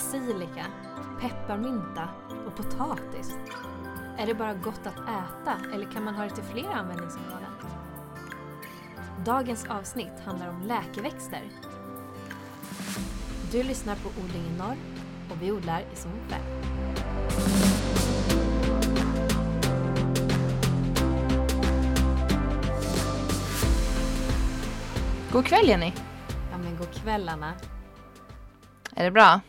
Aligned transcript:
basilika, 0.00 0.66
pepparmynta 1.20 2.08
och 2.46 2.56
potatis? 2.56 3.34
Är 4.18 4.26
det 4.26 4.34
bara 4.34 4.54
gott 4.54 4.86
att 4.86 4.98
äta 4.98 5.74
eller 5.74 5.92
kan 5.92 6.04
man 6.04 6.14
ha 6.14 6.24
det 6.24 6.30
till 6.30 6.44
flera 6.44 6.72
användningsområden? 6.72 7.50
Dagens 9.24 9.66
avsnitt 9.68 10.20
handlar 10.24 10.48
om 10.48 10.62
läkeväxter. 10.62 11.42
Du 13.52 13.62
lyssnar 13.62 13.96
på 13.96 14.08
Odling 14.08 14.42
i 14.54 14.58
norr 14.58 14.76
och 15.30 15.42
vi 15.42 15.52
odlar 15.52 15.80
i 15.80 15.96
Zonflä. 15.96 16.38
God 25.32 25.46
kväll 25.46 25.68
Jenny! 25.68 25.92
Ja 26.50 26.58
men 26.58 26.76
god 26.76 26.94
kvällarna. 26.94 27.54
Är 28.96 29.04
det 29.04 29.10
bra? 29.10 29.40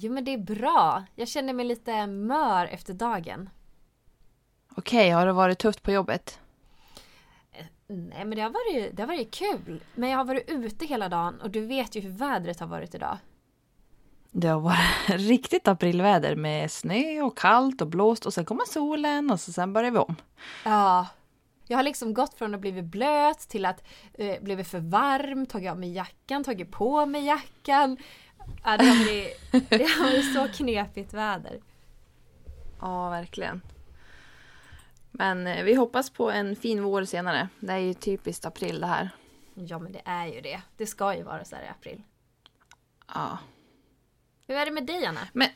Jo 0.00 0.12
men 0.12 0.24
det 0.24 0.34
är 0.34 0.38
bra. 0.38 1.04
Jag 1.14 1.28
känner 1.28 1.52
mig 1.52 1.64
lite 1.64 2.06
mör 2.06 2.66
efter 2.66 2.94
dagen. 2.94 3.50
Okej, 4.74 5.10
har 5.10 5.26
det 5.26 5.32
varit 5.32 5.58
tufft 5.58 5.82
på 5.82 5.92
jobbet? 5.92 6.40
Nej 7.86 8.24
men 8.24 8.30
det 8.30 8.40
har, 8.40 8.50
varit, 8.50 8.96
det 8.96 9.02
har 9.02 9.06
varit 9.06 9.34
kul. 9.34 9.84
Men 9.94 10.10
jag 10.10 10.18
har 10.18 10.24
varit 10.24 10.50
ute 10.50 10.86
hela 10.86 11.08
dagen 11.08 11.40
och 11.40 11.50
du 11.50 11.66
vet 11.66 11.96
ju 11.96 12.00
hur 12.00 12.10
vädret 12.10 12.60
har 12.60 12.66
varit 12.66 12.94
idag. 12.94 13.18
Det 14.30 14.48
har 14.48 14.60
varit 14.60 15.08
riktigt 15.08 15.68
aprilväder 15.68 16.36
med 16.36 16.70
snö 16.70 17.22
och 17.22 17.38
kallt 17.38 17.80
och 17.80 17.88
blåst 17.88 18.26
och 18.26 18.34
sen 18.34 18.44
kommer 18.44 18.64
solen 18.64 19.30
och 19.30 19.40
så 19.40 19.52
sen 19.52 19.72
börjar 19.72 19.90
vi 19.90 19.98
om. 19.98 20.16
Ja. 20.64 21.06
Jag 21.66 21.78
har 21.78 21.82
liksom 21.82 22.14
gått 22.14 22.34
från 22.34 22.54
att 22.54 22.60
bli 22.60 22.82
blöt 22.82 23.38
till 23.38 23.64
att 23.64 23.84
eh, 24.14 24.42
bli 24.42 24.64
för 24.64 24.80
varm, 24.80 25.46
tagit 25.46 25.70
av 25.70 25.78
mig 25.78 25.92
jackan, 25.92 26.44
tagit 26.44 26.70
på 26.70 27.06
mig 27.06 27.24
jackan. 27.24 27.96
Ja, 28.64 28.76
det, 28.76 28.84
har 28.84 28.96
varit, 29.04 29.70
det 29.70 29.84
har 29.84 30.04
varit 30.04 30.34
så 30.34 30.58
knepigt 30.58 31.14
väder. 31.14 31.60
Ja, 32.80 33.10
verkligen. 33.10 33.62
Men 35.10 35.46
eh, 35.46 35.64
vi 35.64 35.74
hoppas 35.74 36.10
på 36.10 36.30
en 36.30 36.56
fin 36.56 36.82
vår 36.82 37.04
senare. 37.04 37.48
Det 37.60 37.72
är 37.72 37.78
ju 37.78 37.94
typiskt 37.94 38.44
april 38.44 38.80
det 38.80 38.86
här. 38.86 39.10
Ja 39.54 39.78
men 39.78 39.92
det 39.92 40.02
är 40.04 40.26
ju 40.26 40.40
det. 40.40 40.60
Det 40.76 40.86
ska 40.86 41.14
ju 41.16 41.22
vara 41.22 41.44
så 41.44 41.56
här 41.56 41.62
i 41.62 41.68
april. 41.68 42.02
Ja. 43.14 43.38
Hur 44.46 44.56
är 44.56 44.66
det 44.66 44.72
med 44.72 44.86
dig 44.86 45.06
Anna? 45.06 45.20
Men, 45.32 45.48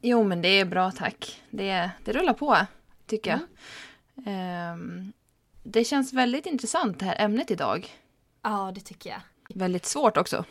jo 0.00 0.24
men 0.24 0.42
det 0.42 0.48
är 0.48 0.64
bra 0.64 0.90
tack. 0.90 1.42
Det, 1.50 1.90
det 2.04 2.12
rullar 2.12 2.34
på, 2.34 2.56
tycker 3.06 3.30
jag. 3.30 3.40
Ehm, 4.26 5.12
det 5.62 5.84
känns 5.84 6.12
väldigt 6.12 6.46
intressant 6.46 6.98
det 6.98 7.04
här 7.04 7.24
ämnet 7.24 7.50
idag. 7.50 7.88
Ja 8.42 8.72
det 8.74 8.80
tycker 8.80 9.10
jag. 9.10 9.20
Väldigt 9.54 9.86
svårt 9.86 10.16
också. 10.16 10.44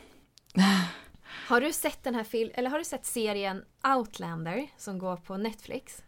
Har 1.49 1.61
du 1.61 1.73
sett 1.73 2.03
den 2.03 2.15
här 2.15 2.23
film 2.23 2.51
eller 2.53 2.69
har 2.69 2.77
du 2.79 2.85
sett 2.85 3.05
serien 3.05 3.65
Outlander 3.97 4.67
som 4.77 4.99
går 4.99 5.17
på 5.17 5.37
Netflix? 5.37 6.03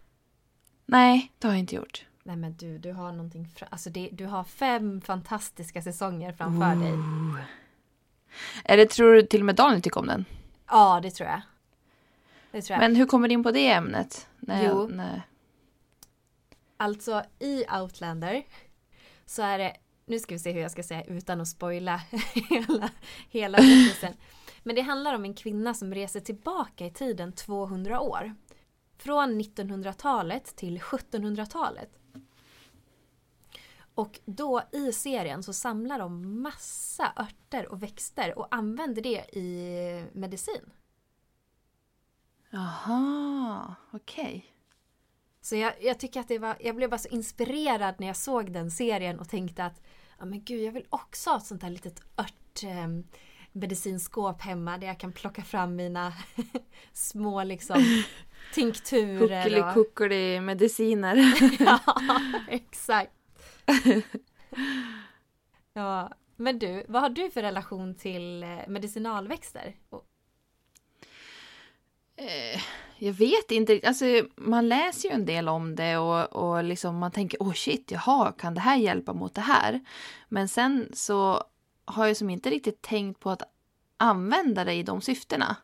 Nej, 0.86 1.32
det 1.40 1.48
har 1.48 1.54
jag 1.54 1.60
inte 1.60 1.76
gjort. 1.76 2.06
Nej 2.24 2.36
men 2.36 2.54
du, 2.58 2.78
du 2.78 2.92
har 2.92 3.12
någonting 3.12 3.48
fra- 3.56 3.68
alltså 3.72 3.90
det, 3.90 4.10
du 4.12 4.26
har 4.26 4.44
fem 4.44 5.02
fantastiska 5.02 5.82
säsonger 5.82 6.34
framför 6.34 6.76
dig. 6.76 6.94
Är 8.64 8.78
det, 8.78 8.90
tror 8.90 9.14
du 9.14 9.22
till 9.22 9.40
och 9.42 9.46
med 9.46 9.56
Daniel 9.56 9.82
tycker 9.82 10.00
om 10.00 10.08
den? 10.08 10.26
Ja, 10.70 11.00
det 11.04 11.12
tror 11.12 11.30
jag. 11.30 11.42
Det 12.52 12.62
tror 12.62 12.74
jag. 12.76 12.80
Men 12.80 12.96
hur 12.96 13.06
kommer 13.06 13.28
du 13.28 13.34
in 13.34 13.44
på 13.44 13.52
det 13.52 13.72
ämnet? 13.72 14.28
Nej, 14.40 14.66
Jo. 14.70 14.88
nej. 14.92 15.22
Alltså 16.78 17.24
i 17.40 17.66
Outlander 17.82 18.44
så 19.26 19.42
är 19.42 19.58
det, 19.58 19.78
nu 20.06 20.20
ska 20.20 20.36
vi 20.36 20.40
se 20.40 20.52
hur 20.52 20.62
jag 20.62 20.72
ska 20.72 20.84
säga 20.84 21.04
utan 21.04 21.42
att 21.42 21.48
spoila 21.48 22.02
hela, 22.50 22.90
hela 23.30 23.58
berättelsen. 23.58 24.14
Men 24.64 24.76
det 24.76 24.82
handlar 24.82 25.16
om 25.16 25.26
en 25.26 25.34
kvinna 25.34 25.74
som 25.74 25.94
reser 25.94 26.20
tillbaka 26.20 26.86
i 26.86 26.92
tiden 26.92 27.34
200 27.34 28.00
år. 28.00 28.36
Från 28.98 29.42
1900-talet 29.42 30.56
till 30.56 30.80
1700-talet. 30.80 32.00
Och 33.96 34.20
då 34.26 34.62
i 34.72 34.92
serien 34.92 35.44
så 35.44 35.54
samlar 35.54 36.00
de 36.00 36.42
massa 36.42 37.14
örter 37.18 37.72
och 37.72 37.84
växter 37.84 38.40
och 38.40 38.48
använder 38.56 39.02
det 39.02 39.38
i 39.38 40.06
medicin. 40.14 40.72
Jaha, 42.50 43.76
okej. 43.92 44.46
Så 45.42 45.56
jag, 45.56 45.74
jag 45.84 46.00
tycker 46.00 46.20
att 46.20 46.28
det 46.28 46.40
var, 46.40 46.58
jag 46.60 46.76
blev 46.76 46.90
bara 46.90 46.98
så 46.98 47.08
inspirerad 47.08 47.96
när 48.00 48.08
jag 48.08 48.18
såg 48.18 48.52
den 48.52 48.72
serien 48.72 49.20
och 49.20 49.30
tänkte 49.30 49.66
att 49.66 49.82
ja 50.20 50.26
men 50.26 50.44
gud 50.44 50.62
jag 50.62 50.72
vill 50.72 50.88
också 50.90 51.30
ha 51.30 51.38
ett 51.38 51.46
sånt 51.46 51.64
här 51.64 51.70
litet 51.70 52.02
ört 52.18 52.64
eh, 52.64 52.88
medicinskåp 53.52 54.42
hemma 54.42 54.78
där 54.78 54.88
jag 54.88 55.00
kan 55.00 55.12
plocka 55.12 55.42
fram 55.44 55.76
mina 55.76 56.14
små 56.94 57.44
liksom 57.44 58.04
tinkturer. 58.54 59.68
och- 59.68 59.74
Kuckeli 59.74 60.40
mediciner. 60.42 61.16
ja, 61.60 61.80
exakt. 62.50 63.12
ja, 65.74 66.12
men 66.36 66.60
du, 66.60 66.86
vad 66.88 67.02
har 67.02 67.10
du 67.10 67.32
för 67.32 67.42
relation 67.42 67.96
till 67.96 68.44
eh, 68.44 68.50
medicinalväxter? 68.68 69.76
Och- 69.90 70.06
Eh, 72.16 72.62
jag 72.98 73.14
vet 73.14 73.52
inte. 73.52 73.80
Alltså, 73.84 74.06
man 74.36 74.70
läser 74.70 75.10
ju 75.10 75.16
en 75.16 75.26
del 75.26 75.50
om 75.50 75.76
det 75.76 75.98
och, 75.98 76.34
och 76.36 76.64
liksom 76.64 76.98
man 76.98 77.12
tänker 77.12 77.38
oh 77.40 77.54
shit, 77.54 77.92
jaha, 77.92 78.32
kan 78.32 78.54
det 78.54 78.62
här 78.62 78.78
hjälpa 78.78 79.14
mot 79.14 79.36
det 79.36 79.42
här? 79.42 79.80
Men 80.30 80.48
sen 80.48 80.90
så 80.94 81.44
har 81.86 82.08
jag 82.08 82.18
som 82.18 82.30
inte 82.30 82.50
riktigt 82.50 82.82
tänkt 82.82 83.20
på 83.20 83.30
att 83.30 83.42
använda 83.98 84.64
det 84.64 84.74
i 84.74 84.84
de 84.84 85.02
syftena. 85.02 85.56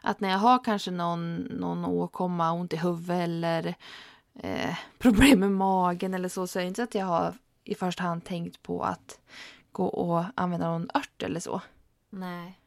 Att 0.00 0.20
när 0.20 0.30
jag 0.30 0.38
har 0.38 0.64
kanske 0.64 0.90
någon, 0.90 1.36
någon 1.36 1.84
åkomma, 1.84 2.52
ont 2.52 2.72
i 2.72 2.76
huvudet 2.76 3.24
eller 3.24 3.74
eh, 4.34 4.78
problem 4.98 5.40
med 5.40 5.52
magen 5.52 6.14
eller 6.14 6.28
så, 6.28 6.46
så 6.46 6.58
är 6.58 6.62
det 6.62 6.68
inte 6.68 6.82
att 6.82 6.94
jag 6.94 7.06
har 7.06 7.34
i 7.64 7.74
första 7.74 8.02
hand 8.02 8.24
tänkt 8.24 8.62
på 8.62 8.82
att 8.82 9.20
gå 9.72 9.86
och 9.86 10.24
använda 10.34 10.70
någon 10.70 10.90
ört 10.94 11.22
eller 11.22 11.40
så. 11.40 11.60
Nej. 12.10 12.58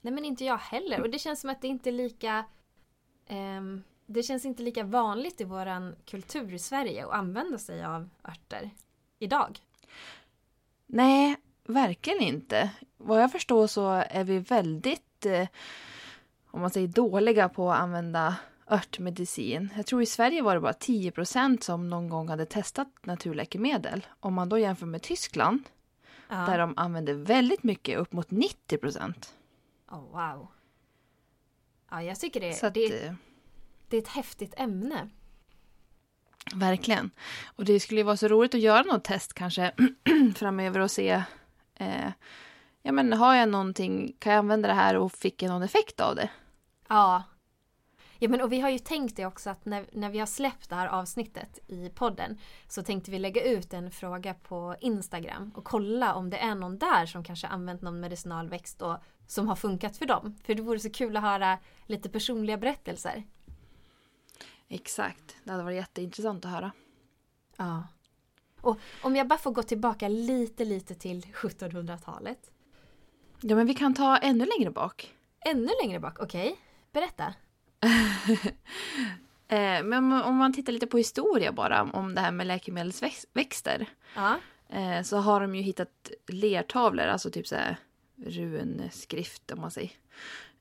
Nej 0.00 0.12
men 0.12 0.24
inte 0.24 0.44
jag 0.44 0.58
heller. 0.58 1.00
Och 1.00 1.10
det 1.10 1.18
känns 1.18 1.40
som 1.40 1.50
att 1.50 1.60
det 1.60 1.68
inte 1.68 1.90
är 1.90 1.92
lika... 1.92 2.44
ehm, 3.26 3.82
det 4.06 4.22
känns 4.22 4.44
inte 4.44 4.62
lika 4.62 4.84
vanligt 4.84 5.40
i 5.40 5.44
våran 5.44 5.96
kultur 6.04 6.54
i 6.54 6.58
Sverige 6.58 7.06
att 7.06 7.12
använda 7.12 7.58
sig 7.58 7.84
av 7.84 8.08
örter 8.24 8.70
idag. 9.18 9.58
Nej, 10.86 11.36
verkligen 11.66 12.20
inte. 12.20 12.70
Vad 12.96 13.22
jag 13.22 13.32
förstår 13.32 13.66
så 13.66 13.90
är 13.90 14.24
vi 14.24 14.38
väldigt, 14.38 15.26
eh, 15.26 15.48
om 16.50 16.60
man 16.60 16.70
säger 16.70 16.88
dåliga 16.88 17.48
på 17.48 17.72
att 17.72 17.80
använda 17.80 18.36
örtmedicin. 18.70 19.68
Jag 19.76 19.86
tror 19.86 20.02
i 20.02 20.06
Sverige 20.06 20.42
var 20.42 20.54
det 20.54 20.60
bara 20.60 20.72
10% 20.72 21.64
som 21.64 21.90
någon 21.90 22.08
gång 22.08 22.28
hade 22.28 22.46
testat 22.46 22.88
naturläkemedel. 23.02 24.06
Om 24.20 24.34
man 24.34 24.48
då 24.48 24.58
jämför 24.58 24.86
med 24.86 25.02
Tyskland, 25.02 25.62
Ja. 26.28 26.36
där 26.36 26.58
de 26.58 26.74
använder 26.76 27.14
väldigt 27.14 27.62
mycket, 27.62 27.98
upp 27.98 28.12
mot 28.12 28.30
90 28.30 28.78
Oh, 29.90 30.00
wow. 30.12 30.48
Ja, 31.90 32.02
jag 32.02 32.20
tycker 32.20 32.40
det, 32.40 32.54
Så 32.54 32.66
att, 32.66 32.74
det, 32.74 33.04
eh, 33.06 33.12
det 33.88 33.96
är 33.96 34.00
ett 34.02 34.08
häftigt 34.08 34.54
ämne. 34.56 35.08
Verkligen. 36.54 37.10
Och 37.56 37.64
det 37.64 37.80
skulle 37.80 38.00
ju 38.00 38.04
vara 38.04 38.16
så 38.16 38.28
roligt 38.28 38.54
att 38.54 38.60
göra 38.60 38.82
något 38.82 39.04
test 39.04 39.34
kanske 39.34 39.72
framöver 40.36 40.80
och 40.80 40.90
se 40.90 41.22
eh, 41.74 42.10
Ja 42.86 42.92
men 42.92 43.12
har 43.12 43.34
jag 43.34 43.48
någonting, 43.48 44.16
kan 44.18 44.32
jag 44.32 44.38
använda 44.38 44.68
det 44.68 44.74
här 44.74 44.96
och 44.96 45.12
fick 45.12 45.42
jag 45.42 45.50
någon 45.50 45.62
effekt 45.62 46.00
av 46.00 46.16
det? 46.16 46.30
Ja. 46.88 47.22
Ja 48.18 48.28
men 48.28 48.40
och 48.40 48.52
vi 48.52 48.60
har 48.60 48.70
ju 48.70 48.78
tänkt 48.78 49.16
det 49.16 49.26
också 49.26 49.50
att 49.50 49.64
när, 49.64 49.86
när 49.92 50.10
vi 50.10 50.18
har 50.18 50.26
släppt 50.26 50.70
det 50.70 50.74
här 50.74 50.86
avsnittet 50.86 51.58
i 51.66 51.88
podden 51.88 52.38
så 52.68 52.82
tänkte 52.82 53.10
vi 53.10 53.18
lägga 53.18 53.42
ut 53.42 53.72
en 53.72 53.90
fråga 53.90 54.34
på 54.34 54.76
Instagram 54.80 55.52
och 55.54 55.64
kolla 55.64 56.14
om 56.14 56.30
det 56.30 56.38
är 56.38 56.54
någon 56.54 56.78
där 56.78 57.06
som 57.06 57.24
kanske 57.24 57.46
använt 57.46 57.82
någon 57.82 58.00
medicinalväxt 58.00 58.82
och 58.82 58.96
som 59.26 59.48
har 59.48 59.56
funkat 59.56 59.96
för 59.96 60.06
dem. 60.06 60.38
För 60.44 60.54
det 60.54 60.62
vore 60.62 60.78
så 60.78 60.90
kul 60.90 61.16
att 61.16 61.22
höra 61.22 61.58
lite 61.86 62.08
personliga 62.08 62.56
berättelser. 62.56 63.22
Exakt, 64.68 65.36
det 65.44 65.50
hade 65.50 65.64
varit 65.64 65.76
jätteintressant 65.76 66.44
att 66.44 66.50
höra. 66.50 66.72
Ja. 67.56 67.82
Och 68.64 68.78
om 69.02 69.16
jag 69.16 69.26
bara 69.28 69.38
får 69.38 69.50
gå 69.50 69.62
tillbaka 69.62 70.08
lite 70.08 70.64
lite 70.64 70.94
till 70.94 71.22
1700-talet. 71.22 72.50
Ja 73.40 73.56
men 73.56 73.66
vi 73.66 73.74
kan 73.74 73.94
ta 73.94 74.16
ännu 74.16 74.46
längre 74.58 74.70
bak. 74.70 75.14
Ännu 75.40 75.70
längre 75.82 76.00
bak, 76.00 76.20
okej? 76.20 76.56
Berätta. 76.92 77.34
Eh, 79.48 79.82
men 79.84 79.94
om- 80.12 80.22
om 80.22 80.36
man 80.36 80.52
tittar 80.52 80.72
lite 80.72 80.86
på 80.86 80.96
historia 80.98 81.52
bara 81.52 81.82
om 81.82 82.14
det 82.14 82.20
här 82.20 82.30
med 82.32 82.46
läkemedelsväxter. 82.46 83.86
Ja. 84.16 84.38
Eh, 84.68 85.02
så 85.02 85.16
har 85.16 85.40
de 85.40 85.54
ju 85.54 85.62
hittat 85.62 86.10
lertavlor, 86.28 87.04
alltså 87.06 87.30
typ 87.30 87.46
så 87.46 87.54
här 87.56 87.76
runskrift 88.26 89.50
om 89.50 89.60
man 89.60 89.70
säger. 89.70 89.90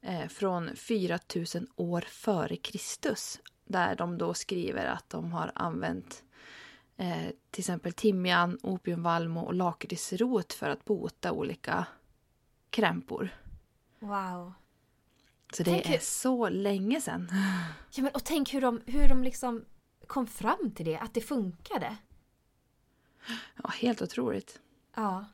Eh, 0.02 0.28
från 0.28 0.76
4000 0.76 1.68
år 1.76 2.02
före 2.02 2.56
Kristus. 2.56 3.40
Där 3.66 3.96
de 3.96 4.18
då 4.18 4.34
skriver 4.34 4.86
att 4.86 5.10
de 5.10 5.32
har 5.32 5.52
använt 5.56 6.24
eh, 6.98 7.30
till 7.52 7.62
exempel 7.62 7.94
timjan, 7.94 8.58
opiumvalmo 8.64 9.40
och 9.42 9.54
lakritsrot 9.54 10.54
för 10.54 10.70
att 10.70 10.86
bota 10.86 11.32
olika 11.32 11.86
krämpor. 12.70 13.30
Wow. 14.00 14.54
Så 15.54 15.64
det 15.64 15.72
Tänk 15.72 15.86
är 15.86 15.90
hur- 15.90 15.98
så 16.00 16.50
länge 16.50 17.02
sedan. 17.02 17.30
Ja, 17.92 18.04
men, 18.04 18.12
och 18.12 18.24
tänk 18.24 18.54
hur 18.54 18.62
de, 18.62 18.82
hur 18.86 19.10
de 19.10 19.24
liksom 19.24 19.66
kom 20.08 20.28
fram 20.28 20.72
till 20.76 20.86
det, 20.86 20.98
att 20.98 21.14
det 21.14 21.22
funkade. 21.22 21.98
Ja, 23.64 23.70
helt 23.70 24.02
otroligt. 24.02 24.60
Ja. 24.96 25.26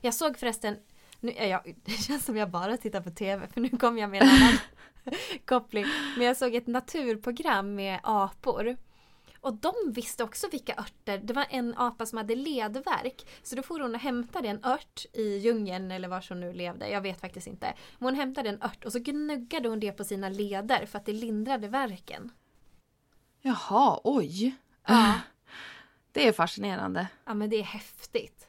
Jag 0.00 0.14
såg 0.14 0.38
förresten, 0.38 0.76
nu, 1.20 1.32
ja, 1.32 1.44
jag, 1.44 1.74
det 1.84 1.90
känns 1.92 2.24
som 2.24 2.36
jag 2.36 2.50
bara 2.50 2.76
tittar 2.76 3.00
på 3.00 3.10
TV 3.10 3.46
för 3.48 3.60
nu 3.60 3.68
kom 3.68 3.98
jag 3.98 4.10
med 4.10 4.22
en 4.22 4.28
annan 4.28 4.54
koppling. 5.44 5.84
Men 6.16 6.26
jag 6.26 6.36
såg 6.36 6.54
ett 6.54 6.66
naturprogram 6.66 7.74
med 7.74 8.00
apor. 8.02 8.76
Och 9.44 9.54
de 9.54 9.74
visste 9.86 10.24
också 10.24 10.48
vilka 10.48 10.74
örter, 10.74 11.18
det 11.18 11.32
var 11.32 11.46
en 11.50 11.74
apa 11.76 12.06
som 12.06 12.18
hade 12.18 12.34
ledvärk. 12.34 13.26
Så 13.42 13.56
då 13.56 13.62
får 13.62 13.80
hon 13.80 13.94
och 13.94 14.00
hämtade 14.00 14.48
en 14.48 14.64
ört 14.64 15.06
i 15.12 15.36
djungeln 15.38 15.90
eller 15.90 16.08
var 16.08 16.26
hon 16.28 16.40
nu 16.40 16.52
levde, 16.52 16.88
jag 16.88 17.00
vet 17.00 17.20
faktiskt 17.20 17.46
inte. 17.46 17.74
Men 17.98 18.06
hon 18.06 18.14
hämtade 18.14 18.48
en 18.48 18.62
ört 18.62 18.84
och 18.84 18.92
så 18.92 18.98
gnuggade 18.98 19.68
hon 19.68 19.80
det 19.80 19.92
på 19.92 20.04
sina 20.04 20.28
leder 20.28 20.86
för 20.86 20.98
att 20.98 21.06
det 21.06 21.12
lindrade 21.12 21.68
värken. 21.68 22.30
Jaha, 23.40 24.00
oj. 24.04 24.56
Ja. 24.86 25.14
Det 26.12 26.28
är 26.28 26.32
fascinerande. 26.32 27.08
Ja 27.24 27.34
men 27.34 27.50
det 27.50 27.56
är 27.56 27.62
häftigt. 27.62 28.48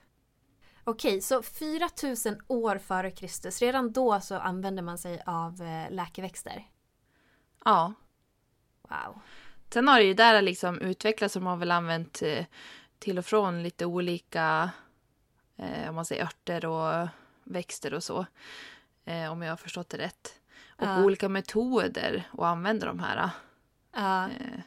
Okej, 0.83 1.21
så 1.21 1.44
4000 1.44 2.42
år 2.47 2.77
före 2.77 3.12
Kristus, 3.12 3.62
redan 3.62 3.92
då 3.92 4.21
så 4.21 4.36
använde 4.36 4.81
man 4.81 4.97
sig 4.97 5.21
av 5.25 5.62
eh, 5.62 5.92
läkeväxter. 5.92 6.69
Ja. 7.65 7.94
Wow. 8.81 9.21
Sen 9.73 9.88
har 9.88 10.00
det 10.00 10.06
ju 10.06 10.13
där 10.13 10.41
liksom 10.41 10.79
utvecklats 10.81 11.33
som 11.33 11.45
har 11.45 11.57
väl 11.57 11.71
använt 11.71 12.21
eh, 12.21 12.45
till 13.00 13.17
och 13.17 13.25
från 13.25 13.63
lite 13.63 13.85
olika 13.85 14.69
eh, 15.57 15.89
om 15.89 15.95
man 15.95 16.06
säger 16.06 16.23
örter 16.23 16.65
och 16.65 17.07
växter 17.44 17.94
och 17.94 18.03
så. 18.03 18.25
Eh, 19.06 19.31
om 19.31 19.41
jag 19.41 19.51
har 19.51 19.57
förstått 19.57 19.89
det 19.89 19.97
rätt. 19.97 20.39
Och 20.69 20.88
Ja. 20.88 21.03
olika 21.03 21.29
metoder 21.29 22.23
att 22.33 22.39
använda 22.39 22.85
de 22.85 23.00
här. 23.00 23.29
Ja, 23.94 24.25
Eh, 24.29 24.59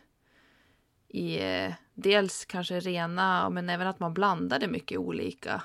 I 1.09 1.39
eh, 1.65 1.75
dels 1.95 2.45
kanske 2.45 2.81
rena, 2.81 3.51
men 3.51 3.71
även 3.71 3.87
att 3.87 4.01
man 4.01 4.15
blandade 4.15 4.67
mycket 4.69 4.99
olika. 4.99 5.63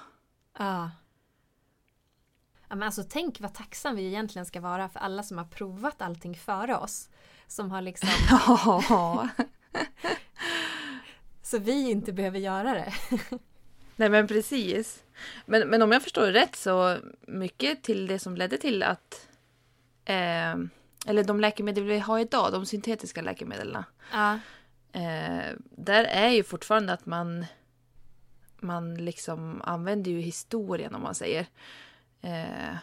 ja. 0.58 0.92
Ja, 2.68 2.76
men 2.76 2.84
alltså 2.84 3.04
tänk 3.10 3.40
vad 3.40 3.54
tacksam 3.54 3.96
vi 3.96 4.08
egentligen 4.08 4.46
ska 4.46 4.62
vara 4.62 4.90
för 4.90 5.00
alla 5.00 5.24
som 5.24 5.38
har 5.38 5.46
provat 5.46 6.02
allting 6.02 6.36
före 6.36 6.76
oss. 6.76 7.10
Som 7.48 7.72
har 7.72 7.82
liksom, 7.82 8.10
så 11.42 11.58
vi 11.58 11.92
inte 11.92 12.14
behöver 12.14 12.40
göra 12.40 12.74
det. 12.74 12.94
Nej 13.96 14.10
men 14.10 14.28
precis. 14.28 15.04
Men, 15.46 15.68
men 15.68 15.82
om 15.82 15.92
jag 15.92 16.04
förstår 16.04 16.28
rätt 16.28 16.56
så 16.56 16.98
mycket 17.28 17.84
till 17.84 18.08
det 18.08 18.20
som 18.20 18.38
ledde 18.38 18.58
till 18.58 18.84
att 18.84 19.28
eh, 20.06 20.56
eller 21.06 21.24
de 21.24 21.40
läkemedel 21.40 21.84
vi 21.84 22.00
har 22.00 22.20
idag, 22.20 22.52
de 22.52 22.66
syntetiska 22.66 23.22
läkemedlen. 23.22 23.84
Ja, 24.12 24.40
Eh, 24.94 25.54
där 25.72 26.04
är 26.04 26.30
ju 26.30 26.44
fortfarande 26.44 26.94
att 26.94 27.06
man 27.06 27.46
man 28.60 28.96
liksom 28.96 29.62
använder 29.66 30.12
ju 30.12 30.20
historien 30.20 30.96
om 30.96 31.02
man 31.02 31.16
säger. 31.16 31.46
Eh, 32.22 32.76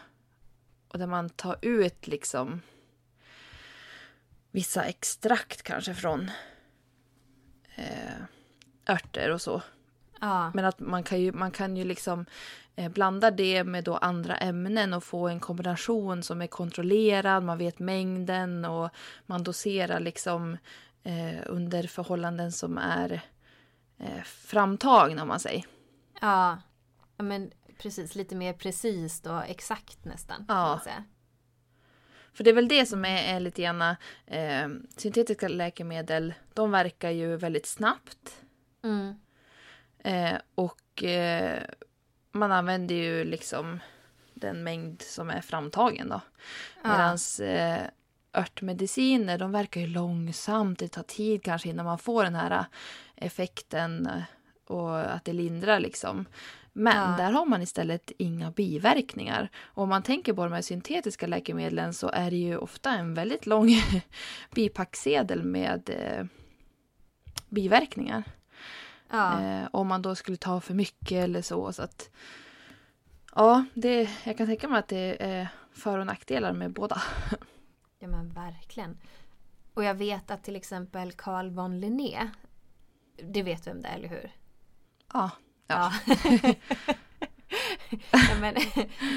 och 0.88 0.98
där 0.98 1.06
man 1.06 1.30
tar 1.30 1.56
ut 1.62 2.06
liksom 2.06 2.60
vissa 4.50 4.84
extrakt 4.84 5.62
kanske 5.62 5.94
från 5.94 6.30
eh, 7.74 8.22
örter 8.88 9.30
och 9.30 9.40
så. 9.42 9.62
ja, 10.20 10.50
Men 10.54 10.64
att 10.64 10.80
man 10.80 11.02
kan 11.02 11.20
ju, 11.20 11.32
man 11.32 11.50
kan 11.50 11.76
ju 11.76 11.84
liksom 11.84 12.26
eh, 12.76 12.88
blanda 12.88 13.30
det 13.30 13.64
med 13.64 13.84
då 13.84 13.96
andra 13.96 14.36
ämnen 14.36 14.94
och 14.94 15.04
få 15.04 15.28
en 15.28 15.40
kombination 15.40 16.22
som 16.22 16.42
är 16.42 16.46
kontrollerad, 16.46 17.42
man 17.42 17.58
vet 17.58 17.78
mängden 17.78 18.64
och 18.64 18.90
man 19.26 19.42
doserar 19.44 20.00
liksom 20.00 20.56
eh, 21.02 21.40
under 21.46 21.82
förhållanden 21.82 22.52
som 22.52 22.78
är 22.78 23.20
eh, 23.98 24.22
framtagna 24.24 25.22
om 25.22 25.28
man 25.28 25.40
säger. 25.40 25.64
ja. 26.20 26.58
Ja 27.16 27.24
men 27.24 27.50
precis, 27.78 28.14
lite 28.14 28.34
mer 28.34 28.52
precis 28.52 29.26
och 29.26 29.44
exakt 29.44 30.04
nästan. 30.04 30.36
kan 30.36 30.56
Ja. 30.56 30.66
man 30.66 30.80
säga. 30.80 31.04
För 32.32 32.44
det 32.44 32.50
är 32.50 32.54
väl 32.54 32.68
det 32.68 32.86
som 32.86 33.04
är, 33.04 33.36
är 33.36 33.40
lite 33.40 33.62
grann, 33.62 33.82
eh, 34.26 34.68
syntetiska 34.96 35.48
läkemedel, 35.48 36.34
de 36.54 36.70
verkar 36.70 37.10
ju 37.10 37.36
väldigt 37.36 37.66
snabbt. 37.66 38.42
Mm. 38.84 39.14
Eh, 39.98 40.40
och 40.54 41.04
eh, 41.04 41.62
man 42.32 42.52
använder 42.52 42.94
ju 42.94 43.24
liksom 43.24 43.80
den 44.34 44.62
mängd 44.62 45.02
som 45.02 45.30
är 45.30 45.40
framtagen 45.40 46.08
då. 46.08 46.20
Ja. 46.82 46.90
Medan 46.90 47.18
eh, 47.42 47.82
örtmediciner, 48.32 49.38
de 49.38 49.52
verkar 49.52 49.80
ju 49.80 49.86
långsamt. 49.86 50.78
Det 50.78 50.88
tar 50.88 51.02
tid 51.02 51.42
kanske 51.42 51.68
innan 51.68 51.86
man 51.86 51.98
får 51.98 52.24
den 52.24 52.34
här 52.34 52.50
eh, 52.50 52.64
effekten 53.16 54.06
eh, 54.06 54.22
och 54.66 55.00
att 55.00 55.24
det 55.24 55.32
lindrar 55.32 55.80
liksom. 55.80 56.26
Men 56.72 57.10
Ja. 57.10 57.16
där 57.16 57.32
har 57.32 57.46
man 57.46 57.62
istället 57.62 58.12
inga 58.18 58.50
biverkningar. 58.50 59.48
Och 59.62 59.82
om 59.82 59.88
man 59.88 60.02
tänker 60.02 60.32
på 60.32 60.44
de 60.44 60.52
här 60.52 60.62
syntetiska 60.62 61.26
läkemedlen 61.26 61.94
så 61.94 62.08
är 62.08 62.30
det 62.30 62.36
ju 62.36 62.56
ofta 62.56 62.90
en 62.90 63.14
väldigt 63.14 63.46
lång 63.46 63.68
bipacksedel 64.54 65.42
med 65.42 65.90
eh, 65.90 66.24
biverkningar. 67.48 68.22
Ja. 69.10 69.40
Eh, 69.42 69.68
om 69.72 69.86
man 69.88 70.02
då 70.02 70.14
skulle 70.14 70.36
ta 70.36 70.60
för 70.60 70.74
mycket 70.74 71.24
eller 71.24 71.42
så. 71.42 71.72
så 71.72 71.82
att, 71.82 72.10
ja, 73.34 73.64
det, 73.74 74.10
jag 74.24 74.36
kan 74.38 74.46
tänka 74.46 74.68
mig 74.68 74.78
att 74.78 74.88
det 74.88 75.16
är 75.22 75.48
för 75.72 75.98
och 75.98 76.06
nackdelar 76.06 76.52
med 76.52 76.72
båda. 76.72 77.02
Ja 78.02 78.08
men 78.08 78.28
verkligen. 78.32 78.98
Och 79.74 79.84
jag 79.84 79.94
vet 79.94 80.30
att 80.30 80.42
till 80.44 80.56
exempel 80.56 81.12
Carl 81.12 81.50
von 81.50 81.80
Linné, 81.80 82.30
det 83.22 83.42
vet 83.42 83.64
du 83.64 83.70
om 83.70 83.82
det 83.82 83.88
är, 83.88 83.94
eller 83.94 84.08
hur? 84.08 84.30
Ja, 85.12 85.30
Ja. 85.70 85.92
ja, 88.12 88.34
men, 88.40 88.54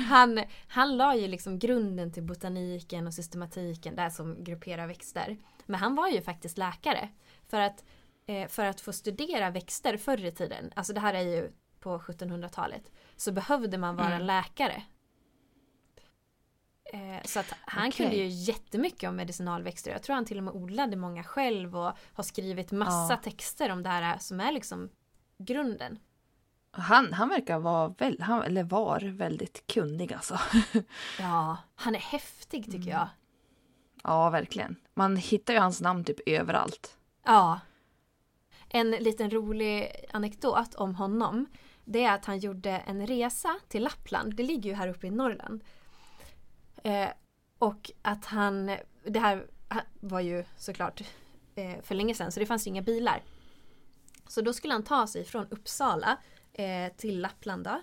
han, 0.08 0.44
han 0.68 0.98
la 0.98 1.16
ju 1.16 1.28
liksom 1.28 1.60
grunden 1.60 2.12
till 2.12 2.24
botaniken 2.24 3.08
och 3.08 3.14
systematiken 3.14 3.96
där 3.96 4.10
som 4.10 4.44
grupperar 4.44 4.88
växter. 4.88 5.38
Men 5.66 5.80
han 5.80 5.96
var 5.96 6.08
ju 6.10 6.22
faktiskt 6.22 6.58
läkare. 6.58 7.10
För 7.50 7.60
att, 7.60 7.84
eh, 8.26 8.48
för 8.48 8.66
att 8.66 8.82
få 8.82 8.94
studera 8.94 9.50
växter 9.50 9.98
förr 9.98 10.26
i 10.26 10.32
tiden, 10.32 10.72
alltså 10.76 10.94
det 10.94 11.00
här 11.00 11.14
är 11.14 11.22
ju 11.22 11.52
på 11.80 12.00
1700-talet, 12.00 12.92
så 13.16 13.32
behövde 13.32 13.78
man 13.78 13.96
vara 13.96 14.16
Mm. 14.16 14.26
läkare. 14.28 14.84
Eh, 16.94 17.24
Så 17.26 17.40
att 17.40 17.54
han 17.62 17.88
Okej. 17.88 17.98
kunde 17.98 18.16
ju 18.16 18.28
jättemycket 18.28 19.10
om 19.10 19.16
medicinalväxter. 19.16 19.92
Jag 19.92 20.04
tror 20.04 20.16
han 20.16 20.26
till 20.26 20.38
och 20.38 20.44
med 20.44 20.54
odlade 20.54 20.96
många 20.96 21.24
själv 21.24 21.78
och 21.78 21.92
har 22.14 22.24
skrivit 22.24 22.72
massa 22.72 23.14
Ja. 23.14 23.18
texter 23.24 23.72
om 23.72 23.84
det 23.84 23.90
här 23.90 24.18
som 24.18 24.40
är 24.40 24.52
liksom 24.52 24.90
grunden. 25.38 26.00
Han, 26.76 27.14
han 27.14 27.30
verkar 27.30 27.60
vara, 27.60 27.88
väl, 27.88 28.22
han, 28.22 28.42
eller 28.42 28.64
var 28.64 29.00
väldigt 29.00 29.68
kunnig 29.68 30.14
alltså. 30.14 30.40
Ja, 31.20 31.58
han 31.76 31.96
är 31.96 32.00
häftig 32.00 32.72
tycker 32.72 32.90
jag. 32.90 33.08
Ja, 34.04 34.30
verkligen. 34.30 34.76
Man 34.94 35.18
hittar 35.18 35.54
ju 35.54 35.60
hans 35.60 35.82
namn 35.82 36.04
typ 36.04 36.20
överallt. 36.26 36.98
Ja. 37.26 37.60
En 38.70 38.92
liten 38.92 39.32
rolig 39.32 40.06
anekdot 40.14 40.76
om 40.76 40.96
honom. 40.96 41.46
Det 41.86 42.04
är 42.04 42.14
att 42.16 42.26
han 42.26 42.40
gjorde 42.40 42.72
en 42.72 43.08
resa 43.08 43.60
till 43.68 43.84
Lappland. 43.84 44.36
Det 44.36 44.44
ligger 44.44 44.70
ju 44.70 44.76
här 44.76 44.88
uppe 44.88 45.08
i 45.08 45.12
Norrland. 45.12 45.64
Eh, 46.84 47.10
och 47.58 47.92
att 48.02 48.26
han, 48.26 48.78
det 49.04 49.20
här 49.20 49.48
var 50.00 50.20
ju 50.20 50.44
såklart 50.58 51.02
eh, 51.56 51.82
för 51.82 51.96
länge 51.96 52.16
sedan 52.16 52.32
så 52.32 52.40
det 52.40 52.46
fanns 52.46 52.68
ju 52.68 52.70
inga 52.70 52.82
bilar. 52.82 53.24
Så 54.28 54.42
då 54.42 54.54
skulle 54.54 54.74
han 54.74 54.84
ta 54.84 55.08
sig 55.08 55.24
från 55.26 55.48
Uppsala 55.50 56.18
eh, 56.54 56.94
till 56.98 57.22
Lappland 57.22 57.64
då. 57.64 57.82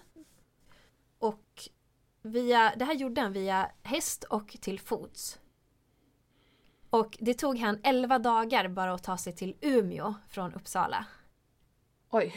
Och 1.19 1.69
via, 2.23 2.73
det 2.77 2.85
här 2.85 2.95
gjorde 2.95 3.21
han 3.21 3.33
via 3.33 3.71
häst 3.83 4.25
och 4.25 4.49
till 4.61 4.81
fots. 4.81 5.41
Och 6.91 7.17
det 7.21 7.35
tog 7.35 7.59
han 7.59 7.81
11 7.83 8.19
dagar 8.19 8.69
bara 8.69 8.95
att 8.95 9.03
ta 9.03 9.17
sig 9.17 9.33
till 9.33 9.57
Umeå 9.61 10.15
från 10.29 10.55
Uppsala. 10.55 11.07
Oj. 12.11 12.37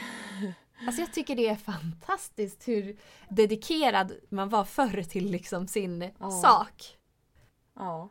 Alltså 0.87 1.01
jag 1.01 1.13
tycker 1.13 1.35
det 1.35 1.47
är 1.49 1.55
fantastiskt 1.55 2.67
hur 2.67 2.97
dedikerad 3.29 4.13
man 4.29 4.49
var 4.49 4.63
förr 4.65 5.03
till 5.03 5.31
liksom 5.31 5.67
sin 5.67 6.09
Ja. 6.19 6.31
sak. 6.31 6.97
Ja. 7.73 8.09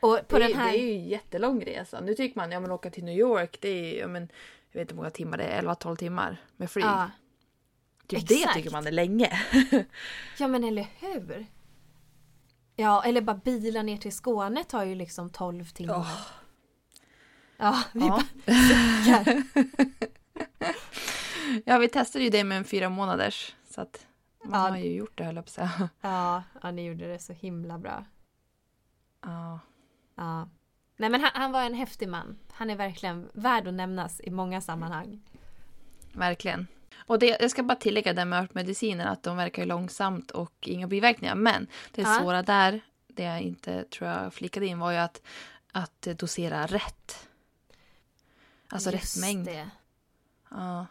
Och 0.00 0.28
på 0.28 0.38
det, 0.38 0.46
den 0.48 0.56
här... 0.56 0.72
det 0.72 0.78
är 0.78 0.82
ju 0.82 0.92
en 0.92 1.08
jättelång 1.08 1.64
resa. 1.64 2.00
Nu 2.00 2.14
tycker 2.14 2.36
man, 2.40 2.52
ja 2.52 2.60
men 2.60 2.70
åka 2.70 2.90
till 2.90 3.04
New 3.04 3.18
York, 3.18 3.58
det 3.60 3.68
är 3.68 3.92
ju, 3.92 3.98
ja, 3.98 4.06
men, 4.08 4.28
jag 4.72 4.80
vet 4.80 4.80
inte 4.80 4.92
hur 4.94 4.96
många 4.96 5.10
timmar 5.10 5.38
det 5.38 5.44
är, 5.44 5.62
11-12 5.62 5.96
timmar 5.96 6.36
med 6.56 6.70
flyg. 6.70 6.84
ja. 6.84 7.10
typ 8.06 8.28
det 8.28 8.54
tycker 8.54 8.70
man 8.70 8.86
är 8.86 8.92
länge. 8.92 9.40
ja 10.38 10.48
men 10.48 10.64
eller 10.64 10.86
hur? 10.98 11.46
Ja 12.76 13.02
eller 13.04 13.20
bara 13.20 13.36
bilar 13.36 13.82
ner 13.82 13.96
till 13.96 14.12
Skåne 14.12 14.64
tar 14.64 14.84
ju 14.84 14.94
liksom 14.94 15.30
12 15.30 15.64
timmar. 15.64 15.94
Åh. 15.98 16.20
Ja, 17.56 17.82
vi 17.92 18.00
Ja. 18.00 18.08
bara 18.08 18.24
ja, 21.64 21.78
vi 21.78 21.88
testade 21.88 22.24
ju 22.24 22.30
det 22.30 22.44
med 22.44 22.58
en 22.58 22.64
fyra 22.64 22.88
månaders. 22.88 23.54
Så 23.70 23.80
att 23.80 24.06
man 24.44 24.60
Ja. 24.64 24.68
har 24.68 24.76
ju 24.78 24.92
gjort 24.94 25.18
det 25.18 25.24
höll 25.24 25.36
jag 25.36 25.44
på 25.44 25.48
att 25.48 25.52
säga. 25.52 25.88
Ja, 26.00 26.42
ja, 26.62 26.70
ni 26.70 26.84
gjorde 26.84 27.08
det 27.12 27.18
så 27.18 27.32
himla 27.32 27.78
bra. 27.78 28.04
Ja. 29.22 29.60
Ja. 30.14 30.48
Nej 31.00 31.10
men 31.10 31.20
han, 31.20 31.30
han 31.34 31.52
var 31.52 31.62
en 31.62 31.74
häftig 31.74 32.08
man. 32.08 32.38
Han 32.52 32.70
är 32.70 32.76
verkligen 32.76 33.28
värd 33.32 33.68
att 33.68 33.74
nämnas 33.74 34.20
i 34.20 34.30
många 34.30 34.60
sammanhang. 34.60 35.20
Verkligen. 36.12 36.66
Och 36.96 37.18
det, 37.18 37.26
jag 37.40 37.50
ska 37.50 37.62
bara 37.62 37.76
tillägga 37.76 38.12
det 38.12 38.24
med 38.24 38.42
örtmediciner 38.42 39.06
att 39.06 39.22
de 39.22 39.36
verkar 39.36 39.66
långsamt 39.66 40.30
och 40.30 40.54
inga 40.68 40.86
biverkningar. 40.86 41.34
Men 41.34 41.66
det 41.92 42.02
Ja. 42.02 42.18
svåra 42.20 42.42
där, 42.42 42.80
det 43.08 43.22
jag 43.22 43.40
inte 43.40 43.84
tror 43.84 44.10
jag 44.10 44.34
flikade 44.34 44.66
in 44.66 44.78
var 44.78 44.90
ju 44.92 44.96
att, 44.98 45.22
att 45.72 46.02
dosera 46.02 46.66
rätt. 46.66 47.28
Alltså 48.68 48.92
Just 48.92 49.16
rätt 49.16 49.20
mängd. 49.20 49.46
Det. 49.46 49.70
Ja. 50.50 50.86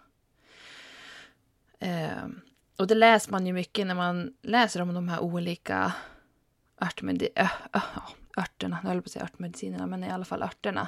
Ehm, 1.80 2.42
och 2.78 2.88
det 2.88 2.96
läser 2.96 3.32
man 3.32 3.48
ju 3.48 3.54
mycket 3.54 3.88
när 3.88 3.96
man 3.96 4.34
läser 4.42 4.82
om 4.82 4.94
de 4.94 5.10
här 5.10 5.20
olika 5.20 5.94
örtmedi- 6.78 7.30
ö, 7.36 7.48
ö, 7.74 7.80
örterna. 8.40 8.80
Nu 8.84 8.90
höll 8.90 9.02
på 9.02 9.06
att 9.06 9.12
säga 9.12 9.26
örtmedicinerna, 9.26 9.88
men 9.88 10.04
i 10.04 10.10
alla 10.10 10.26
fall 10.26 10.44
örterna. 10.44 10.88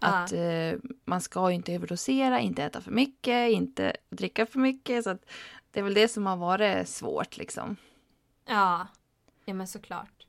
Ja. 0.00 0.08
Att 0.08 0.32
eh, 0.32 0.72
man 1.04 1.20
ska 1.20 1.50
ju 1.50 1.54
inte 1.54 1.74
överdosera, 1.74 2.40
inte 2.40 2.64
äta 2.64 2.80
för 2.80 2.90
mycket, 2.90 3.50
inte 3.50 3.96
dricka 4.08 4.46
för 4.46 4.58
mycket. 4.58 5.04
Så 5.04 5.18
det 5.70 5.80
är 5.80 5.84
väl 5.84 5.94
det 5.94 6.08
som 6.08 6.26
har 6.26 6.36
varit 6.36 6.88
svårt 6.88 7.36
liksom. 7.36 7.76
Ja. 8.44 8.86
ja, 9.44 9.54
men 9.54 9.68
såklart. 9.68 10.26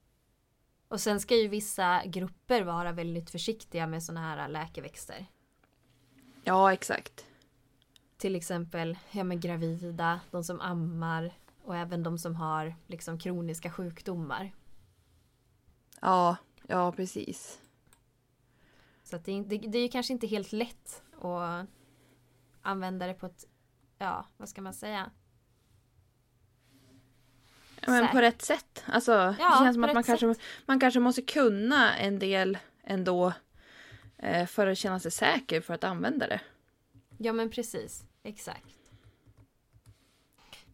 Och 0.88 1.02
sen 1.02 1.20
ska 1.20 1.36
ju 1.36 1.48
vissa 1.48 2.02
grupper 2.06 2.62
vara 2.62 2.92
väldigt 2.92 3.30
försiktiga 3.30 3.88
med 3.88 4.04
såna 4.04 4.20
här 4.20 4.48
läkeväxter. 4.48 5.26
Ja, 6.44 6.74
exakt. 6.74 7.26
Till 8.18 8.36
exempel 8.36 8.98
ja, 9.12 9.24
men 9.24 9.40
gravida, 9.40 10.20
de 10.32 10.44
som 10.44 10.62
ammar 10.62 11.34
och 11.64 11.76
även 11.76 12.04
de 12.04 12.18
som 12.18 12.36
har 12.36 12.76
liksom 12.88 13.20
kroniska 13.20 13.72
sjukdomar. 13.72 14.52
Ja, 16.02 16.38
ja 16.68 16.92
precis. 16.92 17.60
Så 19.04 19.18
det, 19.18 19.44
det, 19.44 19.58
det 19.58 19.78
är 19.78 19.82
ju 19.82 19.90
kanske 19.90 20.14
inte 20.14 20.28
helt 20.28 20.52
lätt 20.52 21.04
att 21.22 21.66
använda 22.62 23.08
det 23.08 23.14
på 23.14 23.26
ett, 23.26 23.46
ja 23.98 24.26
vad 24.38 24.50
ska 24.50 24.62
man 24.62 24.74
säga? 24.74 25.12
Ja, 27.82 27.92
Men 27.92 28.08
på 28.12 28.22
rätt 28.22 28.42
sätt. 28.42 28.84
Alltså, 28.86 29.12
Ja, 29.12 29.34
det 29.60 29.64
känns 29.64 29.76
som 29.76 29.84
att 29.84 29.94
man 29.94 30.04
kanske, 30.04 30.36
sätt. 30.36 30.44
man 30.66 30.80
kanske 30.80 31.00
måste 31.00 31.22
kunna 31.22 31.98
en 31.98 32.20
del 32.20 32.58
ändå 32.84 33.34
eh, 34.18 34.46
för 34.46 34.68
att 34.68 34.78
känna 34.78 35.00
sig 35.00 35.12
säker 35.12 35.62
för 35.62 35.74
att 35.74 35.84
använda 35.84 36.28
det. 36.28 36.42
Ja 37.18 37.34
men 37.34 37.50
precis, 37.50 38.04
exakt. 38.24 38.76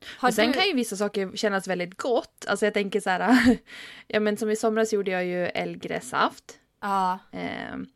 Har 0.06 0.32
sen 0.32 0.48
du... 0.48 0.54
kan 0.54 0.68
ju 0.68 0.74
vissa 0.74 0.96
saker 0.96 1.32
kännas 1.36 1.68
väldigt 1.68 1.98
gott. 1.98 2.46
Alltså 2.48 2.66
jag 2.66 2.74
tänker 2.74 3.00
så 3.00 3.10
här, 3.10 3.58
ja 4.08 4.20
men 4.20 4.38
som 4.38 4.50
i 4.50 4.56
somras 4.56 4.94
gjorde 4.94 5.12
jag 5.12 5.26
ju 5.26 5.46
älgrässaft. 5.46 6.60
Ja, 6.82 7.20
Ehm, 7.32 7.88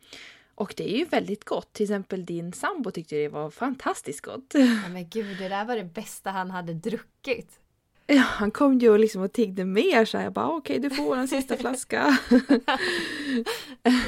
och 0.56 0.74
det 0.78 0.94
är 0.94 0.98
ju 0.98 1.06
väldigt 1.06 1.46
gott. 1.46 1.74
Till 1.74 1.84
exempel 1.84 2.26
din 2.26 2.54
sambo 2.54 2.92
tyckte 2.92 3.16
det 3.16 3.30
var 3.30 3.50
fantastiskt 3.50 4.22
gott. 4.22 4.54
ja, 4.54 4.90
men 4.90 5.10
gud 5.10 5.38
det 5.38 5.50
där 5.50 5.66
var 5.66 5.76
det 5.76 5.84
bästa 5.84 6.32
han 6.32 6.52
hade 6.52 6.74
druckit. 6.74 7.60
Ja, 8.10 8.22
han 8.22 8.52
kom 8.52 8.80
ju 8.80 8.90
och 8.90 9.00
liksom 9.00 9.22
och 9.22 9.34
tiggde 9.34 9.66
mer 9.66 10.06
så 10.06 10.18
här, 10.18 10.24
jag 10.24 10.34
bara 10.34 10.50
okej 10.50 10.80
du 10.80 10.90
får 10.90 11.16
en 11.16 11.28
sista 11.38 11.58
flaska. 11.58 12.18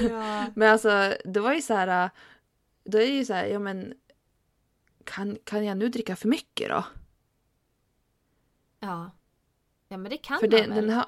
Ja. 0.09 0.45
Men 0.55 0.71
alltså 0.71 1.13
det 1.25 1.39
var 1.39 1.53
ju 1.53 1.61
så 1.61 1.73
här, 1.73 2.09
då 2.83 2.97
är 2.97 3.01
det 3.01 3.13
ju 3.13 3.25
så 3.25 3.33
här, 3.33 3.45
ja 3.45 3.59
men 3.59 3.93
kan, 5.03 5.37
kan 5.43 5.65
jag 5.65 5.77
nu 5.77 5.89
dricka 5.89 6.15
för 6.15 6.27
mycket 6.27 6.69
då? 6.69 6.83
Ja. 8.79 9.11
Ja 9.87 9.97
men 9.97 10.11
det 10.11 10.17
kan 10.17 10.39
För 10.39 10.47
man 10.47 10.61
det, 10.61 10.67
väl? 10.67 10.75
den 10.75 10.89
har, 10.89 11.05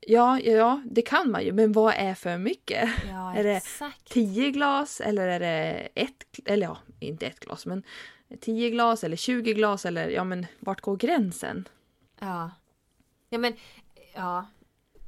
ja, 0.00 0.40
ja, 0.40 0.82
det 0.84 1.02
kan 1.02 1.30
man 1.30 1.44
ju, 1.44 1.52
men 1.52 1.72
vad 1.72 1.94
är 1.94 2.14
för 2.14 2.38
mycket? 2.38 2.90
Ja 3.08 3.34
är 3.36 3.44
det. 3.44 3.62
Tio 4.04 4.50
glas 4.50 5.00
eller 5.00 5.28
är 5.28 5.40
det 5.40 5.88
ett, 5.94 6.24
eller 6.44 6.66
ja, 6.66 6.78
inte 7.00 7.26
ett 7.26 7.40
glas 7.40 7.66
men 7.66 7.82
tio 8.40 8.70
glas 8.70 9.04
eller 9.04 9.16
20 9.16 9.54
glas 9.54 9.86
eller 9.86 10.08
ja 10.08 10.24
men 10.24 10.46
vart 10.58 10.80
går 10.80 10.96
gränsen? 10.96 11.68
Ja. 12.18 12.50
Ja 13.28 13.38
men, 13.38 13.54
ja. 14.14 14.46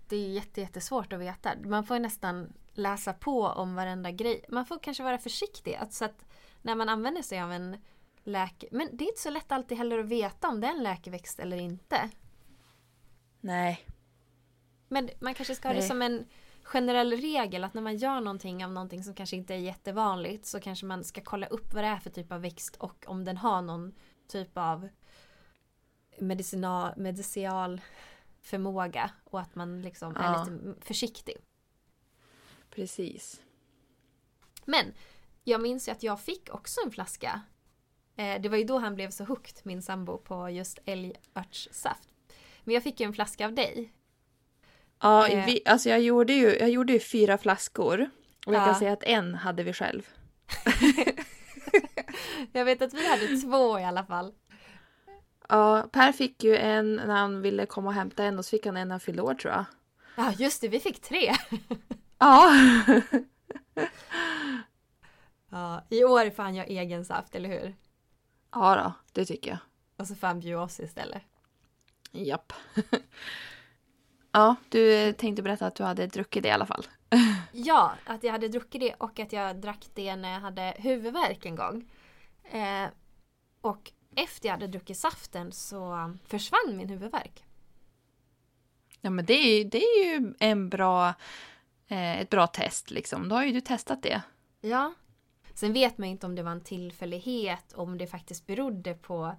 Det 0.08 0.16
är 0.16 0.28
jätte, 0.28 0.60
jättesvårt 0.60 1.12
att 1.12 1.20
veta. 1.20 1.50
Man 1.64 1.84
får 1.84 1.98
nästan 1.98 2.52
läsa 2.72 3.12
på 3.12 3.42
om 3.42 3.74
varenda 3.74 4.10
grej. 4.10 4.44
Man 4.48 4.66
får 4.66 4.78
kanske 4.78 5.02
vara 5.02 5.18
försiktig. 5.18 5.74
Att, 5.74 5.92
så 5.92 6.04
att 6.04 6.24
när 6.62 6.74
man 6.74 6.88
använder 6.88 7.22
sig 7.22 7.40
av 7.40 7.52
en 7.52 7.76
läke... 8.24 8.68
Men 8.70 8.88
det 8.92 9.04
är 9.04 9.08
inte 9.08 9.20
så 9.20 9.30
lätt 9.30 9.52
alltid 9.52 9.78
heller 9.78 9.98
att 9.98 10.06
veta 10.08 10.48
om 10.48 10.60
det 10.60 10.66
är 10.66 10.70
en 10.70 10.82
läkeväxt 10.82 11.40
eller 11.40 11.56
inte. 11.56 12.10
Nej. 13.40 13.86
Men 14.88 15.10
man 15.20 15.34
kanske 15.34 15.54
ska 15.54 15.68
ha 15.68 15.74
det 15.74 15.82
som 15.82 16.02
en 16.02 16.26
generell 16.62 17.12
regel 17.12 17.64
att 17.64 17.74
när 17.74 17.82
man 17.82 17.96
gör 17.96 18.20
någonting 18.20 18.64
av 18.64 18.72
någonting 18.72 19.04
som 19.04 19.14
kanske 19.14 19.36
inte 19.36 19.54
är 19.54 19.58
jättevanligt 19.58 20.46
så 20.46 20.60
kanske 20.60 20.86
man 20.86 21.04
ska 21.04 21.20
kolla 21.20 21.46
upp 21.46 21.74
vad 21.74 21.84
det 21.84 21.88
är 21.88 21.98
för 21.98 22.10
typ 22.10 22.32
av 22.32 22.40
växt 22.40 22.76
och 22.76 23.04
om 23.06 23.24
den 23.24 23.36
har 23.36 23.62
någon 23.62 23.94
typ 24.28 24.50
av 24.58 24.88
medicinal, 26.18 26.92
medicinal 26.96 27.80
förmåga 28.40 29.10
och 29.24 29.40
att 29.40 29.54
man 29.54 29.82
liksom 29.82 30.16
är 30.16 30.22
Ja. 30.22 30.44
lite 30.44 30.80
försiktig. 30.80 31.36
Precis. 32.70 33.42
Men 34.64 34.94
jag 35.44 35.62
minns 35.62 35.88
ju 35.88 35.92
att 35.92 36.02
jag 36.02 36.20
fick 36.20 36.54
också 36.54 36.80
en 36.84 36.90
flaska. 36.90 37.40
Eh, 38.16 38.40
det 38.40 38.48
var 38.48 38.56
ju 38.58 38.64
då 38.64 38.78
han 38.78 38.94
blev 38.94 39.10
så 39.10 39.24
hooked, 39.24 39.54
min 39.62 39.82
sambo, 39.82 40.18
på 40.18 40.50
just 40.50 40.78
älgörtssaft. 40.84 42.08
Men 42.64 42.74
jag 42.74 42.82
fick 42.82 43.00
ju 43.00 43.06
en 43.06 43.12
flaska 43.12 43.46
av 43.46 43.52
dig. 43.54 43.92
Ja, 45.00 45.28
Eh. 45.28 45.46
vi, 45.46 45.60
alltså 45.66 45.88
jag 45.88 46.00
gjorde, 46.00 46.32
ju, 46.32 46.56
jag 46.58 46.70
gjorde 46.70 46.92
ju 46.92 47.00
fyra 47.00 47.38
flaskor. 47.38 48.10
Och 48.46 48.54
jag 48.54 48.60
Ja. 48.62 48.66
kan 48.66 48.74
säga 48.74 48.92
att 48.92 49.02
en 49.02 49.34
hade 49.34 49.62
vi 49.62 49.72
själv. 49.72 50.08
Jag 52.52 52.64
vet 52.64 52.82
att 52.82 52.94
vi 52.94 53.08
hade 53.10 53.36
två 53.40 53.78
i 53.78 53.84
alla 53.84 54.04
fall. 54.04 54.32
Ja, 55.48 55.88
Per 55.92 56.12
fick 56.12 56.44
ju 56.44 56.56
en 56.56 56.96
när 56.96 57.14
han 57.16 57.42
ville 57.42 57.66
komma 57.66 57.88
och 57.88 57.94
hämta 57.94 58.24
en 58.24 58.38
och 58.38 58.44
så 58.44 58.50
fick 58.50 58.66
han 58.66 58.76
en 58.76 58.88
när 58.88 58.92
han 58.92 59.00
fyllde 59.00 59.22
år 59.22 59.34
tror 59.34 59.52
jag. 59.54 59.64
Ja 60.16 60.32
just 60.38 60.60
det, 60.60 60.68
vi 60.68 60.80
fick 60.80 61.00
tre. 61.00 61.32
Ja. 62.18 62.52
Ja, 65.50 65.86
I 65.90 66.04
år 66.04 66.30
får 66.30 66.42
han 66.42 66.54
göra 66.54 66.66
egen 66.66 67.04
saft, 67.04 67.34
eller 67.34 67.48
hur? 67.48 67.74
Ja 68.52 68.74
då, 68.76 68.92
det 69.12 69.24
tycker 69.24 69.50
jag. 69.50 69.58
Och 69.96 70.06
så 70.06 70.14
får 70.14 70.26
han 70.26 70.40
bjuda 70.40 70.60
oss 70.60 70.80
istället. 70.80 71.22
Japp. 72.12 72.52
ja, 74.32 74.56
du 74.68 75.12
tänkte 75.12 75.42
berätta 75.42 75.66
att 75.66 75.74
du 75.74 75.84
hade 75.84 76.06
druckit 76.06 76.42
det 76.42 76.48
i 76.48 76.52
alla 76.52 76.66
fall. 76.66 76.86
Ja, 77.52 77.92
att 78.04 78.24
jag 78.24 78.32
hade 78.32 78.48
druckit 78.48 78.80
det 78.80 78.94
och 78.94 79.18
att 79.18 79.32
jag 79.32 79.56
drack 79.56 79.86
det 79.94 80.16
när 80.16 80.32
jag 80.32 80.40
hade 80.40 80.74
huvudvärk 80.78 81.46
en 81.46 81.56
gång. 81.56 81.90
Eh, 82.44 82.88
och 83.60 83.92
efter 84.16 84.48
jag 84.48 84.52
hade 84.54 84.66
druckit 84.66 84.98
saften 84.98 85.52
så 85.52 86.14
försvann 86.26 86.76
min 86.76 86.88
huvudvärk. 86.88 87.44
Ja 89.00 89.10
men 89.10 89.24
det 89.24 89.34
är 89.34 89.64
det 89.64 89.84
är 89.84 90.04
ju 90.04 90.34
en 90.38 90.68
bra, 90.68 91.14
eh, 91.88 92.20
ett 92.20 92.30
bra 92.30 92.46
test 92.46 92.90
liksom. 92.90 93.28
Då 93.28 93.34
har 93.34 93.44
ju 93.44 93.52
du 93.52 93.60
testat 93.60 94.02
det. 94.02 94.22
Ja. 94.60 94.94
Sen 95.54 95.72
vet 95.72 95.98
man 95.98 96.08
inte 96.08 96.26
om 96.26 96.34
det 96.34 96.42
var 96.42 96.52
en 96.52 96.60
tillfällighet, 96.64 97.72
om 97.72 97.98
det 97.98 98.06
faktiskt 98.06 98.46
berodde 98.46 98.94
på, 98.94 99.34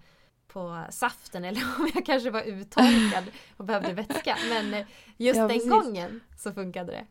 på 0.47 0.85
saften 0.89 1.45
eller 1.45 1.61
om 1.79 1.89
jag 1.93 2.05
kanske 2.05 2.29
var 2.29 2.41
uttorkad 2.41 3.23
och 3.57 3.65
behövde 3.65 3.93
vätska. 3.93 4.37
Men 4.49 4.73
eh, 4.73 4.87
just 5.17 5.37
Ja, 5.37 5.47
den 5.47 5.49
precis. 5.49 5.69
gången 5.71 6.21
så 6.37 6.53
funkade 6.53 6.91
det. 6.91 7.05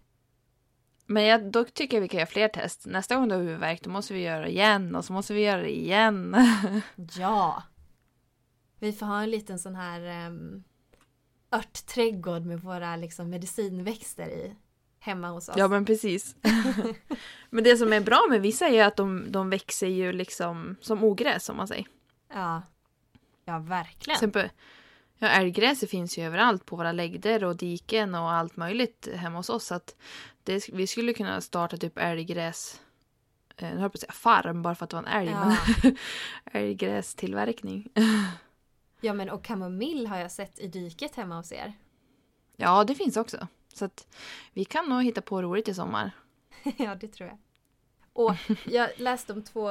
Men 1.06 1.24
jag, 1.24 1.50
då 1.50 1.64
tycker 1.64 1.96
jag 1.96 2.02
vi 2.02 2.08
kan 2.08 2.18
göra 2.18 2.26
fler 2.30 2.48
test. 2.48 2.86
Nästa 2.86 3.16
gång 3.16 3.28
du 3.28 3.34
har 3.34 3.42
huvudvärk 3.42 3.82
då 3.82 3.90
måste 3.90 4.14
vi 4.14 4.20
göra 4.20 4.40
det 4.40 4.50
igen 4.50 4.94
och 4.96 5.04
så 5.04 5.12
måste 5.12 5.34
vi 5.34 5.40
göra 5.40 5.62
det 5.62 5.78
igen. 5.78 6.36
Ja! 7.18 7.62
Vi 8.78 8.92
får 8.92 9.06
ha 9.06 9.22
en 9.22 9.30
liten 9.30 9.58
sån 9.58 9.74
här 9.74 10.26
um, 10.28 10.64
örtträdgård 11.52 12.42
med 12.42 12.60
våra 12.60 12.96
liksom, 12.96 13.30
medicinväxter 13.30 14.28
i 14.28 14.56
hemma 15.02 15.28
hos 15.28 15.48
oss. 15.48 15.54
ja 15.58 15.68
men 15.68 15.84
precis. 15.84 16.36
men 17.50 17.64
det 17.64 17.76
som 17.76 17.92
är 17.92 18.00
bra 18.00 18.26
med 18.30 18.40
vissa 18.40 18.68
är 18.68 18.84
att 18.84 18.96
de, 18.96 19.32
de 19.32 19.50
växer 19.50 19.86
ju 19.86 20.12
liksom 20.12 20.76
som 20.80 21.04
ogräs 21.04 21.48
om 21.48 21.56
man 21.56 21.68
säger. 21.68 21.86
ja. 22.34 22.62
Ja, 23.44 23.58
Till 23.60 23.68
verkligen. 23.68 24.14
exempel, 24.14 24.48
ja, 25.18 25.28
älggräset 25.28 25.90
finns 25.90 26.18
ju 26.18 26.24
överallt 26.26 26.66
på 26.66 26.76
våra 26.76 26.92
läggder 26.92 27.44
och 27.44 27.56
diken 27.56 28.14
och 28.14 28.32
allt 28.32 28.56
möjligt 28.56 29.08
hemma 29.14 29.36
hos 29.38 29.50
oss. 29.50 29.64
Så 29.66 29.74
att 29.74 29.96
det, 30.42 30.68
vi 30.72 30.86
skulle 30.86 31.12
kunna 31.14 31.40
starta 31.40 31.76
typ 31.76 31.98
älggräs, 31.98 32.80
eh, 33.56 33.62
nu 33.68 33.68
höll 33.74 33.80
jag 33.82 33.92
på 33.92 33.96
att 33.96 34.00
säga 34.00 34.12
farm 34.12 34.62
bara 34.62 34.74
för 34.74 34.84
att 34.84 34.90
det 34.90 34.96
var 34.96 35.02
en 35.02 35.08
älg, 35.20 35.30
Ja. 35.30 35.56
men 35.82 35.96
älggrästillverkning. 36.62 37.88
Ja, 39.00 39.12
men 39.12 39.30
och 39.30 39.44
kamomill 39.44 40.06
har 40.06 40.18
jag 40.18 40.30
sett 40.32 40.58
i 40.58 40.66
diket 40.66 41.16
hemma 41.16 41.36
hos 41.36 41.52
er. 41.52 41.72
Ja, 42.56 42.84
det 42.84 42.94
finns 42.94 43.16
också. 43.16 43.46
Så 43.74 43.84
att 43.84 44.06
vi 44.52 44.64
kan 44.64 44.88
nog 44.88 45.02
hitta 45.02 45.22
på 45.22 45.42
roligt 45.42 45.68
i 45.68 45.74
sommar. 45.74 46.10
ja, 46.76 46.94
det 46.94 47.08
tror 47.08 47.28
jag. 47.28 47.38
Och 48.12 48.34
jag 48.66 48.90
läste 48.96 49.32
om 49.32 49.42
två 49.44 49.70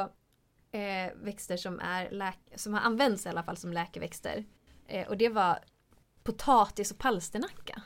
eh, 0.72 1.14
växter 1.16 1.58
som, 1.58 1.80
är 1.80 2.10
läk- 2.12 2.56
som 2.56 2.74
har 2.74 2.82
använts 2.82 3.26
i 3.26 3.30
alla 3.30 3.44
fall 3.44 3.58
som 3.58 3.74
läkeväxter. 3.74 4.46
Eh, 4.88 5.08
och 5.08 5.18
det 5.18 5.30
var 5.30 5.60
potatis 6.24 6.92
och 6.92 6.98
palsternacka. 6.98 7.82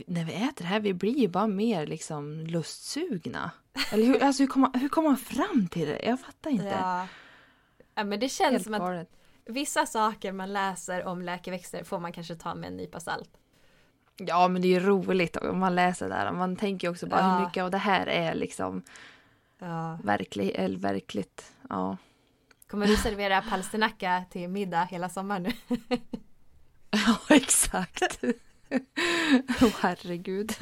När 0.06 0.24
vi 0.24 0.32
äter 0.32 0.54
det 0.64 0.64
här 0.64 0.80
vi 0.80 0.94
blir 0.94 1.18
ju 1.18 1.28
bara 1.28 1.46
mer 1.46 1.86
liksom 1.86 2.40
lustsugna. 2.40 3.50
Eller 3.92 4.06
hur, 4.06 4.22
alltså, 4.22 4.42
hur, 4.42 4.48
kom 4.48 4.62
man, 4.62 4.74
hur 4.74 4.88
kom 4.88 5.04
man 5.04 5.16
fram 5.16 5.68
till 5.70 5.86
det? 5.88 6.00
Jag 6.04 6.20
fattar 6.20 6.50
inte. 6.50 6.64
ja. 6.64 7.08
ja 7.94 8.04
men 8.04 8.20
det 8.20 8.28
känns 8.28 8.50
Helt 8.52 8.64
som 8.64 8.74
att 8.74 8.80
galet. 8.80 9.10
vissa 9.44 9.86
saker 9.86 10.32
man 10.32 10.52
läser 10.52 11.04
om 11.04 11.22
läkeväxter 11.22 11.84
får 11.84 11.98
man 11.98 12.12
kanske 12.12 12.34
ta 12.34 12.54
med 12.54 12.68
en 12.68 12.76
nypa 12.76 13.00
salt. 13.00 13.30
Ja 14.16 14.48
men 14.48 14.62
det 14.62 14.68
är 14.68 14.80
ju 14.80 14.86
roligt 14.86 15.36
om 15.36 15.58
man 15.58 15.74
läser 15.74 16.08
där. 16.08 16.32
Man 16.32 16.56
tänker 16.56 16.88
också 16.90 17.06
bara 17.06 17.20
Ja. 17.20 17.38
hur 17.38 17.44
mycket 17.46 17.62
av 17.62 17.70
det 17.70 17.78
här 17.78 18.06
är 18.06 18.34
liksom 18.34 18.82
Ja. 19.58 19.98
verklig, 20.04 20.50
eller 20.54 20.78
verkligt. 20.78 21.52
Ja. 21.68 21.96
Kommer 22.70 22.86
du 22.86 22.96
servera 22.96 23.42
palsternacka 23.42 24.24
till 24.30 24.48
middag 24.48 24.84
hela 24.84 25.08
sommaren 25.08 25.42
nu? 25.42 25.52
Ja 26.90 27.36
exakt. 27.36 28.18
Åh 29.62 29.68
herregud. 29.80 30.52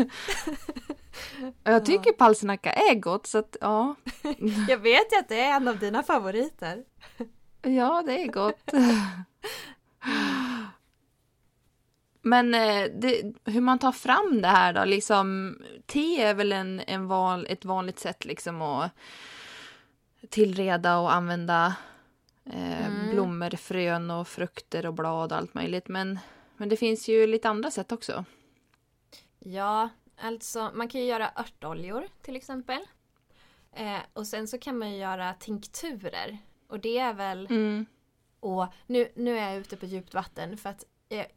Jag 1.65 1.85
tycker 1.87 2.13
palsternacka 2.13 2.73
är 2.73 2.95
gott 2.95 3.27
så 3.27 3.39
att 3.39 3.57
ja. 3.61 3.95
Jag 4.69 4.79
vet 4.79 5.13
ju 5.13 5.19
att 5.19 5.29
det 5.29 5.41
är 5.41 5.57
en 5.57 5.69
av 5.69 5.79
dina 5.79 6.03
favoriter. 6.03 6.85
Ja 7.63 8.03
det 8.07 8.23
är 8.23 8.27
gott. 8.33 8.71
Men 12.27 12.55
eh, 12.55 12.85
det, 12.95 13.35
hur 13.45 13.61
man 13.61 13.79
tar 13.79 13.93
fram 13.93 14.43
det 14.43 14.49
här 14.49 14.73
då, 14.73 14.85
liksom 14.85 15.59
te 15.87 16.23
är 16.23 16.35
väl 16.35 16.53
en, 16.53 16.81
en 16.87 17.07
val, 17.07 17.47
ett 17.51 17.65
vanligt 17.65 17.99
sätt 17.99 18.25
liksom 18.25 18.63
att 18.63 18.91
tillreda 20.29 20.99
och 20.99 21.15
använda 21.15 21.77
eh, 22.45 22.87
Mm. 22.87 23.11
blommor, 23.11 23.57
frön 23.57 24.11
och 24.11 24.29
frukter 24.29 24.87
och 24.87 24.95
blad 24.95 25.33
och 25.33 25.39
allt 25.39 25.55
möjligt. 25.55 25.89
Men, 25.89 26.19
men 26.57 26.69
det 26.69 26.77
finns 26.77 27.09
ju 27.09 27.27
lite 27.27 27.49
andra 27.49 27.71
sätt 27.71 27.93
också. 27.93 28.25
Ja, 29.39 29.89
alltså 30.21 30.71
man 30.75 30.89
kan 30.89 31.01
ju 31.01 31.07
göra 31.07 31.31
örtoljor 31.37 32.05
till 32.23 32.37
exempel. 32.37 32.81
Eh, 33.73 33.99
och 34.13 34.27
sen 34.27 34.49
så 34.49 34.59
kan 34.59 34.79
man 34.79 34.91
ju 34.91 34.97
göra 34.99 35.35
tinkturer. 35.35 36.39
Och 36.69 36.81
det 36.81 36.99
är 36.99 37.15
väl... 37.15 37.47
Mm. 37.47 37.87
Och 38.41 38.67
nu, 38.87 39.09
nu 39.15 39.39
är 39.39 39.51
jag 39.51 39.61
ute 39.61 39.77
på 39.77 39.87
djupt 39.87 40.15
vatten 40.15 40.57
för 40.59 40.71
att 40.71 40.85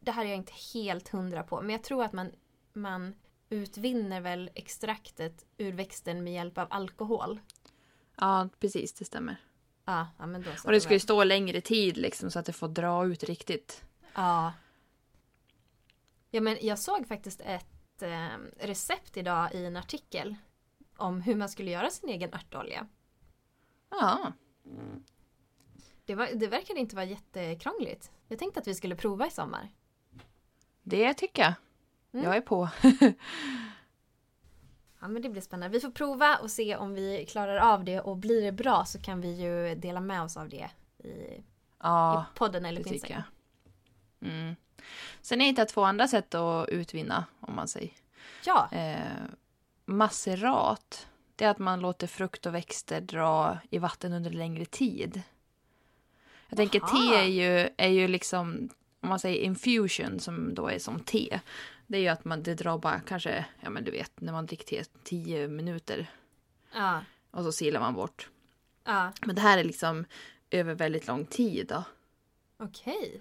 det 0.00 0.10
här 0.10 0.24
är 0.24 0.28
jag 0.28 0.36
inte 0.36 0.52
helt 0.74 1.08
hundra 1.08 1.42
på. 1.42 1.60
Men 1.60 1.70
jag 1.70 1.82
tror 1.82 2.04
att 2.04 2.12
man, 2.12 2.32
man 2.72 3.14
utvinner 3.50 4.20
väl 4.20 4.50
extraktet 4.54 5.46
ur 5.56 5.72
växten 5.72 6.24
med 6.24 6.32
hjälp 6.32 6.58
av 6.58 6.66
alkohol. 6.70 7.40
Ja 8.16 8.48
precis, 8.60 8.92
det 8.92 9.04
stämmer. 9.04 9.36
Ja, 9.84 10.08
ja 10.18 10.26
men 10.26 10.42
då. 10.42 10.50
Och 10.64 10.72
det 10.72 10.80
ska 10.80 10.92
ju 10.92 11.00
stå 11.00 11.24
längre 11.24 11.60
tid 11.60 11.96
liksom 11.96 12.30
så 12.30 12.38
att 12.38 12.46
det 12.46 12.52
får 12.52 12.68
dra 12.68 13.06
ut 13.06 13.22
riktigt. 13.22 13.84
Ja. 14.14 14.52
Ja 16.30 16.40
men 16.40 16.56
jag 16.60 16.78
såg 16.78 17.06
faktiskt 17.06 17.40
ett 17.40 18.02
eh, 18.02 18.28
recept 18.56 19.16
idag 19.16 19.54
i 19.54 19.64
en 19.64 19.76
artikel. 19.76 20.36
Om 20.96 21.20
hur 21.20 21.34
man 21.34 21.48
skulle 21.48 21.70
göra 21.70 21.90
sin 21.90 22.08
egen 22.08 22.34
örtolja. 22.34 22.86
Ja, 23.90 24.32
Det, 26.08 26.14
var, 26.14 26.28
det 26.34 26.48
verkade 26.48 26.80
inte 26.80 26.96
vara 26.96 27.06
jättekrångligt. 27.06 28.10
Jag 28.28 28.38
tänkte 28.38 28.60
att 28.60 28.66
vi 28.66 28.74
skulle 28.74 28.96
prova 28.96 29.26
i 29.26 29.30
sommar. 29.30 29.68
det 30.82 31.14
tycker 31.14 31.42
jag. 31.42 31.54
Mm. 32.12 32.24
Jag 32.26 32.36
är 32.36 32.40
på. 32.40 32.68
Ja 35.00 35.08
men 35.08 35.22
det 35.22 35.28
blir 35.28 35.42
spännande. 35.42 35.76
Vi 35.76 35.80
får 35.80 35.90
prova 35.90 36.36
och 36.36 36.50
se 36.50 36.76
om 36.76 36.94
vi 36.94 37.26
klarar 37.26 37.56
av 37.56 37.84
det 37.84 38.00
och 38.00 38.16
blir 38.16 38.42
det 38.42 38.52
bra 38.52 38.84
så 38.84 39.00
kan 39.00 39.20
vi 39.20 39.32
ju 39.32 39.74
dela 39.74 40.00
med 40.00 40.22
oss 40.22 40.36
av 40.36 40.48
det 40.48 40.70
i, 41.04 41.42
Ja, 41.78 42.26
i 42.34 42.38
podden 42.38 42.64
eller 42.64 42.82
på 42.82 42.88
Instagram. 42.88 43.22
Mm. 44.20 44.56
Sen 45.20 45.40
är 45.40 45.52
det 45.52 45.64
två 45.64 45.84
andra 45.84 46.08
sätt 46.08 46.34
att 46.34 46.68
utvinna, 46.68 47.24
om 47.40 47.54
man 47.54 47.68
säger. 47.68 47.92
Ja, 48.44 48.68
Eh, 48.72 49.22
masserat, 49.84 51.08
det 51.36 51.44
är 51.44 51.50
att 51.50 51.58
man 51.58 51.80
låter 51.80 52.06
frukt 52.06 52.46
och 52.46 52.54
växter 52.54 53.00
dra 53.00 53.58
i 53.70 53.78
vatten 53.78 54.12
under 54.12 54.30
längre 54.30 54.64
tid. 54.64 55.22
Jag 56.48 56.56
tänker 56.56 56.80
Aha. 56.80 56.88
te 57.10 57.14
är 57.16 57.24
ju, 57.24 57.68
är 57.76 57.88
ju 57.88 58.08
liksom, 58.08 58.68
om 59.00 59.08
man 59.08 59.18
säger 59.18 59.42
infusion 59.42 60.20
som 60.20 60.54
då 60.54 60.68
är 60.68 60.78
som 60.78 61.00
te. 61.00 61.40
Det 61.86 61.96
är 61.98 62.02
ju 62.02 62.08
att 62.08 62.24
man, 62.24 62.42
det 62.42 62.54
drar 62.54 62.78
bara 62.78 63.00
kanske, 63.00 63.44
ja 63.60 63.70
men 63.70 63.84
du 63.84 63.90
vet, 63.90 64.20
när 64.20 64.32
man 64.32 64.46
dricker 64.46 64.64
te, 64.64 64.84
10 65.04 65.48
minuter. 65.48 66.06
ja, 66.74 67.00
Och 67.30 67.44
så 67.44 67.52
silar 67.52 67.80
man 67.80 67.94
bort. 67.94 68.28
ja. 68.84 69.12
Men 69.26 69.34
det 69.34 69.40
här 69.42 69.58
är 69.58 69.64
liksom 69.64 70.04
över 70.50 70.74
väldigt 70.74 71.06
lång 71.06 71.26
tid 71.26 71.66
då. 71.66 71.84
Okej. 72.58 73.20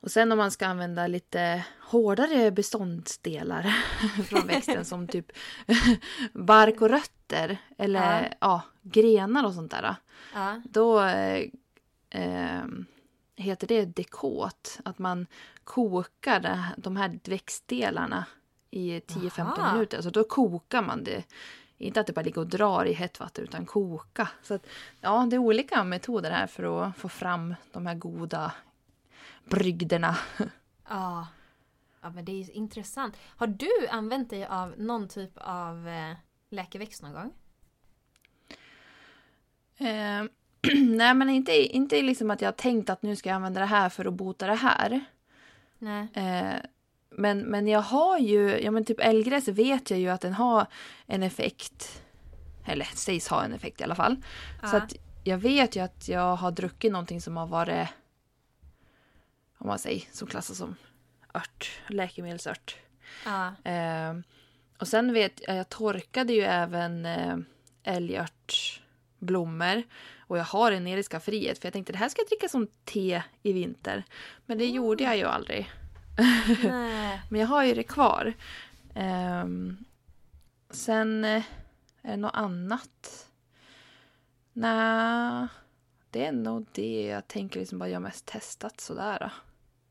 Och 0.00 0.10
sen 0.10 0.32
om 0.32 0.38
man 0.38 0.50
ska 0.50 0.66
använda 0.66 1.06
lite 1.06 1.64
hårdare 1.80 2.50
beståndsdelar 2.50 3.62
från 4.28 4.46
växten 4.46 4.84
som 4.84 5.08
typ 5.08 5.32
bark 6.32 6.80
och 6.80 6.88
rötter 6.88 7.58
eller 7.78 8.22
Ja. 8.22 8.36
ja. 8.40 8.62
grenar 8.82 9.44
och 9.46 9.54
sånt 9.54 9.70
där. 9.70 9.96
Ja, 10.34 10.62
Då 10.64 11.00
eh, 12.10 12.64
heter 13.36 13.66
det 13.66 13.84
dekot. 13.84 14.80
Att 14.84 14.98
man 14.98 15.26
kokar 15.64 16.58
de 16.76 16.96
här 16.96 17.20
växtdelarna 17.24 18.26
i 18.70 19.00
10-15 19.00 19.40
Aha. 19.40 19.72
minuter. 19.72 20.02
Så 20.02 20.10
då 20.10 20.24
kokar 20.24 20.82
man 20.82 21.04
det. 21.04 21.24
Inte 21.78 22.00
att 22.00 22.06
det 22.06 22.12
bara 22.12 22.22
ligger 22.22 22.40
och 22.40 22.46
drar 22.46 22.84
i 22.84 22.92
hett 22.92 23.20
vatten 23.20 23.44
utan 23.44 23.66
koka. 23.66 24.28
Så 24.42 24.54
att, 24.54 24.66
ja, 25.00 25.26
det 25.30 25.36
är 25.36 25.40
olika 25.40 25.84
metoder 25.84 26.30
här 26.30 26.46
för 26.46 26.82
att 26.82 26.96
få 26.96 27.08
fram 27.08 27.54
de 27.72 27.86
här 27.86 27.94
goda 27.94 28.52
brygderna. 29.44 30.16
ja. 30.88 31.26
Ja 32.00 32.10
men 32.10 32.24
det 32.24 32.32
är 32.32 32.50
intressant. 32.50 33.16
Har 33.20 33.46
du 33.46 33.88
använt 33.90 34.30
dig 34.30 34.46
av 34.46 34.74
någon 34.78 35.08
typ 35.08 35.32
av 35.36 35.88
eh, 35.88 36.16
läkeväxt 36.50 37.02
någon 37.02 37.12
gång? 37.12 37.32
Eh, 39.88 40.24
nej 40.96 41.14
men 41.14 41.30
inte, 41.30 41.52
inte 41.76 42.02
liksom 42.02 42.30
att 42.30 42.40
jag 42.40 42.48
har 42.48 42.52
tänkt 42.52 42.90
att 42.90 43.02
nu 43.02 43.16
ska 43.16 43.28
jag 43.28 43.36
använda 43.36 43.60
det 43.60 43.66
här 43.66 43.88
för 43.88 44.04
att 44.04 44.14
bota 44.14 44.46
det 44.46 44.54
här. 44.54 45.00
Nej. 45.78 46.06
Eh, 46.14 46.54
Men, 47.10 47.38
men 47.38 47.68
jag 47.68 47.80
har 47.80 48.18
ju, 48.18 48.60
ja 48.60 48.70
men 48.70 48.84
typ 48.84 49.00
älgräs 49.00 49.48
vet 49.48 49.90
jag 49.90 50.00
ju 50.00 50.08
att 50.08 50.20
den 50.20 50.34
har 50.34 50.66
en 51.06 51.22
effekt. 51.22 52.02
Eller 52.64 52.84
sägs 52.84 53.28
ha 53.28 53.44
en 53.44 53.52
effekt 53.52 53.80
i 53.80 53.84
alla 53.84 53.94
fall. 53.94 54.16
Så 54.60 54.76
Ja. 54.76 54.82
att 54.82 54.94
jag 55.24 55.38
vet 55.38 55.76
ju 55.76 55.80
att 55.80 56.08
jag 56.08 56.36
har 56.36 56.50
druckit 56.50 56.92
någonting 56.92 57.20
som 57.20 57.36
har 57.36 57.46
varit, 57.46 57.88
om 59.58 59.66
man 59.66 59.78
säger, 59.78 60.02
som 60.12 60.28
klassas 60.28 60.58
som 60.58 60.76
ört, 61.34 61.70
läkemedelsört. 61.88 62.76
Ja. 63.24 63.46
Eh, 63.70 64.14
och 64.78 64.88
sen 64.88 65.12
vet 65.12 65.40
jag, 65.46 65.56
jag 65.56 65.68
torkade 65.68 66.32
ju 66.32 66.42
även 66.42 67.06
eh, 67.06 67.36
älgörtsblommor. 67.82 69.82
Och 70.26 70.38
jag 70.38 70.44
har 70.44 70.72
en 70.72 70.84
nere 70.84 71.00
i 71.00 71.02
skafferiet 71.02 71.58
för 71.58 71.66
jag 71.66 71.72
tänkte 71.72 71.92
det 71.92 71.98
här 71.98 72.08
ska 72.08 72.20
jag 72.20 72.28
dricka 72.28 72.48
som 72.48 72.68
te 72.84 73.22
i 73.42 73.52
vinter. 73.52 74.04
Men 74.46 74.58
det 74.58 74.66
gjorde 74.66 75.04
jag 75.04 75.16
ju 75.16 75.24
aldrig. 75.24 75.70
Nej. 76.64 77.22
Men 77.30 77.40
jag 77.40 77.48
har 77.48 77.64
ju 77.64 77.74
det 77.74 77.82
kvar. 77.82 78.34
Ehm, 78.94 79.76
sen 80.70 81.24
eh, 81.24 81.42
är 82.02 82.10
det 82.10 82.16
något 82.16 82.34
annat? 82.34 83.28
Nej, 84.52 85.46
det 86.10 86.26
är 86.26 86.32
nog 86.32 86.66
det 86.72 87.06
jag 87.06 87.28
tänker 87.28 87.60
liksom 87.60 87.78
bara 87.78 87.88
jag 87.88 88.02
mest 88.02 88.26
testat 88.26 88.80
sådär. 88.80 89.32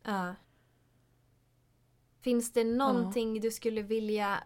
Ja. 0.03 0.35
Finns 2.21 2.53
det 2.53 2.63
någonting 2.63 3.41
du 3.41 3.51
skulle 3.51 3.81
vilja 3.81 4.43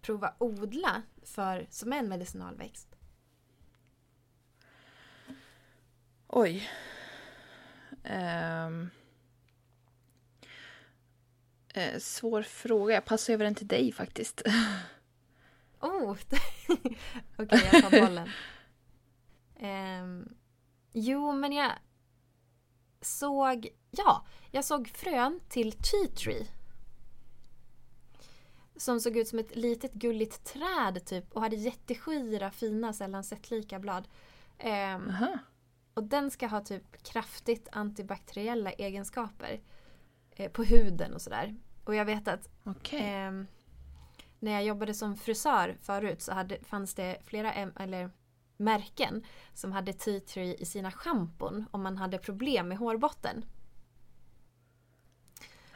prova 0.00 0.34
odla 0.38 1.02
för, 1.22 1.66
som 1.70 1.92
är 1.92 1.96
en 1.96 2.08
medicinalväxt? 2.08 2.91
Oj. 6.34 6.70
Ehm. 8.04 8.90
Eh, 11.74 11.98
svår 11.98 12.42
fråga. 12.42 12.94
Jag 12.94 13.04
passar 13.04 13.32
över 13.32 13.44
den 13.44 13.54
till 13.54 13.66
dig 13.66 13.92
faktiskt. 13.92 14.42
Oh! 15.84 16.10
Okej, 17.36 17.70
jag 17.72 17.82
tar 17.82 18.00
bollen. 18.00 18.30
Ehm, 19.56 20.34
jo, 20.92 21.32
men 21.32 21.52
jag 21.52 21.72
såg... 23.00 23.68
Ja, 23.90 24.26
jag 24.50 24.64
såg 24.64 24.88
frön 24.88 25.40
till 25.48 25.72
tea 25.72 26.08
tree. 26.16 26.46
Som 28.76 29.00
såg 29.00 29.16
ut 29.16 29.28
som 29.28 29.38
ett 29.38 29.56
litet 29.56 29.92
gulligt 29.92 30.44
träd 30.44 31.06
typ 31.06 31.32
och 31.32 31.40
hade 31.42 31.56
jätteskira, 31.56 32.50
fina, 32.50 32.92
sällan 32.92 33.24
sett 33.24 33.50
lika 33.50 33.78
blad. 33.78 34.08
Ehm, 34.58 35.10
Aha. 35.10 35.38
Och 35.94 36.04
den 36.04 36.30
ska 36.30 36.46
ha 36.46 36.60
typ 36.60 37.02
kraftigt 37.02 37.68
antibakteriella 37.72 38.70
egenskaper. 38.72 39.60
Eh, 40.36 40.50
på 40.50 40.64
huden 40.64 41.14
och 41.14 41.22
sådär. 41.22 41.56
Och 41.84 41.94
jag 41.94 42.04
vet 42.04 42.28
att 42.28 42.48
Okej. 42.64 43.00
Ehm, 43.02 43.46
när 44.38 44.52
jag 44.52 44.64
jobbade 44.64 44.94
som 44.94 45.16
frisör 45.16 45.76
förut 45.82 46.22
så 46.22 46.32
hade, 46.32 46.58
fanns 46.64 46.94
det 46.94 47.18
flera 47.24 47.52
eller, 47.52 48.10
märken 48.56 49.24
som 49.54 49.72
hade 49.72 49.92
tea 49.92 50.20
tree 50.20 50.54
i 50.54 50.64
sina 50.64 50.92
schampon 50.92 51.66
om 51.70 51.82
man 51.82 51.96
hade 51.96 52.18
problem 52.18 52.68
med 52.68 52.78
hårbotten. 52.78 53.44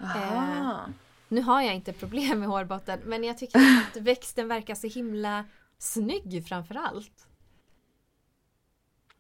Aha. 0.01 0.85
Nu 1.29 1.41
har 1.41 1.63
jag 1.63 1.75
inte 1.75 1.93
problem 1.93 2.41
med 2.41 2.49
hårbotten 2.49 3.01
men 3.05 3.25
jag 3.25 3.39
tycker 3.39 3.59
att 3.59 3.97
växten 3.97 4.49
verkar 4.49 4.75
så 4.75 4.87
himla 4.87 5.45
snygg 5.79 6.47
framförallt. 6.49 7.29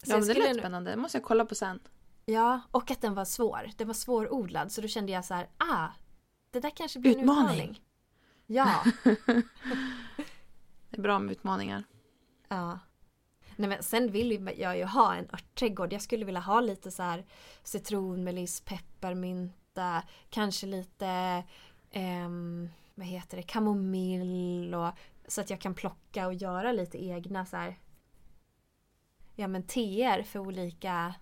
Så 0.06 0.12
ja, 0.12 0.18
men 0.18 0.28
det 0.28 0.34
lät 0.34 0.52
nu- 0.54 0.58
spännande. 0.58 0.90
Det 0.90 0.96
måste 0.96 1.18
jag 1.18 1.24
kolla 1.24 1.44
på 1.44 1.54
sen. 1.54 1.80
Ja, 2.24 2.60
och 2.70 2.90
att 2.90 3.00
den 3.00 3.14
var 3.14 3.24
svår. 3.24 3.70
Den 3.76 3.86
var 3.86 3.94
svårodlad 3.94 4.72
så 4.72 4.80
då 4.80 4.88
kände 4.88 5.12
jag 5.12 5.24
så 5.24 5.34
här, 5.34 5.48
ah, 5.58 5.88
det 6.50 6.60
där 6.60 6.70
kanske 6.70 6.98
blir 6.98 7.18
Utmaning. 7.18 7.60
en 7.60 7.70
utmaning. 7.70 7.80
Ja. 8.46 8.84
Det 10.90 10.96
är 10.98 11.02
bra 11.02 11.18
med 11.18 11.32
utmaningar. 11.32 11.84
Ja. 12.48 12.78
Nej, 13.56 13.68
men 13.68 13.82
sen 13.82 14.12
vill 14.12 14.50
jag 14.58 14.78
ju 14.78 14.84
ha 14.84 15.14
en 15.14 15.24
örtträdgård. 15.32 15.92
Jag 15.92 16.02
skulle 16.02 16.24
vilja 16.24 16.40
ha 16.40 16.60
lite 16.60 16.90
så 16.90 17.02
här 17.02 17.24
citronmeliss, 17.62 18.60
pepparmynta, 18.60 20.02
kanske 20.30 20.66
lite 20.66 21.42
ehm, 21.90 22.68
vad 22.94 23.06
heter 23.06 23.36
det, 23.36 23.42
kamomill 23.42 24.74
och 24.74 24.90
så 25.28 25.40
att 25.40 25.50
jag 25.50 25.60
kan 25.60 25.74
plocka 25.74 26.26
och 26.26 26.34
göra 26.34 26.72
lite 26.72 27.04
egna 27.04 27.46
så 27.46 27.56
här 27.56 27.76
ja 29.36 29.48
men 29.48 29.62
teer 29.62 30.22
för 30.22 30.38
olika 30.38 31.14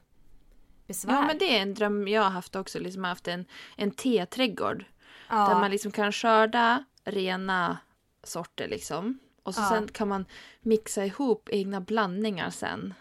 besvär. 0.87 1.15
Ja, 1.15 1.27
men 1.27 1.39
det 1.39 1.59
är 1.59 1.63
en 1.63 1.75
dröm 1.75 2.09
jag 2.09 2.23
har 2.23 2.31
haft 2.31 2.57
också. 2.57 2.79
Liksom 2.79 3.05
haft 3.05 3.29
en, 3.29 3.45
en 3.77 3.91
teträdgård. 3.91 4.85
Ja. 5.29 5.49
Där 5.49 5.55
man 5.61 5.71
liksom 5.71 5.93
kan 5.93 6.13
skörda 6.13 6.85
rena 7.05 7.79
sorter 8.23 8.69
liksom. 8.69 9.19
Och 9.43 9.55
så 9.55 9.61
Ja. 9.61 9.69
sen 9.69 9.89
kan 9.89 10.09
man 10.09 10.25
mixa 10.61 11.05
ihop 11.05 11.49
egna 11.53 11.81
blandningar 11.81 12.51
sen. 12.51 12.95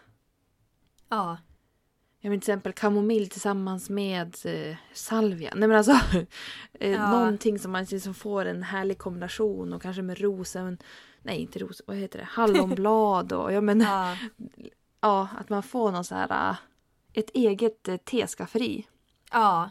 ja. 1.10 1.38
Jag 2.20 2.30
menar 2.30 2.42
till 2.42 2.52
exempel 2.52 2.74
kamomill 2.74 3.30
tillsammans 3.30 3.90
med 3.90 4.36
eh, 4.46 4.76
salvia. 4.94 5.54
Nej 5.56 5.68
men 5.68 5.78
alltså 5.78 5.92
eh, 6.80 6.92
Ja. 6.92 7.12
någonting 7.12 7.60
som 7.60 7.72
man 7.72 7.84
liksom 7.84 8.14
får 8.14 8.46
en 8.46 8.64
härlig 8.64 8.98
kombination 8.98 9.74
och 9.74 9.82
kanske 9.82 10.02
med 10.02 10.20
rosen. 10.22 10.78
Nej 11.22 11.38
inte 11.42 11.60
ros, 11.60 11.82
vad 11.88 11.98
heter 11.98 12.20
det? 12.20 12.28
Hallonblad 12.32 13.34
och 13.34 13.54
jag 13.54 13.64
menar 13.64 13.86
ja. 13.86 14.18
ja. 15.04 15.30
att 15.38 15.50
man 15.50 15.64
får 15.64 15.92
någon 15.92 16.04
så 16.04 16.16
här 16.16 16.50
eh, 16.50 16.56
ett 17.14 17.30
eget 17.34 17.88
eh, 17.88 17.98
teskafferi. 17.98 18.88
Ja. 19.32 19.70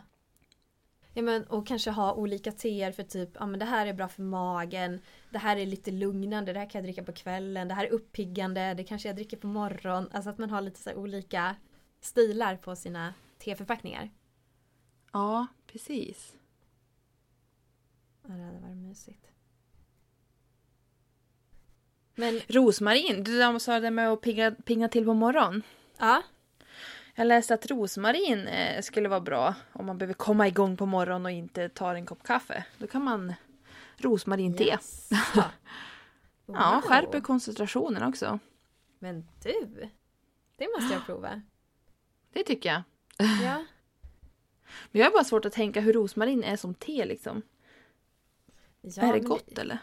Ja 1.14 1.22
men 1.22 1.44
och 1.44 1.66
kanske 1.66 1.90
ha 1.90 2.14
olika 2.14 2.52
teer 2.52 2.92
för 2.92 3.02
typ, 3.02 3.30
ja 3.34 3.46
men 3.46 3.60
det 3.60 3.66
här 3.66 3.86
är 3.86 3.92
bra 3.92 4.08
för 4.08 4.22
magen. 4.22 5.00
Det 5.30 5.38
här 5.38 5.56
är 5.56 5.66
lite 5.66 5.90
lugnande, 5.90 6.52
det 6.52 6.58
här 6.58 6.70
kan 6.70 6.78
jag 6.78 6.84
dricka 6.84 7.04
på 7.04 7.12
kvällen. 7.12 7.68
Det 7.68 7.74
här 7.74 7.84
är 7.84 7.90
uppiggande, 7.90 8.74
det 8.74 8.84
kanske 8.84 9.08
jag 9.08 9.16
dricker 9.16 9.36
på 9.36 9.46
morgonen. 9.46 10.08
Alltså 10.12 10.30
att 10.30 10.38
man 10.38 10.50
har 10.50 10.60
lite 10.60 10.80
så 10.80 10.94
olika 10.94 11.56
stilar 12.00 12.56
på 12.56 12.76
sina 12.76 13.14
teförpackningar. 13.38 14.10
Ja, 15.12 15.46
precis. 15.66 16.36
Ja 18.22 18.34
det 18.34 18.42
hade 18.42 18.60
varit 18.60 18.76
mysigt. 18.76 19.31
Men 22.14 22.40
Rosmarin, 22.48 23.24
du 23.24 23.58
sa 23.60 23.80
det 23.80 23.90
med 23.90 24.08
att 24.12 24.20
pigga, 24.20 24.50
pinga 24.50 24.88
till 24.88 25.04
på 25.04 25.14
morgonen. 25.14 25.62
ja, 25.98 26.22
Jag 27.14 27.26
läste 27.26 27.54
att 27.54 27.66
rosmarin 27.66 28.46
eh, 28.48 28.82
skulle 28.82 29.08
vara 29.08 29.20
bra 29.20 29.54
om 29.72 29.86
man 29.86 29.98
behöver 29.98 30.14
komma 30.14 30.48
igång 30.48 30.76
på 30.76 30.86
morgonen 30.86 31.24
och 31.26 31.30
inte 31.30 31.68
tar 31.68 31.94
en 31.94 32.06
kopp 32.06 32.22
kaffe. 32.22 32.64
Då 32.78 32.86
kan 32.86 33.04
man 33.04 33.34
rosmarinte. 33.96 34.64
Ja, 36.46 36.72
Wow. 36.74 36.80
skärper 36.82 37.20
koncentrationen 37.20 38.02
också. 38.02 38.38
Men 38.98 39.28
du! 39.42 39.88
Det 40.56 40.68
måste 40.78 40.94
jag 40.94 41.06
prova. 41.06 41.42
Det 42.32 42.42
tycker 42.44 42.68
jag. 42.72 42.82
Ja. 43.42 43.64
Men 44.90 45.00
jag 45.00 45.06
har 45.06 45.12
bara 45.12 45.24
svårt 45.24 45.44
att 45.44 45.52
tänka 45.52 45.80
hur 45.80 45.92
rosmarin 45.92 46.44
är 46.44 46.56
som 46.56 46.74
te 46.74 47.04
liksom. 47.04 47.42
ja 48.80 49.02
är 49.02 49.06
det 49.12 49.12
men 49.20 49.24
gott 49.28 49.58
eller? 49.58 49.78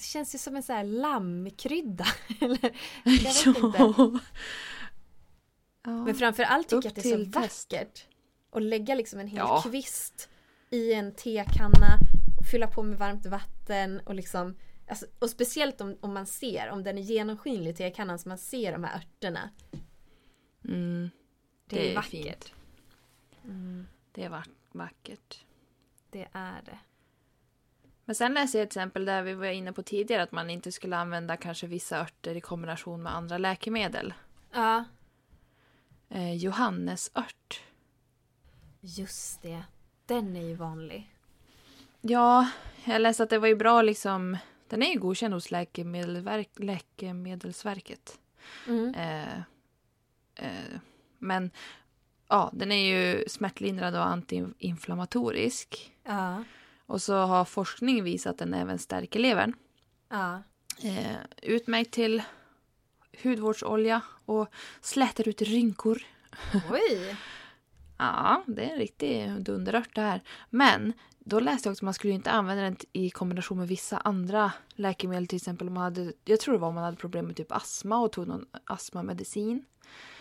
Det 0.00 0.04
känns 0.04 0.34
ju 0.34 0.38
som 0.38 0.56
en 0.56 0.62
sån 0.62 0.76
här 0.76 0.84
lammkrydda. 0.84 2.06
Eller, 2.40 2.76
jag 3.04 3.12
vet 3.12 3.46
inte. 3.46 3.78
Ja. 3.78 4.18
Men 6.04 6.14
framför 6.14 6.42
allt 6.42 6.68
tycker 6.68 6.76
Upp 6.78 6.84
jag 6.84 6.90
att 6.90 7.02
det 7.02 7.12
är 7.12 7.24
så 7.24 7.30
test. 7.40 7.72
vackert. 7.72 8.06
Och 8.50 8.60
lägga 8.60 8.94
liksom 8.94 9.20
en 9.20 9.26
hel 9.28 9.38
Ja. 9.38 9.62
kvist 9.62 10.28
i 10.70 10.92
en 10.92 11.14
tekanna 11.14 11.98
och 12.40 12.46
fylla 12.50 12.66
på 12.66 12.82
med 12.82 12.98
varmt 12.98 13.26
vatten 13.26 14.00
och 14.00 14.14
liksom 14.14 14.56
alltså, 14.88 15.06
och 15.18 15.30
speciellt 15.30 15.80
om, 15.80 15.96
om 16.00 16.14
man 16.14 16.26
ser, 16.26 16.70
om 16.70 16.82
den 16.82 16.98
är 16.98 17.02
genomskinlig 17.02 17.76
tekannan 17.76 18.18
så 18.18 18.28
man 18.28 18.38
ser 18.38 18.72
de 18.72 18.84
här 18.84 18.96
örterna. 18.96 19.50
Mm, 20.64 21.10
Det, 21.66 21.76
Det 21.76 21.86
är, 21.86 21.90
är 21.90 21.94
vackert. 21.94 22.10
fint. 22.10 22.52
Mm, 23.44 23.86
det 24.12 24.28
var 24.28 24.44
vackert. 24.72 25.44
det 26.10 26.28
är 26.32 26.62
det. 26.64 26.78
Men 28.10 28.14
sen 28.14 28.34
läste 28.34 28.58
jag 28.58 28.62
ett 28.62 28.68
exempel 28.68 29.04
där 29.04 29.22
vi 29.22 29.34
var 29.34 29.46
inne 29.46 29.72
på 29.72 29.82
tidigare 29.82 30.22
att 30.22 30.32
man 30.32 30.50
inte 30.50 30.72
skulle 30.72 30.96
använda 30.96 31.36
kanske 31.36 31.66
vissa 31.66 32.00
örter 32.00 32.34
i 32.34 32.40
kombination 32.40 33.02
med 33.02 33.14
andra 33.14 33.38
läkemedel. 33.38 34.14
Ja, 34.52 34.84
Eh, 36.08 36.34
johannesört. 36.34 37.60
just 38.80 39.42
det. 39.42 39.62
Den 40.06 40.36
är 40.36 40.42
ju 40.42 40.54
vanlig. 40.54 41.14
Ja, 42.00 42.50
jag 42.84 43.02
läste 43.02 43.22
att 43.22 43.30
det 43.30 43.38
var 43.38 43.48
ju 43.48 43.56
bra 43.56 43.82
liksom. 43.82 44.36
Den 44.68 44.82
är 44.82 44.92
ju 44.92 44.98
godkänd 44.98 45.34
hos 45.34 45.50
läkemedelsverk, 45.50 46.50
Läkemedelsverket. 46.56 48.18
Mm. 48.66 48.94
Eh, 48.94 49.38
eh, 50.34 50.80
men 51.18 51.50
ja, 52.28 52.50
den 52.52 52.72
är 52.72 52.96
ju 52.96 53.24
smärtlindrande 53.28 53.98
och 53.98 54.06
antiinflammatorisk. 54.06 55.94
Ja, 56.04 56.44
Och 56.90 57.02
så 57.02 57.14
har 57.14 57.44
forskning 57.44 58.04
visat 58.04 58.30
att 58.30 58.38
den 58.38 58.54
även 58.54 58.78
stärker 58.78 59.20
levern. 59.20 59.52
ja. 60.08 60.42
Eh, 60.82 61.16
utmärkt 61.42 61.90
till 61.90 62.22
hudvårdsolja 63.22 64.00
och 64.24 64.48
slätar 64.80 65.28
ut 65.28 65.42
rynkor. 65.42 66.02
Oj! 66.70 67.16
Ja, 67.98 68.44
det 68.46 68.64
är 68.64 68.72
en 68.72 68.78
riktig 68.78 69.42
dunderört 69.42 69.94
det 69.94 70.00
här. 70.00 70.20
Men 70.50 70.92
då 71.18 71.40
läste 71.40 71.68
jag 71.68 71.72
också 71.72 71.80
att 71.80 71.84
man 71.84 71.94
skulle 71.94 72.12
inte 72.12 72.30
använda 72.30 72.62
den 72.62 72.76
i 72.92 73.10
kombination 73.10 73.58
med 73.58 73.68
vissa 73.68 73.98
andra 73.98 74.52
läkemedel. 74.74 75.26
Till 75.26 75.36
exempel 75.36 75.68
om 75.68 75.74
man 75.74 75.82
hade, 75.82 76.12
jag 76.24 76.40
tror 76.40 76.54
det 76.54 76.60
var 76.60 76.68
om 76.68 76.74
man 76.74 76.84
hade 76.84 76.96
problem 76.96 77.26
med 77.26 77.36
typ 77.36 77.52
astma 77.52 77.98
och 77.98 78.12
tog 78.12 78.26
någon 78.28 78.46
astmamedicin. 78.64 79.64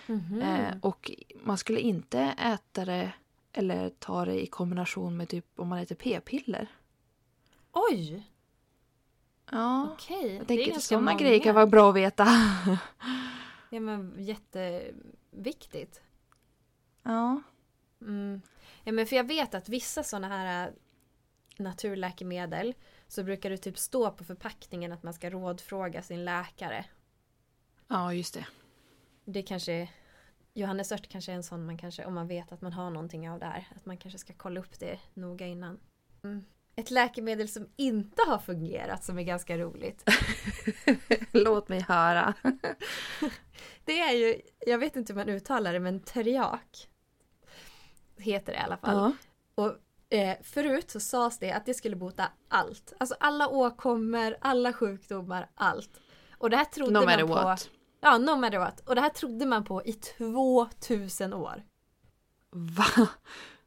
Mhm. 0.08 0.41
Eh, 0.41 0.75
och 0.82 1.12
man 1.43 1.58
skulle 1.58 1.79
inte 1.79 2.19
äta 2.38 2.86
det 2.86 3.12
eller 3.53 3.89
ta 3.89 4.25
det 4.25 4.43
i 4.43 4.47
kombination 4.47 5.17
med 5.17 5.29
typ 5.29 5.45
om 5.59 5.67
man 5.67 5.79
äter 5.79 5.95
p-piller. 5.95 6.67
Oj! 7.71 8.23
Ja, 9.51 9.89
Okej. 9.93 10.35
jag 10.35 10.47
tänker 10.47 10.71
att 10.75 10.83
sådana 10.83 11.12
många. 11.12 11.17
grejer 11.23 11.39
kan 11.39 11.55
vara 11.55 11.67
bra 11.67 11.89
att 11.89 11.95
veta. 11.95 12.27
Ja 13.71 13.79
men 13.79 14.15
jätteviktigt. 14.17 16.01
ja. 17.03 17.41
Mm. 18.01 18.41
Ja 18.83 18.91
men 18.91 19.07
för 19.07 19.15
jag 19.15 19.27
vet 19.27 19.53
att 19.53 19.69
vissa 19.69 20.03
sådana 20.03 20.27
här 20.27 20.67
äh, 20.67 20.73
naturläkemedel 21.57 22.73
så 23.07 23.23
brukar 23.23 23.49
det 23.49 23.57
typ 23.57 23.77
stå 23.77 24.12
på 24.12 24.23
förpackningen 24.23 24.91
att 24.91 25.03
man 25.03 25.13
ska 25.13 25.29
rådfråga 25.29 26.01
sin 26.01 26.25
läkare. 26.25 26.85
ja, 27.88 28.13
just 28.13 28.33
det. 28.33 28.47
Det 29.25 29.41
kanske 29.41 29.89
Johannesört 30.60 31.08
kanske 31.08 31.32
är 31.32 31.36
en 31.36 31.43
sån 31.43 31.65
man 31.65 31.78
kanske, 31.78 32.06
om 32.06 32.13
man 32.13 32.28
vet 32.28 32.52
att 32.52 32.62
man 32.62 32.74
har 32.74 32.89
någonting 32.89 33.30
av 33.30 33.39
det 33.39 33.45
här, 33.45 33.67
att 33.76 33.86
man 33.86 33.98
kanske 33.98 34.19
ska 34.19 34.34
kolla 34.38 34.60
upp 34.60 34.80
det 34.80 35.00
noga 35.13 35.48
innan. 35.48 35.80
Mm. 36.24 36.43
Ett 36.76 36.91
läkemedel 36.91 37.50
som 37.50 37.69
inte 37.76 38.22
har 38.28 38.38
fungerat 38.38 39.04
som 39.04 39.19
är 39.19 39.24
ganska 39.24 39.58
roligt. 39.58 40.10
Låt 41.32 41.69
mig 41.69 41.82
höra. 41.82 42.34
Det 43.86 44.00
är 44.00 44.12
ju, 44.12 44.41
jag 44.65 44.78
vet 44.78 44.95
inte 44.95 45.13
hur 45.13 45.17
man 45.17 45.30
uttalar 45.30 45.74
det, 45.74 45.80
men 45.80 46.00
teriak. 46.00 46.89
Heter 48.17 48.54
det 48.54 48.60
i 48.60 48.62
alla 48.62 48.78
fall. 48.78 48.95
Ja. 49.56 49.63
Och 49.63 49.76
eh, 50.17 50.38
förut 50.43 50.91
så 50.91 51.00
sades 51.00 51.39
det 51.39 51.52
att 51.52 51.65
det 51.65 51.74
skulle 51.74 51.95
bota 51.95 52.32
allt. 52.48 52.93
Alltså 52.98 53.15
alla 53.19 53.48
åkommor, 53.48 54.38
alla 54.41 54.74
sjukdomar, 54.74 55.50
allt. 55.56 56.00
Och 56.38 56.50
det 56.50 56.58
här 56.58 56.65
trodde 56.65 56.91
No 56.91 57.06
man 57.06 57.19
på. 57.19 57.26
what. 57.26 57.69
Ja, 57.99 58.17
no 58.17 58.35
matter 58.35 58.59
what. 58.59 58.79
Och 58.88 58.95
det 58.95 59.01
här 59.01 59.09
trodde 59.09 59.45
man 59.45 59.63
på 59.63 59.85
i 59.85 59.93
2000 59.93 61.33
år. 61.33 61.63
Va? 62.51 63.07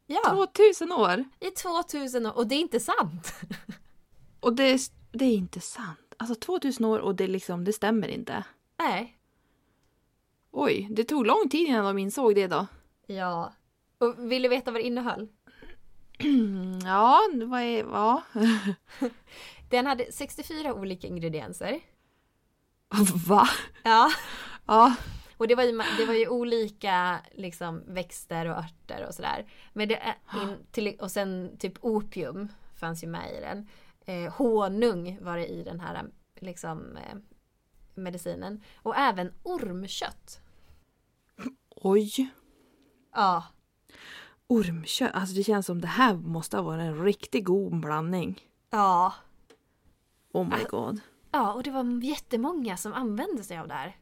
Ja, 0.05 0.21
2000 0.29 0.91
år? 0.91 1.23
i 1.39 1.51
2000 1.51 2.25
år. 2.25 2.37
Och 2.37 2.47
det 2.47 2.55
är 2.55 2.59
inte 2.59 2.79
sant. 2.79 3.33
Och 4.39 4.53
det 4.53 4.63
är, 4.63 4.79
det 5.11 5.25
är 5.25 5.35
inte 5.35 5.59
sant. 5.59 6.15
Alltså 6.17 6.35
2000 6.35 6.85
år 6.85 6.99
och 6.99 7.15
det, 7.15 7.27
liksom, 7.27 7.63
det 7.63 7.73
stämmer 7.73 8.07
inte. 8.07 8.43
Nej. 8.79 9.17
Oj, 10.51 10.87
det 10.91 11.03
tog 11.03 11.25
lång 11.25 11.49
tid 11.49 11.67
innan 11.67 11.85
de 11.85 11.97
insåg 11.97 12.35
det 12.35 12.47
då. 12.47 12.67
Ja. 13.07 13.53
Och 13.97 14.31
vill 14.31 14.41
du 14.41 14.49
veta 14.49 14.71
vad 14.71 14.81
det 14.81 14.87
innehöll? 14.87 15.27
Ja, 16.83 17.19
vad 17.45 17.61
är... 17.61 17.83
Ja. 17.83 18.23
Den 19.69 19.85
hade 19.87 20.11
64 20.11 20.73
olika 20.73 21.07
ingredienser. 21.07 21.79
Va? 23.27 23.47
Ja. 23.83 24.11
Ja. 24.65 24.95
Och 25.37 25.47
det 25.47 25.55
var 25.55 25.63
ju, 25.63 25.81
det 25.97 26.05
var 26.05 26.13
ju 26.13 26.27
olika 26.27 27.19
liksom, 27.31 27.83
växter 27.87 28.45
och 28.45 28.57
örter 28.57 29.05
och 29.07 29.15
sådär. 29.15 29.45
Men 29.73 29.87
det 29.87 30.15
in, 30.33 30.57
till, 30.71 30.95
och 30.99 31.11
sen 31.11 31.57
typ 31.59 31.73
opium 31.81 32.47
fanns 32.75 33.03
ju 33.03 33.07
med 33.07 33.31
i 33.37 33.39
den. 33.39 33.67
Eh, 34.05 34.33
honung 34.33 35.17
var 35.21 35.37
det 35.37 35.47
i 35.47 35.63
den 35.63 35.79
här 35.79 36.05
liksom, 36.39 36.97
eh, 36.97 37.17
medicinen. 37.95 38.61
Och 38.75 38.95
även 38.97 39.33
ormkött. 39.43 40.41
Oj. 41.69 42.31
Ja, 43.13 43.43
Ormkött. 44.47 45.11
Alltså 45.13 45.35
det 45.35 45.43
känns 45.43 45.65
som 45.65 45.81
det 45.81 45.87
här 45.87 46.13
måste 46.13 46.57
ha 46.57 46.63
varit 46.63 46.81
en 46.81 47.03
riktigt 47.03 47.45
god 47.45 47.79
blandning. 47.79 48.41
ja. 48.69 49.13
Oh 50.31 50.47
my 50.47 50.63
god. 50.69 50.99
Ja, 51.35 51.53
och 51.53 51.63
det 51.63 51.71
var 51.71 52.03
jättemånga 52.03 52.77
som 52.77 52.93
använde 52.93 53.43
sig 53.43 53.57
av 53.57 53.67
det 53.67 53.73
här. 53.73 53.97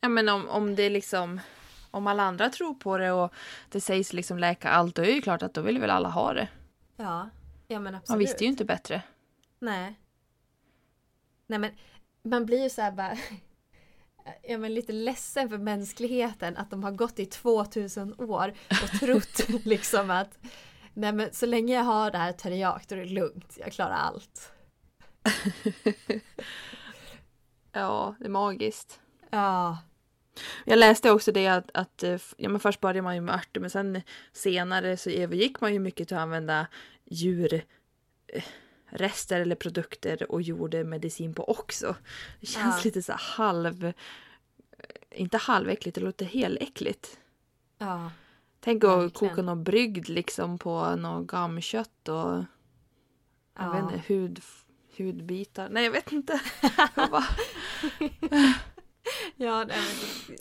Ja 0.00 0.08
men 0.08 0.28
om, 0.28 0.48
om 0.48 0.74
det 0.74 0.90
liksom... 0.90 1.40
Om 1.90 2.06
alla 2.06 2.22
andra 2.22 2.50
tror 2.50 2.74
på 2.74 2.98
det 2.98 3.12
och 3.12 3.32
det 3.68 3.80
sägs 3.80 4.12
liksom 4.12 4.38
läka 4.38 4.70
allt, 4.70 4.94
då 4.94 5.02
är 5.02 5.06
det 5.06 5.12
ju 5.12 5.22
klart 5.22 5.42
att 5.42 5.54
då 5.54 5.60
vill 5.60 5.78
väl 5.78 5.90
alla 5.90 6.08
ha 6.08 6.32
det. 6.32 6.48
Ja, 6.96 7.30
ja 7.68 7.80
men 7.80 7.94
absolut. 7.94 8.08
Man 8.08 8.18
visste 8.18 8.44
ju 8.44 8.50
inte 8.50 8.64
bättre. 8.64 9.02
Nej. 9.58 10.00
Nej 11.46 11.58
men 11.58 11.70
man 12.22 12.46
blir 12.46 12.62
ju 12.62 12.70
så 12.70 12.82
här 12.82 12.92
bara 12.92 13.16
Ja 14.42 14.58
men 14.58 14.74
lite 14.74 14.92
ledsen 14.92 15.48
för 15.48 15.58
mänskligheten 15.58 16.56
att 16.56 16.70
de 16.70 16.84
har 16.84 16.92
gått 16.92 17.18
i 17.18 17.26
2000 17.26 18.14
år 18.18 18.54
och 18.82 19.00
trott 19.00 19.48
liksom 19.64 20.10
att 20.10 20.38
Nej 20.94 21.12
men 21.12 21.32
så 21.32 21.46
länge 21.46 21.74
jag 21.74 21.84
har 21.84 22.10
det 22.10 22.18
här 22.18 22.32
teriak 22.32 22.88
då 22.88 22.94
är 22.94 22.98
det 22.98 23.04
lugnt, 23.04 23.56
jag 23.60 23.72
klarar 23.72 23.94
allt. 23.94 24.53
Ja, 27.72 28.14
det 28.18 28.24
är 28.24 28.28
magiskt. 28.30 29.00
Ja. 29.30 29.78
Jag 30.64 30.78
läste 30.78 31.10
också 31.10 31.32
det 31.32 31.46
att, 31.46 31.70
att 31.74 32.02
eh, 32.02 32.18
ja, 32.36 32.48
men 32.48 32.60
först 32.60 32.80
började 32.80 33.02
man 33.02 33.14
ju 33.14 33.20
med 33.20 33.34
örter 33.34 33.60
men 33.60 33.70
sen 33.70 34.02
senare 34.32 34.96
så 34.96 35.10
övergick 35.10 35.60
man 35.60 35.72
ju 35.72 35.78
mycket 35.78 36.08
till 36.08 36.16
att 36.16 36.22
använda 36.22 36.66
djur 37.04 37.64
eh, 38.26 38.44
eller 39.30 39.54
produkter 39.54 40.30
och 40.32 40.42
gjorde 40.42 40.84
medicin 40.84 41.34
på 41.34 41.50
också. 41.50 41.96
Det 42.40 42.46
känns 42.46 42.76
Ja. 42.76 42.80
lite 42.84 43.02
så 43.02 43.12
halv... 43.12 43.84
eh, 43.84 43.94
Inte 45.10 45.36
halväckligt, 45.36 45.94
det 45.94 46.00
låter 46.00 46.24
heläckligt. 46.26 47.18
Ja. 47.78 48.10
Tänk 48.60 48.84
att 48.84 48.90
Verkligen. 48.90 49.10
koka 49.34 49.42
något 49.42 49.64
brygd 49.64 50.08
liksom 50.08 50.58
på 50.58 50.96
något 50.96 51.26
gammkött 51.26 52.08
och 52.08 52.14
jag 52.16 53.72
vet 53.72 53.78
Ja. 53.78 53.78
inte, 53.92 54.02
hud, 54.06 54.42
hudbitar. 54.98 55.68
Nej 55.68 55.84
jag 55.84 55.90
vet 55.90 56.12
inte. 56.12 56.40
Jag 56.94 57.10
bara- 57.10 57.24
Ja, 59.36 59.64
nej, 59.64 59.76
men, 60.28 60.36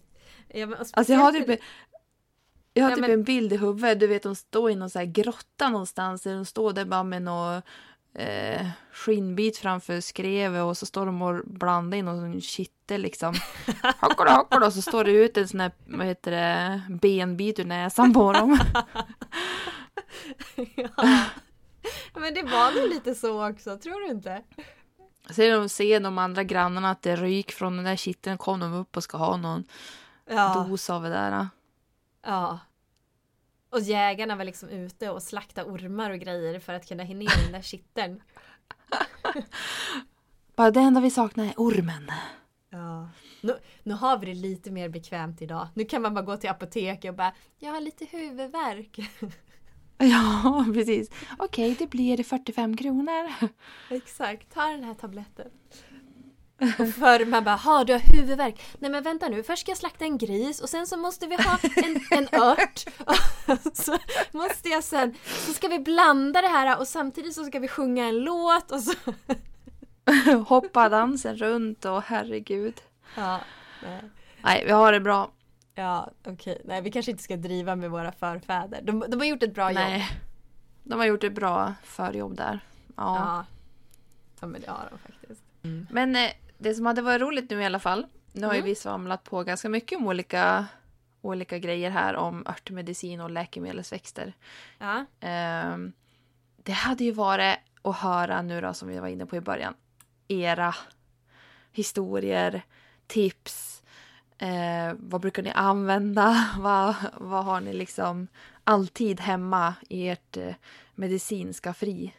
ja, 0.59 0.65
men, 0.65 0.79
och 0.79 0.87
Alltså 0.93 1.13
jag 1.13 1.19
har 1.19 1.31
speciellt- 1.31 1.59
typ, 1.61 1.67
jag 2.73 2.83
har 2.83 2.89
Ja, 2.89 2.95
typ 2.95 3.01
men- 3.01 3.11
en 3.11 3.23
bild 3.23 3.53
i 3.53 3.57
huvudet. 3.57 3.99
Du 3.99 4.07
vet 4.07 4.23
de 4.23 4.35
står 4.35 4.71
i 4.71 4.75
någon 4.75 4.89
så 4.89 4.99
här 4.99 5.05
grotta 5.05 5.69
någonstans. 5.69 6.23
De 6.23 6.45
står 6.45 6.73
där 6.73 6.85
bara 6.85 7.03
med 7.03 7.21
någon 7.21 7.61
eh, 8.15 8.67
skinnbit 8.93 9.57
framför 9.57 10.01
skrevet 10.01 10.63
och 10.63 10.77
så 10.77 10.85
står 10.85 11.05
de 11.05 11.21
och 11.21 11.41
blandar 11.45 11.97
in 11.97 12.05
någon 12.05 12.41
kittel 12.41 13.01
liksom. 13.01 13.35
Hockolo 13.99 14.29
hockolo 14.31 14.65
och 14.65 14.73
så 14.73 14.81
står 14.81 15.03
det 15.03 15.11
ut 15.11 15.37
en 15.37 15.47
sån 15.47 15.59
här, 15.59 15.71
vad 15.85 16.05
heter 16.07 16.31
det, 16.31 16.81
benbit 17.01 17.59
ur 17.59 17.65
näsan 17.65 18.13
på 18.13 18.33
dem. 18.33 18.59
ja. 20.75 21.19
Men 22.13 22.33
det 22.33 22.43
var 22.43 22.81
nog 22.81 22.89
lite 22.89 23.15
så 23.15 23.49
också, 23.49 23.77
tror 23.77 23.99
du 24.07 24.11
inte? 24.11 24.43
Sen 25.29 25.59
de 25.61 25.69
ser 25.69 25.99
de 25.99 26.17
andra 26.17 26.43
grannarna 26.43 26.91
att 26.91 27.01
det 27.01 27.15
ryk 27.15 27.51
från 27.51 27.75
den 27.75 27.85
där 27.85 27.95
kitteln 27.95 28.37
kom 28.37 28.59
de 28.59 28.73
upp 28.73 28.97
och 28.97 29.03
ska 29.03 29.17
ha 29.17 29.37
någon 29.37 29.63
Ja. 30.25 30.65
dos 30.69 30.89
av 30.89 31.03
det 31.03 31.09
där. 31.09 31.47
Ja. 32.25 32.59
Och 33.69 33.79
jägarna 33.79 34.35
var 34.35 34.43
liksom 34.43 34.69
ute 34.69 35.09
och 35.09 35.23
slaktade 35.23 35.69
ormar 35.71 36.09
och 36.11 36.19
grejer 36.19 36.59
för 36.59 36.73
att 36.73 36.87
kunna 36.87 37.03
hinna 37.03 37.31
den 37.43 37.51
där 37.51 37.61
kitteln. 37.61 38.21
Bara 40.55 40.71
det 40.71 40.79
enda 40.79 41.01
vi 41.01 41.11
saknar 41.11 41.45
är 41.45 41.53
ormen. 41.57 42.11
Ja. 42.69 43.09
Nu, 43.41 43.57
nu 43.83 43.93
har 43.93 44.17
vi 44.17 44.25
det 44.25 44.33
lite 44.33 44.71
mer 44.71 44.89
bekvämt 44.89 45.41
idag. 45.41 45.67
Nu 45.73 45.85
kan 45.85 46.01
man 46.01 46.13
bara 46.13 46.25
gå 46.25 46.37
till 46.37 46.49
apoteket 46.49 47.09
och 47.09 47.15
bara 47.15 47.33
Jag 47.57 47.71
har 47.71 47.81
lite 47.81 48.05
huvudvärk. 48.05 48.99
Ja, 49.97 50.65
precis. 50.73 51.09
Okej, 51.37 51.75
det 51.79 51.87
blir 51.89 52.23
45 52.23 52.77
kronor. 52.77 53.31
Exakt, 53.89 54.53
ta 54.53 54.65
den 54.65 54.83
här 54.83 54.93
tabletten. 54.93 55.47
Och 56.79 56.89
förr 56.89 57.25
man 57.25 57.43
bara, 57.43 57.55
ha 57.55 57.83
du 57.83 57.93
har 57.93 57.99
huvudvärk. 57.99 58.61
Nej 58.79 58.91
men 58.91 59.03
vänta 59.03 59.29
nu, 59.29 59.43
först 59.43 59.61
ska 59.61 59.71
jag 59.71 59.77
slakta 59.77 60.05
en 60.05 60.17
gris 60.17 60.61
och 60.61 60.69
sen 60.69 60.87
så 60.87 60.97
måste 60.97 61.27
vi 61.27 61.35
ha 61.35 61.57
en, 61.75 62.01
en 62.11 62.41
ört. 62.41 62.85
Och 63.47 63.77
så 63.77 63.97
måste 64.31 64.69
jag 64.69 64.83
sen, 64.83 65.15
så 65.25 65.53
ska 65.53 65.67
vi 65.67 65.79
blanda 65.79 66.41
det 66.41 66.47
här 66.47 66.79
och 66.79 66.87
samtidigt 66.87 67.35
så 67.35 67.45
ska 67.45 67.59
vi 67.59 67.67
sjunga 67.67 68.05
en 68.05 68.19
låt 68.19 68.71
och 68.71 68.81
så. 68.81 68.93
Hoppa 70.47 70.89
dansen 70.89 71.37
runt 71.37 71.85
och 71.85 72.01
herregud. 72.01 72.81
Ja, 73.15 73.39
nej. 73.83 74.01
Nej, 74.43 74.63
vi 74.65 74.71
har 74.71 74.91
det 74.91 74.99
bra. 74.99 75.31
Ja, 75.75 76.09
okej. 76.25 76.61
Nej, 76.65 76.81
vi 76.81 76.91
kanske 76.91 77.11
inte 77.11 77.23
ska 77.23 77.37
driva 77.37 77.75
med 77.75 77.91
våra 77.91 78.11
förfäder. 78.11 78.81
De, 78.83 78.99
de 79.07 79.19
har 79.19 79.25
gjort 79.25 79.43
ett 79.43 79.53
bra 79.55 79.69
jobb. 79.71 79.75
Nej. 79.75 80.07
De 80.83 80.99
har 80.99 81.05
gjort 81.05 81.23
ett 81.23 81.33
bra 81.33 81.73
förjobb 81.83 82.35
där. 82.37 82.59
Ja. 82.87 82.93
Ja. 82.95 83.45
ja, 84.41 84.47
men 84.47 84.61
det 84.61 84.67
har 84.69 84.87
de 84.91 84.97
faktiskt. 85.11 85.43
Men 85.91 86.15
eh, 86.15 86.31
det 86.57 86.73
som 86.73 86.85
hade 86.85 87.01
varit 87.01 87.21
roligt 87.21 87.49
nu 87.49 87.61
i 87.61 87.65
alla 87.65 87.79
fall. 87.79 88.05
Nu 88.31 88.47
har 88.47 88.53
ju 88.53 88.59
Mm. 88.59 88.69
vi 88.69 88.75
svamlat 88.75 89.23
på 89.23 89.43
ganska 89.43 89.69
mycket 89.69 89.97
om 89.97 90.07
olika, 90.07 90.65
olika 91.21 91.57
grejer 91.57 91.89
här 91.89 92.15
om 92.15 92.47
örtmedicin 92.47 93.19
och 93.21 93.29
läkemedelsväxter. 93.31 94.33
Ja, 94.79 95.05
Ehm, 95.19 95.93
det 96.63 96.71
hade 96.71 97.03
ju 97.03 97.11
varit 97.11 97.55
att 97.81 97.95
höra 97.97 98.41
nu 98.41 98.61
då, 98.61 98.73
som 98.73 98.87
vi 98.87 98.99
var 98.99 99.07
inne 99.07 99.25
på 99.25 99.35
i 99.35 99.41
början, 99.41 99.73
era 100.27 100.75
historier, 101.71 102.61
tips, 103.07 103.82
Eh, 104.37 104.93
vad 104.99 105.21
brukar 105.21 105.43
ni 105.43 105.51
använda? 105.51 106.49
vad, 106.59 106.95
vad 107.17 107.45
har 107.45 107.61
ni 107.61 107.73
liksom 107.73 108.27
alltid 108.63 109.19
hemma 109.19 109.75
i 109.89 110.07
ert 110.07 110.37
eh, 110.37 110.55
medicinska 110.95 111.73
fri? 111.73 112.13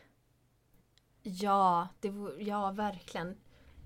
Ja, 1.22 1.88
det, 2.00 2.12
ja 2.38 2.70
verkligen. 2.70 3.36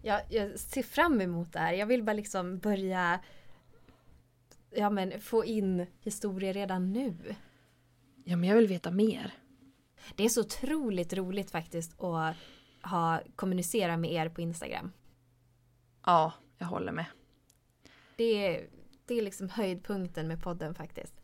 Jag, 0.03 0.21
jag 0.29 0.59
ser 0.59 0.83
fram 0.83 1.21
emot 1.21 1.53
det 1.53 1.59
här. 1.59 1.73
Jag 1.73 1.87
vill 1.87 2.03
bara 2.03 2.13
liksom 2.13 2.59
börja 2.59 3.21
ja, 4.71 4.91
men, 4.91 5.21
få 5.21 5.45
in 5.45 5.87
historier 6.01 6.55
redan 6.55 6.93
nu. 6.93 7.35
Ja, 8.25 8.37
men 8.37 8.49
jag 8.49 8.57
vill 8.57 8.67
veta 8.67 8.91
mer. 8.91 9.35
Det 10.17 10.25
är 10.25 10.29
så 10.29 10.41
otroligt 10.41 11.13
roligt 11.13 11.51
faktiskt 11.51 12.01
att 12.01 12.37
ha, 12.83 13.21
kommunicera 13.37 13.97
med 13.97 14.13
er 14.13 14.29
på 14.29 14.41
Instagram. 14.41 14.93
Ja, 16.07 16.33
jag 16.59 16.67
håller 16.67 16.93
med. 16.93 17.07
Det 18.19 18.47
är, 18.47 18.67
det 19.07 19.19
är 19.19 19.23
liksom 19.23 19.49
höjdpunkten 19.49 20.29
med 20.29 20.43
podden 20.43 20.75
faktiskt. 20.75 21.15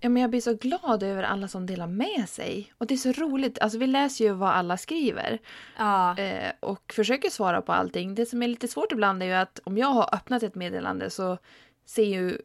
Ja, 0.00 0.08
men 0.08 0.22
jag 0.22 0.30
blir 0.30 0.40
så 0.40 0.54
glad 0.54 1.02
över 1.02 1.22
alla 1.22 1.48
som 1.48 1.66
delar 1.66 1.86
med 1.86 2.28
sig. 2.28 2.72
Och 2.78 2.86
det 2.86 2.94
är 2.94 2.98
så 2.98 3.12
roligt. 3.12 3.58
Alltså, 3.58 3.78
vi 3.78 3.86
läser 3.86 4.24
ju 4.24 4.32
vad 4.32 4.50
alla 4.50 4.76
skriver. 4.76 5.38
Ja, 5.76 6.18
Eh, 6.18 6.52
och 6.60 6.92
försöker 6.92 7.30
svara 7.30 7.62
på 7.62 7.72
allting. 7.72 8.14
Det 8.14 8.26
som 8.26 8.42
är 8.42 8.48
lite 8.48 8.68
svårt 8.68 8.92
ibland 8.92 9.22
är 9.22 9.26
ju 9.26 9.32
att 9.32 9.60
om 9.64 9.78
jag 9.78 9.86
har 9.86 10.14
öppnat 10.14 10.42
ett 10.42 10.54
meddelande 10.54 11.10
så 11.10 11.38
ser 11.86 12.04
ju 12.04 12.38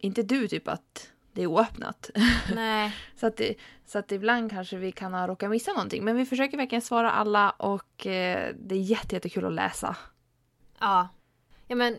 inte 0.00 0.22
du 0.22 0.48
typ 0.48 0.68
att 0.68 1.12
det 1.32 1.42
är 1.42 1.46
oöppnat. 1.46 2.10
nej. 2.54 2.96
så, 3.16 3.26
att 3.26 3.40
så 3.86 3.98
att 3.98 4.12
ibland 4.12 4.50
kanske 4.50 4.76
vi 4.76 4.92
kan 4.92 5.14
ha 5.14 5.28
råkat 5.28 5.50
missa 5.50 5.72
någonting. 5.72 6.04
Men 6.04 6.16
vi 6.16 6.26
försöker 6.26 6.56
verkligen 6.56 6.82
svara 6.82 7.10
alla 7.10 7.50
och 7.50 8.06
eh, 8.06 8.54
det 8.58 8.74
är 8.74 8.80
jätte, 8.80 9.14
jättekul 9.14 9.44
att 9.44 9.52
läsa. 9.52 9.96
Ja. 10.80 11.08
Ja 11.66 11.76
men 11.76 11.98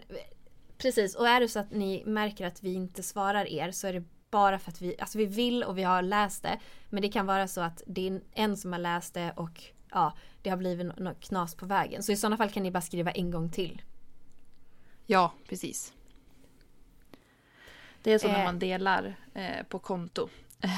precis. 0.78 1.16
Och 1.16 1.28
är 1.28 1.40
det 1.40 1.48
så 1.48 1.60
att 1.60 1.72
ni 1.72 2.04
märker 2.06 2.48
att 2.48 2.64
vi 2.64 2.74
inte 2.74 3.04
svarar 3.04 3.46
er 3.48 3.72
så 3.72 3.88
är 3.88 3.94
det 3.94 4.04
bara 4.32 4.60
för 4.60 4.72
att 4.72 4.82
vi, 4.82 4.96
alltså 5.00 5.18
vi 5.18 5.26
vill 5.26 5.64
och 5.64 5.78
vi 5.78 5.84
har 5.84 6.02
läst 6.02 6.44
det. 6.44 6.60
Men 6.90 7.02
det 7.02 7.10
kan 7.10 7.26
vara 7.26 7.48
så 7.48 7.62
att 7.62 7.82
det 7.88 8.08
är 8.08 8.22
en 8.34 8.58
som 8.58 8.72
har 8.72 8.80
läst 8.80 9.14
det 9.14 9.34
och 9.36 9.64
ja, 9.92 10.14
det 10.42 10.50
har 10.50 10.58
blivit 10.58 10.86
nå- 10.88 10.94
något 10.98 11.20
knas 11.20 11.56
på 11.56 11.66
vägen. 11.66 12.04
Så 12.04 12.12
i 12.12 12.16
sådana 12.16 12.38
fall 12.38 12.50
kan 12.50 12.64
ni 12.64 12.72
bara 12.72 12.82
skriva 12.82 13.12
en 13.12 13.32
gång 13.32 13.50
till. 13.50 13.82
Ja, 15.06 15.34
precis. 15.50 15.94
Det 18.04 18.12
är 18.14 18.20
så 18.20 18.28
när 18.28 18.40
Eh. 18.40 18.44
man 18.46 18.60
delar 18.60 19.16
eh, 19.34 19.64
på 19.70 19.80
konto. 19.80 20.30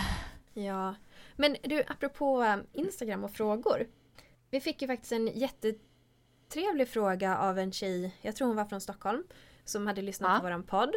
Ja. 0.53 0.95
Men 1.35 1.55
du, 1.63 1.83
apropå 1.87 2.43
eh, 2.43 2.57
Instagram 2.73 3.23
och 3.23 3.31
frågor. 3.31 3.87
Vi 4.49 4.59
fick 4.61 4.81
ju 4.81 4.87
faktiskt 4.87 5.11
en 5.11 5.27
jättetrevlig 5.27 6.87
fråga 6.89 7.37
av 7.37 7.59
en 7.59 7.71
tjej, 7.71 8.15
jag 8.21 8.35
tror 8.35 8.47
hon 8.47 8.55
var 8.57 8.65
från 8.65 8.81
Stockholm, 8.81 9.23
som 9.69 9.87
hade 9.87 10.01
lyssnat 10.01 10.29
Ja. 10.33 10.37
på 10.39 10.43
våran 10.43 10.63
podd 10.63 10.93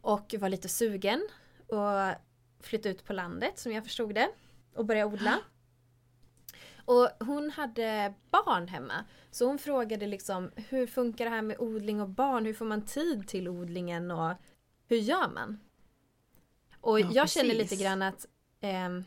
och 0.00 0.34
var 0.38 0.48
lite 0.48 0.68
sugen 0.68 1.28
och 1.68 2.14
flytta 2.60 2.88
ut 2.88 3.04
på 3.04 3.12
landet 3.12 3.58
som 3.58 3.72
jag 3.72 3.84
förstod 3.84 4.14
det 4.14 4.28
och 4.74 4.84
börja 4.84 5.06
odla. 5.06 5.38
Och 6.86 7.08
hon 7.20 7.50
hade 7.50 8.14
barn 8.30 8.68
hemma. 8.68 9.04
Så 9.30 9.46
hon 9.46 9.58
frågade 9.58 10.06
liksom 10.06 10.50
hur 10.56 10.86
funkar 10.86 11.24
det 11.24 11.30
här 11.30 11.42
med 11.42 11.56
odling 11.58 12.00
och 12.00 12.08
barn? 12.08 12.44
Hur 12.46 12.54
får 12.54 12.64
man 12.64 12.82
tid 12.84 13.28
till 13.28 13.48
odlingen 13.48 14.10
och 14.10 14.32
hur 14.88 14.96
gör 14.96 15.28
man? 15.28 15.60
Och 16.80 17.00
Ja, 17.00 17.10
jag 17.12 17.30
känner 17.30 17.50
precis. 17.54 17.70
lite 17.70 17.82
grann 17.84 18.02
att 18.02 18.26
ehm, 18.60 19.04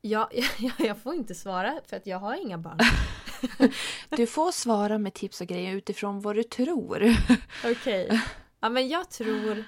jag, 0.00 0.28
jag, 0.58 0.72
jag 0.78 0.98
får 0.98 1.14
inte 1.14 1.34
svara 1.34 1.80
för 1.86 1.96
att 1.96 2.06
jag 2.06 2.18
har 2.18 2.34
inga 2.34 2.58
barn. 2.58 2.78
Du 4.08 4.26
får 4.26 4.52
svara 4.52 4.98
med 4.98 5.14
tips 5.14 5.40
och 5.40 5.46
grejer 5.46 5.74
utifrån 5.74 6.20
vad 6.20 6.36
du 6.36 6.42
tror. 6.42 7.16
Okej. 7.64 8.20
Ja 8.60 8.68
men 8.68 8.88
jag 8.88 9.10
tror 9.10 9.64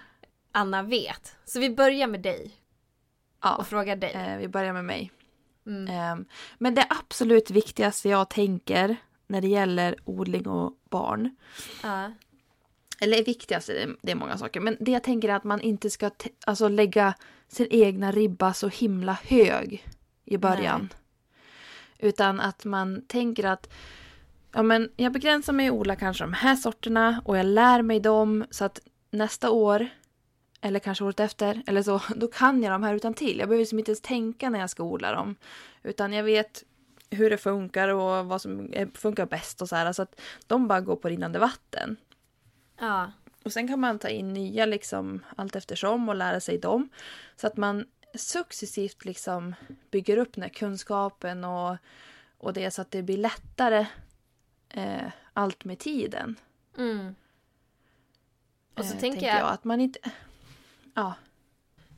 Anna 0.52 0.82
vet. 0.82 1.36
Så 1.44 1.60
vi 1.60 1.70
börjar 1.70 2.06
med 2.06 2.20
dig 2.20 2.50
Ja, 3.42 3.56
och 3.56 3.66
frågar 3.66 3.96
dig. 3.96 4.12
eh, 4.12 4.36
vi 4.38 4.48
börjar 4.48 4.72
med 4.72 4.84
mig. 4.84 5.10
Mm. 5.66 5.88
Ehm, 5.94 6.24
Men 6.58 6.74
det 6.74 6.86
absolut 6.90 7.50
viktigaste 7.50 8.08
jag 8.08 8.30
tänker 8.30 8.96
när 9.26 9.40
det 9.40 9.48
gäller 9.48 9.96
odling 10.04 10.46
och 10.48 10.72
barn. 10.90 11.36
Ja. 11.82 12.12
Eller 13.00 13.24
viktigaste, 13.24 13.88
det- 14.02 14.12
är 14.12 14.16
många 14.16 14.38
saker. 14.38 14.60
Men 14.60 14.76
det 14.80 14.90
jag 14.90 15.02
tänker 15.02 15.28
är 15.28 15.34
att 15.34 15.44
man 15.44 15.60
inte 15.60 15.90
ska 15.90 16.10
alltså, 16.46 16.68
lägga 16.68 17.14
sin 17.48 17.66
egna 17.70 18.12
ribba 18.12 18.54
så 18.54 18.68
himla 18.68 19.12
hög 19.22 19.86
i 20.24 20.36
början. 20.36 20.88
Utan 21.98 22.40
att 22.40 22.64
man 22.64 23.02
tänker 23.06 23.44
att 23.44 23.72
ja, 24.52 24.62
men 24.62 24.90
jag 24.96 25.12
begränsar 25.12 25.52
mig 25.52 25.68
att 25.68 25.74
odla 25.74 25.96
kanske 25.96 26.24
de 26.24 26.32
här 26.32 26.56
sorterna 26.56 27.22
och 27.24 27.38
jag 27.38 27.46
lär 27.46 27.82
mig 27.82 28.00
dem 28.00 28.44
så 28.50 28.64
att 28.64 28.80
nästa 29.10 29.50
år 29.50 29.88
eller 30.60 30.78
kanske 30.78 31.04
året 31.04 31.20
efter 31.20 31.62
eller 31.66 31.82
så, 31.82 32.00
då 32.16 32.28
kan 32.28 32.62
jag 32.62 32.72
de 32.72 32.82
här 32.82 32.94
utan 32.94 33.14
till. 33.14 33.38
Jag 33.38 33.48
behöver 33.48 33.62
liksom 33.62 33.78
inte 33.78 33.90
ens 33.90 34.00
tänka 34.00 34.50
när 34.50 34.58
jag 34.58 34.70
ska 34.70 34.82
odla 34.82 35.12
dem. 35.12 35.36
Utan 35.82 36.12
jag 36.12 36.24
vet 36.24 36.64
hur 37.10 37.30
det 37.30 37.38
funkar 37.38 37.88
och 37.88 38.26
vad 38.26 38.42
som 38.42 38.72
funkar 38.94 39.26
bäst 39.26 39.62
och 39.62 39.68
så 39.68 39.76
här. 39.76 39.92
Så 39.92 40.02
att 40.02 40.20
de 40.46 40.68
bara 40.68 40.80
går 40.80 40.96
på 40.96 41.08
rinnande 41.08 41.38
vatten. 41.38 41.96
Ja. 42.78 43.12
Och 43.44 43.52
sen 43.52 43.68
kan 43.68 43.80
man 43.80 43.98
ta 43.98 44.08
in 44.08 44.32
nya 44.32 44.66
liksom 44.66 45.24
allt 45.36 45.56
eftersom 45.56 46.08
och 46.08 46.14
lära 46.14 46.40
sig 46.40 46.58
dem. 46.58 46.88
Så 47.36 47.46
att 47.46 47.56
man 47.56 47.84
successivt 48.16 49.04
liksom 49.04 49.54
bygger 49.90 50.16
upp 50.16 50.32
den 50.34 50.42
här 50.42 50.50
kunskapen 50.50 51.44
och, 51.44 51.76
och 52.38 52.52
det 52.52 52.70
så 52.70 52.82
att 52.82 52.90
det 52.90 53.02
blir 53.02 53.16
lättare 53.16 53.86
eh, 54.68 55.10
allt 55.32 55.64
med 55.64 55.78
tiden. 55.78 56.36
Mm. 56.78 57.14
Och 58.74 58.84
så 58.84 58.94
eh, 58.94 59.00
tänker 59.00 59.26
jag, 59.26 59.48
att 59.48 59.64
man 59.64 59.80
inte... 59.80 59.98
Ja, 60.94 61.14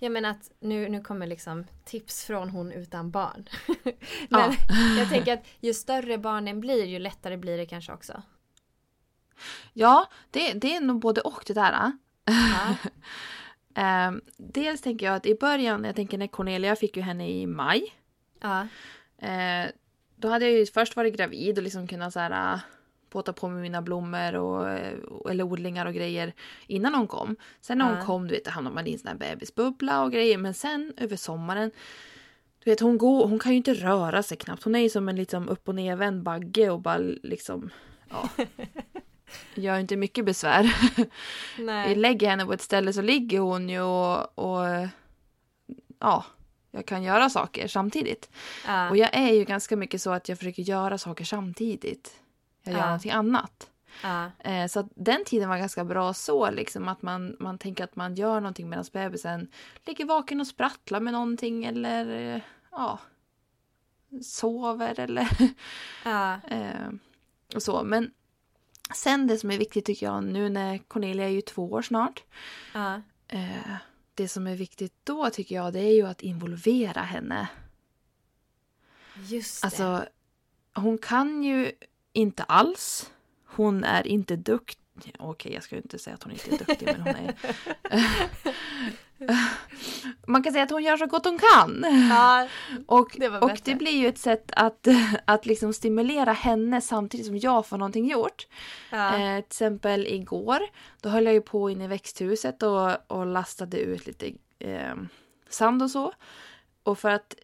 jag 0.00 0.12
menar 0.12 0.30
att 0.30 0.50
nu, 0.60 0.88
nu 0.88 1.00
kommer 1.00 1.26
liksom 1.26 1.66
tips 1.84 2.24
från 2.24 2.50
hon 2.50 2.72
utan 2.72 3.10
barn. 3.10 3.48
Men 4.28 4.40
Ja. 4.40 4.54
jag 4.98 5.08
tänker 5.08 5.32
att 5.32 5.46
ju 5.60 5.74
större 5.74 6.18
barnen 6.18 6.60
blir 6.60 6.84
ju 6.84 6.98
lättare 6.98 7.36
blir 7.36 7.58
det 7.58 7.66
kanske 7.66 7.92
också. 7.92 8.22
ja 9.72 10.10
det, 10.30 10.52
det 10.52 10.76
är 10.76 10.80
nog 10.80 11.00
både 11.00 11.20
och 11.20 11.42
det 11.46 11.54
där. 11.54 11.72
ah. 11.72 11.92
Ja. 12.26 12.76
Eh, 13.78 14.12
dels 14.36 14.80
tänker 14.80 15.06
jag 15.06 15.14
att 15.14 15.26
i 15.26 15.34
början, 15.34 15.84
jag 15.84 15.96
tänker 15.96 16.18
när 16.18 16.26
Cornelia 16.26 16.76
fick 16.76 16.96
ju 16.96 17.02
henne 17.02 17.30
i 17.30 17.46
maj. 17.46 17.94
Ja. 18.40 18.60
Eh, 19.26 19.70
då 20.16 20.28
hade 20.28 20.44
jag 20.44 20.54
ju 20.58 20.66
först 20.66 20.96
varit 20.96 21.16
gravid 21.16 21.58
och 21.58 21.64
liksom 21.64 21.86
kunnat 21.86 22.12
så 22.12 22.20
här, 22.20 22.54
äh, 22.54 22.60
påta 23.10 23.32
på 23.32 23.48
med 23.48 23.62
mina 23.62 23.82
blommor 23.82 24.34
och, 24.34 24.70
eh, 24.70 24.98
eller 25.30 25.44
odlingar 25.44 25.86
och 25.86 25.94
grejer 25.94 26.32
innan 26.66 26.94
hon 26.94 27.06
kom. 27.06 27.36
Sen 27.60 27.78
när 27.78 27.84
hon 27.84 27.94
Ja. 27.98 28.04
kom, 28.04 28.28
du 28.28 28.34
vet, 28.34 28.46
hamnade 28.46 28.74
man 28.74 28.86
i 28.86 28.92
en 28.92 28.98
sån 28.98 29.08
här 29.08 29.14
bebisbubbla 29.14 30.02
och 30.04 30.12
grejer. 30.12 30.38
Men 30.38 30.54
sen 30.54 30.92
över 30.96 31.16
sommaren, 31.16 31.70
du 32.64 32.70
vet, 32.70 32.80
hon, 32.80 32.98
går, 32.98 33.28
hon 33.28 33.38
kan 33.38 33.52
ju 33.52 33.56
inte 33.56 33.74
röra 33.74 34.22
sig 34.22 34.36
knappt. 34.36 34.62
Hon 34.62 34.74
är 34.74 34.78
ju 34.80 34.88
som 34.90 35.08
en 35.08 35.16
liksom 35.16 35.48
upp 35.48 35.68
och 35.68 35.74
nervänd 35.74 36.22
bagge 36.22 36.70
och 36.70 36.80
bara 36.80 36.98
liksom, 37.22 37.70
ja. 38.10 38.28
Gör 39.54 39.78
inte 39.78 39.96
mycket 39.96 40.24
besvär. 40.24 40.76
Jag 40.96 41.06
Nej. 41.64 41.94
lägger 41.94 42.30
henne 42.30 42.46
på 42.46 42.52
ett 42.52 42.62
ställe 42.62 42.92
så 42.92 43.02
ligger 43.02 43.38
hon 43.38 43.68
ju 43.68 43.80
och, 43.80 44.38
och 44.38 44.88
ja, 45.98 46.24
jag 46.70 46.86
kan 46.86 47.02
göra 47.02 47.30
saker 47.30 47.68
samtidigt. 47.68 48.30
Ja. 48.66 48.90
Och 48.90 48.96
jag 48.96 49.10
är 49.16 49.32
ju 49.32 49.44
ganska 49.44 49.76
mycket 49.76 50.02
så 50.02 50.10
att 50.10 50.28
jag 50.28 50.38
försöker 50.38 50.62
göra 50.62 50.98
saker 50.98 51.24
samtidigt. 51.24 52.12
Jag 52.62 52.72
gör 52.72 52.80
Ja. 52.80 52.86
någonting 52.86 53.10
annat. 53.10 53.70
Ja. 54.02 54.30
Eh, 54.38 54.66
så 54.66 54.88
den 54.94 55.24
tiden 55.24 55.48
var 55.48 55.58
ganska 55.58 55.84
bra 55.84 56.14
så, 56.14 56.50
liksom 56.50 56.88
att 56.88 57.02
man, 57.02 57.36
man 57.40 57.58
tänker 57.58 57.84
att 57.84 57.96
man 57.96 58.14
gör 58.14 58.40
någonting 58.40 58.68
medan 58.68 58.84
bebisen 58.92 59.48
ligger 59.86 60.04
vaken 60.04 60.40
och 60.40 60.46
sprattlar 60.46 61.00
med 61.00 61.12
någonting 61.12 61.64
eller 61.64 62.34
eh, 62.34 62.40
ja, 62.70 62.98
sover 64.22 65.00
eller 65.00 65.28
Ja. 66.04 66.34
eh, 66.50 66.88
och 67.54 67.62
så. 67.62 67.82
Men 67.84 68.10
sen 68.94 69.26
det 69.26 69.38
som 69.38 69.50
är 69.50 69.58
viktigt 69.58 69.84
tycker 69.84 70.06
jag 70.06 70.24
nu 70.24 70.48
när 70.48 70.78
Cornelia 70.78 71.26
är 71.26 71.30
ju 71.30 71.40
två 71.40 71.72
år 71.72 71.82
snart. 71.82 72.24
Ja. 72.74 73.02
Eh, 73.28 73.76
det 74.14 74.28
som 74.28 74.46
är 74.46 74.54
viktigt 74.54 74.94
då 75.04 75.30
tycker 75.30 75.54
jag 75.54 75.72
det 75.72 75.80
är 75.80 75.94
ju 75.94 76.06
att 76.06 76.22
involvera 76.22 77.00
henne. 77.00 77.48
Just 79.14 79.62
det. 79.62 79.66
Alltså, 79.66 80.08
hon 80.74 80.98
kan 80.98 81.42
ju 81.42 81.72
inte 82.12 82.42
alls. 82.42 83.10
Hon 83.44 83.84
är 83.84 84.06
inte 84.06 84.36
duktig. 84.36 85.14
Okej, 85.18 85.54
jag 85.54 85.62
ska 85.62 85.76
inte 85.76 85.98
säga 85.98 86.14
att 86.14 86.22
hon 86.22 86.32
inte 86.32 86.54
är 86.54 86.58
duktig, 86.58 86.86
men 86.86 87.00
hon 87.00 87.14
är... 87.16 87.34
Man 90.26 90.42
kan 90.42 90.52
säga 90.52 90.64
att 90.64 90.70
hon 90.70 90.82
gör 90.82 90.96
så 90.96 91.06
gott 91.06 91.24
hon 91.24 91.38
kan. 91.38 91.84
Ja. 92.10 92.48
Och, 92.86 93.16
Det 93.18 93.28
och 93.28 93.48
bättre. 93.48 93.62
det 93.64 93.74
blir 93.74 93.92
ju 93.96 94.08
ett 94.08 94.18
sätt 94.18 94.50
att, 94.56 94.88
att 95.24 95.46
liksom 95.46 95.72
stimulera 95.72 96.32
henne 96.32 96.80
samtidigt 96.80 97.26
som 97.26 97.38
jag 97.38 97.66
får 97.66 97.78
någonting 97.78 98.10
gjort. 98.10 98.46
Ja. 98.90 99.16
Eh, 99.18 99.36
till 99.36 99.46
exempel 99.46 100.06
igår, 100.06 100.60
då 101.00 101.08
höll 101.08 101.24
jag 101.24 101.34
ju 101.34 101.40
på 101.40 101.70
inne 101.70 101.84
i 101.84 101.88
växthuset 101.88 102.62
och, 102.62 103.10
och 103.12 103.26
lastade 103.26 103.78
ut 103.78 104.06
lite 104.06 104.32
eh, 104.58 104.94
sand 105.48 105.82
och 105.82 105.90
så. 105.90 106.12
Och 106.82 106.98
för 106.98 107.10
att 107.10 107.34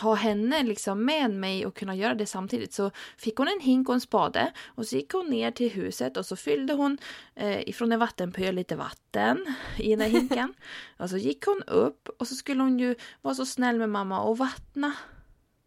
ha 0.00 0.14
henne 0.14 0.62
liksom 0.62 1.04
med 1.04 1.30
mig 1.30 1.66
och 1.66 1.76
kunna 1.76 1.94
göra 1.94 2.14
det 2.14 2.26
samtidigt 2.26 2.72
så 2.72 2.90
fick 3.18 3.36
hon 3.36 3.48
en 3.48 3.60
hink 3.60 3.88
och 3.88 3.94
en 3.94 4.00
spade 4.00 4.52
och 4.66 4.86
så 4.86 4.96
gick 4.96 5.12
hon 5.12 5.26
ner 5.30 5.50
till 5.50 5.70
huset 5.70 6.16
och 6.16 6.26
så 6.26 6.36
fyllde 6.36 6.72
hon 6.72 6.98
eh, 7.34 7.68
ifrån 7.68 7.92
en 7.92 7.98
vattenpöl 7.98 8.54
lite 8.54 8.76
vatten 8.76 9.46
i 9.78 9.90
den 9.90 10.00
här 10.00 10.08
hinken. 10.08 10.54
och 10.96 11.10
så 11.10 11.16
gick 11.16 11.44
hon 11.46 11.62
upp 11.66 12.08
och 12.18 12.28
så 12.28 12.34
skulle 12.34 12.62
hon 12.62 12.78
ju 12.78 12.94
vara 13.22 13.34
så 13.34 13.46
snäll 13.46 13.78
med 13.78 13.88
mamma 13.90 14.20
och 14.20 14.38
vattna. 14.38 14.92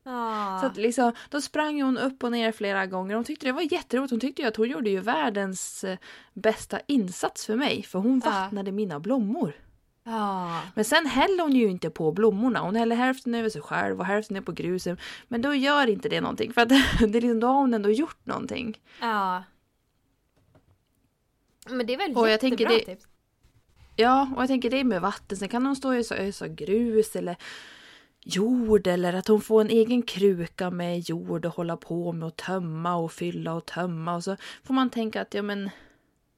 Ah. 0.03 0.59
Så 0.61 0.65
att 0.65 0.77
liksom, 0.77 1.11
då 1.29 1.41
sprang 1.41 1.81
hon 1.81 1.97
upp 1.97 2.23
och 2.23 2.31
ner 2.31 2.51
flera 2.51 2.85
gånger. 2.85 3.15
Hon 3.15 3.23
tyckte 3.23 3.45
det 3.45 3.51
var 3.51 3.73
jätteroligt. 3.73 4.11
Hon 4.11 4.19
tyckte 4.19 4.41
ju 4.41 4.47
att 4.47 4.55
hon 4.55 4.69
gjorde 4.69 4.89
ju 4.89 4.99
världens 4.99 5.83
eh, 5.83 5.97
bästa 6.33 6.79
insats 6.87 7.45
för 7.45 7.55
mig. 7.55 7.83
För 7.83 7.99
hon 7.99 8.21
Ja. 8.25 8.29
vattnade 8.31 8.71
mina 8.71 8.99
blommor. 8.99 9.53
Men 10.75 10.85
sen 10.85 11.05
häller 11.05 11.43
hon 11.43 11.51
ju 11.55 11.67
inte 11.69 11.89
på 11.89 12.11
blommorna. 12.11 12.59
Hon 12.59 12.75
häller 12.75 12.95
hälften 12.95 13.35
över 13.35 13.49
sig 13.49 13.61
själv 13.61 13.99
och 13.99 14.05
hälften 14.05 14.33
ner 14.35 14.41
på 14.41 14.51
grusen. 14.51 14.97
Men 15.27 15.41
då 15.41 15.53
gör 15.55 15.87
inte 15.87 16.09
det 16.09 16.21
någonting. 16.21 16.53
För 16.53 16.61
att 16.61 16.69
det 16.99 17.03
är 17.03 17.07
liksom, 17.07 17.39
då 17.39 17.47
har 17.47 17.53
hon 17.53 17.73
ändå 17.73 17.89
gjort 17.89 18.25
någonting. 18.25 18.79
Ja. 19.01 19.43
Men 21.69 21.85
det 21.87 21.93
är 21.93 21.97
väl 21.97 22.17
Och 22.17 22.29
jättebra 22.29 22.69
det- 22.69 22.79
tips. 22.85 23.05
Ja, 23.95 24.29
och 24.35 24.41
jag 24.41 24.47
tänker 24.47 24.69
det 24.69 24.83
med 24.83 25.01
vatten. 25.01 25.37
Sen 25.37 25.49
kan 25.49 25.65
hon 25.65 25.75
stå 25.75 25.87
och 25.89 25.95
ösa, 25.95 26.17
ösa 26.17 26.47
grus 26.47 27.15
eller 27.15 27.35
jord 28.21 28.87
eller 28.87 29.13
att 29.13 29.27
hon 29.27 29.41
får 29.41 29.61
en 29.61 29.69
egen 29.69 30.01
kruka 30.01 30.69
med 30.71 30.99
jord 30.99 31.45
och 31.45 31.53
hålla 31.53 31.77
på 31.77 32.11
med 32.11 32.27
och 32.27 32.35
tömma 32.35 32.95
och 32.95 33.11
fylla 33.11 33.53
och 33.53 33.65
tömma. 33.65 34.15
Och 34.15 34.23
så 34.23 34.35
får 34.63 34.73
man 34.73 34.89
tänka 34.89 35.21
att 35.21 35.33
ja 35.33 35.41
men 35.41 35.69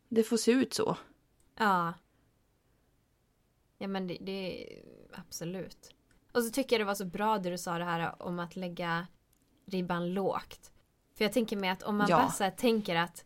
det 0.09 0.23
får 0.23 0.37
se 0.37 0.51
ut 0.51 0.73
så. 0.73 0.97
Ja. 1.59 1.93
Ja 3.81 3.87
men 3.87 4.07
det, 4.07 4.17
det 4.21 4.67
absolut. 5.13 5.93
Och 6.31 6.43
så 6.43 6.49
tycker 6.51 6.75
jag 6.75 6.81
det 6.81 6.85
var 6.85 6.95
så 6.95 7.05
bra 7.05 7.37
det 7.37 7.49
du 7.49 7.57
sa 7.57 7.77
det 7.77 7.83
här 7.83 8.21
om 8.21 8.39
att 8.39 8.55
lägga 8.55 9.07
ribban 9.65 10.13
lågt. 10.13 10.71
För 11.17 11.25
jag 11.25 11.33
tänker 11.33 11.57
mig 11.57 11.69
att 11.69 11.83
om 11.83 11.97
man 11.97 12.07
Ja. 12.09 12.17
bara 12.17 12.31
så 12.31 12.43
här 12.43 12.51
tänker 12.51 12.95
att 12.95 13.25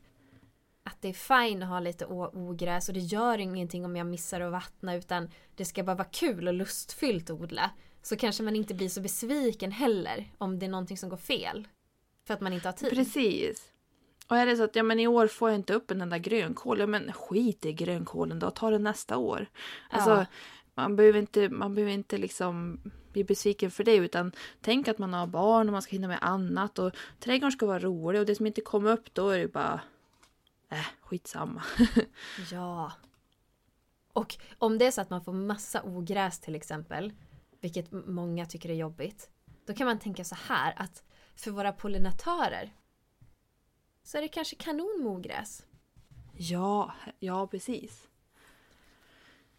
att 0.83 1.01
det 1.01 1.07
är 1.09 1.13
fine 1.47 1.63
att 1.63 1.69
ha 1.69 1.79
lite 1.79 2.05
ogräs 2.05 2.87
och 2.87 2.93
det 2.93 2.99
gör 2.99 3.37
ingenting 3.37 3.85
om 3.85 3.95
jag 3.95 4.07
missar 4.07 4.41
att 4.41 4.51
vattna 4.51 4.95
utan 4.95 5.29
det 5.55 5.65
ska 5.65 5.83
bara 5.83 5.95
vara 5.95 6.07
kul 6.07 6.47
och 6.47 6.53
lustfyllt 6.53 7.29
att 7.29 7.41
odla. 7.41 7.71
Så 8.01 8.15
kanske 8.15 8.43
man 8.43 8.55
inte 8.55 8.73
blir 8.73 8.89
så 8.89 9.01
besviken 9.01 9.71
heller 9.71 10.31
om 10.37 10.59
det 10.59 10.65
är 10.65 10.69
någonting 10.69 10.97
som 10.97 11.09
går 11.09 11.17
fel. 11.17 11.67
För 12.27 12.33
att 12.33 12.41
man 12.41 12.53
inte 12.53 12.67
har 12.67 12.73
tid. 12.73 12.89
Precis. 12.89 13.71
Och 14.27 14.37
är 14.37 14.45
det 14.45 14.57
så 14.57 14.63
att 14.63 14.75
ja, 14.75 14.83
men 14.83 14.99
i 14.99 15.07
år 15.07 15.27
får 15.27 15.49
jag 15.49 15.55
inte 15.59 15.73
upp 15.73 15.91
en 15.91 16.01
enda 16.01 16.17
grönkål, 16.17 16.79
ja 16.79 16.87
men 16.87 17.13
skit 17.13 17.65
i 17.65 17.73
grönkålen 17.73 18.39
då, 18.39 18.51
ta 18.51 18.69
det 18.69 18.79
nästa 18.79 19.17
år. 19.17 19.47
Alltså, 19.89 20.09
Ja. 20.11 20.25
man 20.75 20.95
behöver 20.95 21.19
inte, 21.19 21.49
man 21.49 21.75
behöver 21.75 21.91
inte 21.93 22.17
liksom 22.17 22.79
bli 23.11 23.23
besviken 23.23 23.71
för 23.71 23.83
det 23.83 23.95
utan 23.95 24.31
tänk 24.61 24.87
att 24.87 24.97
man 24.97 25.13
har 25.13 25.27
barn 25.27 25.67
och 25.69 25.73
man 25.73 25.81
ska 25.81 25.91
hinna 25.91 26.07
med 26.07 26.17
annat 26.21 26.79
och 26.79 26.91
trädgården 27.19 27.51
ska 27.51 27.65
vara 27.65 27.79
rolig 27.79 28.19
och 28.21 28.25
det 28.25 28.35
som 28.35 28.47
inte 28.47 28.61
kommer 28.61 28.91
upp 28.91 29.13
då 29.13 29.29
är 29.29 29.39
det 29.39 29.47
bara 29.47 29.81
äh, 30.69 30.85
skitsamma. 31.01 31.63
Ja. 32.51 32.91
Och 34.13 34.35
om 34.57 34.77
det 34.77 34.85
är 34.85 34.91
så 34.91 35.01
att 35.01 35.09
man 35.09 35.23
får 35.23 35.33
massa 35.33 35.81
ogräs 35.83 36.39
till 36.39 36.55
exempel, 36.55 37.13
vilket 37.61 37.91
många 37.91 38.45
tycker 38.45 38.69
är 38.69 38.73
jobbigt, 38.73 39.29
då 39.65 39.73
kan 39.73 39.87
man 39.87 39.99
tänka 39.99 40.23
så 40.23 40.35
här 40.47 40.73
att 40.77 41.03
för 41.35 41.51
våra 41.51 41.71
pollinatörer 41.71 42.73
så 44.05 44.17
är 44.17 44.21
det 44.21 44.27
kanske 44.27 44.55
kanon 44.55 44.99
med 45.03 45.11
ogräs. 45.11 45.65
ja, 46.37 46.93
ja 47.19 47.47
precis. 47.47 48.07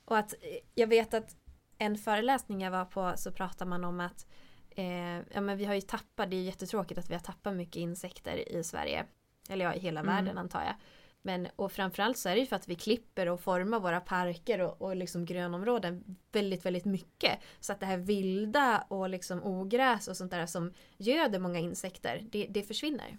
Och 0.04 0.18
att 0.18 0.32
eh, 0.32 0.58
jag 0.74 0.86
vet 0.86 1.14
att 1.14 1.36
en 1.78 1.96
föreläsning 1.98 2.60
jag 2.60 2.70
var 2.70 2.84
på 2.84 3.12
så 3.16 3.32
pratar 3.32 3.66
man 3.66 3.84
om 3.84 4.00
att 4.00 4.26
eh, 4.70 5.16
ja, 5.16 5.40
men 5.40 5.56
vi 5.58 5.64
har 5.64 5.74
ju 5.74 5.80
tappat, 5.80 6.30
det 6.30 6.36
är 6.36 6.42
jättetråkigt 6.42 6.98
att 6.98 7.10
vi 7.10 7.14
har 7.14 7.20
tappat 7.20 7.54
mycket 7.54 7.76
insekter 7.76 8.52
i 8.52 8.64
Sverige. 8.64 9.06
Eller 9.48 9.64
ja, 9.64 9.74
i 9.74 9.78
hela 9.78 10.00
Mm. 10.00 10.14
världen 10.14 10.38
antar 10.38 10.64
jag. 10.64 10.74
Men 11.22 11.48
och 11.56 11.72
framförallt 11.72 12.18
så 12.18 12.28
är 12.28 12.34
det 12.34 12.40
ju 12.40 12.46
för 12.46 12.56
att 12.56 12.68
vi 12.68 12.74
klipper 12.74 13.28
och 13.28 13.40
formar 13.40 13.80
våra 13.80 14.00
parker 14.00 14.60
och, 14.60 14.82
och 14.82 14.96
liksom 14.96 15.24
grönområden 15.24 16.16
väldigt, 16.32 16.66
väldigt 16.66 16.84
mycket. 16.84 17.38
Så 17.60 17.72
att 17.72 17.80
det 17.80 17.86
här 17.86 17.96
vilda 17.96 18.84
och 18.88 19.08
liksom 19.08 19.44
ogräs 19.44 20.08
och 20.08 20.16
sånt 20.16 20.30
där 20.30 20.46
som 20.46 20.72
göder 20.96 21.38
många 21.38 21.58
insekter, 21.58 22.26
det, 22.30 22.46
det 22.50 22.62
försvinner. 22.62 23.18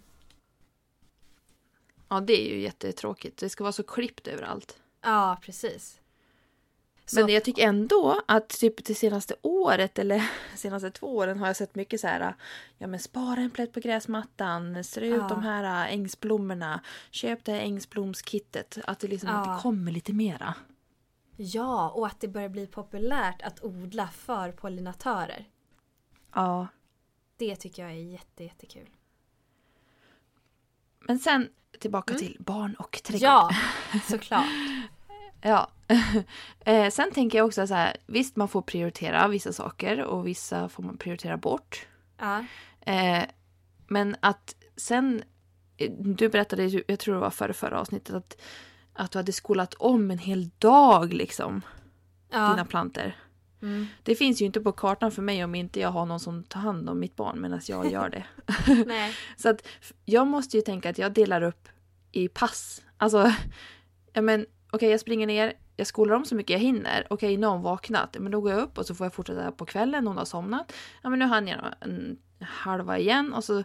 Ja, 2.08 2.20
det 2.20 2.32
är 2.48 2.54
ju 2.54 2.60
jättetråkigt. 2.60 3.38
Det 3.38 3.48
ska 3.48 3.64
vara 3.64 3.72
så 3.72 3.82
klippt 3.82 4.26
överallt. 4.26 4.78
Ja, 5.00 5.38
precis. 5.42 6.00
Så, 7.06 7.20
Men 7.20 7.28
jag 7.34 7.44
tycker 7.44 7.62
ändå 7.68 8.22
att 8.28 8.48
typ 8.48 8.84
det 8.84 8.94
senaste 8.94 9.34
året 9.42 9.98
eller 9.98 10.30
senaste 10.56 10.90
två 10.90 11.16
åren 11.16 11.38
har 11.38 11.46
jag 11.46 11.56
sett 11.56 11.74
mycket 11.74 12.00
så 12.00 12.06
här. 12.06 12.34
Ja 12.78 12.86
men 12.86 13.00
spara 13.00 13.40
en 13.40 13.50
plätt 13.50 13.72
på 13.72 13.80
gräsmattan, 13.80 14.84
strö 14.84 15.06
ut 15.06 15.14
Ja. 15.16 15.28
de 15.28 15.42
här 15.42 15.86
äh, 15.86 15.92
ängsblommorna, 15.94 16.80
köp 17.10 17.44
det 17.44 17.52
här 17.52 17.60
ängsblomskittet. 17.60 18.78
Att 18.84 18.98
det 19.00 19.08
liksom 19.08 19.28
att 19.28 19.46
Ja. 19.46 19.54
det 19.54 19.60
kommer 19.62 19.92
lite 19.92 20.12
mera. 20.12 20.54
Ja, 21.36 21.90
och 21.90 22.06
att 22.06 22.20
det 22.20 22.28
börjar 22.28 22.48
bli 22.48 22.66
populärt 22.66 23.42
att 23.42 23.64
odla 23.64 24.08
för 24.08 24.52
pollinatörer. 24.52 25.48
Ja. 26.34 26.68
Det 27.36 27.56
tycker 27.56 27.82
jag 27.82 27.90
är 27.92 27.96
jätte, 27.96 28.44
jättekul. 28.44 28.88
Men 31.00 31.18
sen 31.18 31.48
tillbaka 31.80 32.12
Mm. 32.14 32.18
till 32.26 32.36
barn 32.40 32.74
och 32.74 33.00
trädgård. 33.04 33.22
Ja, 33.22 33.50
såklart. 34.10 34.46
Ja. 35.42 35.70
eh, 36.64 36.90
sen 36.90 37.12
tänker 37.12 37.38
jag 37.38 37.46
också 37.46 37.66
så 37.66 37.74
här, 37.74 37.96
visst 38.06 38.36
man 38.36 38.48
får 38.48 38.62
prioritera 38.62 39.28
vissa 39.28 39.52
saker 39.52 40.02
och 40.02 40.26
vissa 40.26 40.68
får 40.68 40.82
man 40.82 40.96
prioritera 40.98 41.36
bort. 41.36 41.86
Ja, 42.18 42.44
Eh, 42.80 43.24
men 43.88 44.16
att 44.20 44.54
sen, 44.76 45.22
eh, 45.76 45.90
du 45.98 46.28
berättade, 46.28 46.82
jag 46.86 46.98
tror 46.98 47.14
det 47.14 47.20
var 47.20 47.30
förra, 47.30 47.52
förra 47.52 47.80
avsnittet, 47.80 48.14
att, 48.14 48.36
att 48.92 49.10
du 49.10 49.18
hade 49.18 49.32
skolat 49.32 49.74
om 49.74 50.10
en 50.10 50.18
hel 50.18 50.50
dag 50.58 51.12
liksom, 51.12 51.62
dina 52.30 52.54
ja. 52.58 52.64
planter. 52.68 53.16
Mm. 53.62 53.86
Det 54.02 54.14
finns 54.14 54.42
ju 54.42 54.46
inte 54.46 54.60
på 54.60 54.72
kartan 54.72 55.10
för 55.12 55.22
mig 55.22 55.44
om 55.44 55.54
inte 55.54 55.80
jag 55.80 55.88
har 55.88 56.06
någon 56.06 56.20
som 56.20 56.44
tar 56.44 56.60
hand 56.60 56.90
om 56.90 57.00
mitt 57.00 57.16
barn 57.16 57.40
medan 57.40 57.60
jag 57.68 57.92
gör 57.92 58.08
det. 58.08 58.24
Så 59.36 59.48
att 59.48 59.66
jag 60.04 60.26
måste 60.26 60.56
ju 60.56 60.62
tänka 60.62 60.90
att 60.90 60.98
jag 60.98 61.12
delar 61.12 61.42
upp 61.42 61.68
i 62.12 62.28
pass. 62.28 62.82
Alltså, 62.96 63.32
ja 64.12 64.22
men 64.22 64.46
okej 64.70 64.90
jag 64.90 65.00
springer 65.00 65.26
ner, 65.26 65.52
jag 65.76 65.86
skolar 65.86 66.14
om 66.16 66.24
så 66.24 66.34
mycket 66.34 66.50
jag 66.54 66.60
hinner. 66.60 67.06
Okej, 67.10 67.36
nu 67.36 67.46
har 67.46 67.54
hon 67.54 67.62
vaknat. 67.62 68.16
Men 68.20 68.32
då 68.32 68.40
går 68.40 68.50
jag 68.52 68.60
upp 68.60 68.78
och 68.78 68.86
så 68.86 68.94
får 68.94 69.04
jag 69.04 69.14
fortsätta 69.14 69.52
på 69.52 69.66
kvällen, 69.66 70.06
hon 70.06 70.16
har 70.16 70.24
somnat. 70.24 70.72
Ja 71.02 71.10
men 71.10 71.18
nu 71.18 71.24
hann 71.24 71.48
jag 71.48 71.60
en 71.80 72.18
halva 72.40 72.98
igen 72.98 73.32
och 73.32 73.44
så 73.44 73.64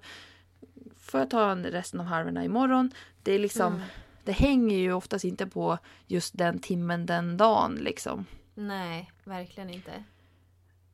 får 0.98 1.20
jag 1.20 1.30
ta 1.30 1.56
resten 1.56 2.00
av 2.00 2.06
halvorna 2.06 2.44
imorgon. 2.44 2.92
Det 3.24 3.32
är 3.32 3.40
liksom, 3.40 3.74
Mm. 3.74 3.86
det 4.24 4.32
hänger 4.32 4.78
ju 4.78 4.94
oftast 4.94 5.26
inte 5.26 5.48
på 5.48 5.78
just 6.08 6.38
den 6.38 6.60
timmen 6.60 7.06
den 7.06 7.38
dagen 7.38 7.76
liksom. 7.76 8.26
Nej, 8.56 9.12
verkligen 9.24 9.70
inte. 9.70 10.04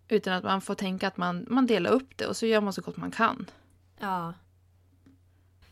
Utan 0.08 0.34
att 0.34 0.44
man 0.44 0.62
får 0.62 0.76
tänka 0.76 1.08
att 1.08 1.18
man, 1.18 1.46
man 1.50 1.66
delar 1.68 1.92
upp 1.92 2.18
det 2.18 2.26
och 2.26 2.38
så 2.38 2.46
gör 2.46 2.62
man 2.62 2.74
så 2.74 2.82
gott 2.82 2.98
man 2.98 3.12
kan. 3.12 3.50
Ja. 4.00 4.34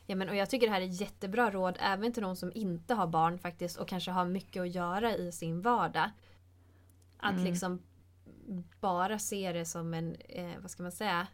Ja 0.05 0.15
men 0.15 0.29
och 0.29 0.35
jag 0.35 0.49
tycker 0.49 0.67
det 0.67 0.73
här 0.73 0.81
är 0.81 1.01
jättebra 1.01 1.51
råd 1.51 1.77
även 1.79 2.13
till 2.13 2.23
någon 2.23 2.35
som 2.35 2.51
inte 2.55 2.93
har 2.93 3.07
barn 3.07 3.39
faktiskt 3.39 3.77
och 3.77 3.88
kanske 3.88 4.11
har 4.11 4.25
mycket 4.25 4.61
att 4.61 4.75
göra 4.75 5.15
i 5.15 5.31
sin 5.31 5.61
vardag. 5.61 6.09
Att 7.17 7.31
Mm. 7.33 7.45
liksom 7.45 7.81
bara 8.79 9.19
se 9.19 9.51
det 9.51 9.65
som 9.65 9.93
en, 9.93 10.15
eh, 10.15 10.59
vad 10.59 10.71
ska 10.71 10.83
man 10.83 10.91
säga, 10.91 11.27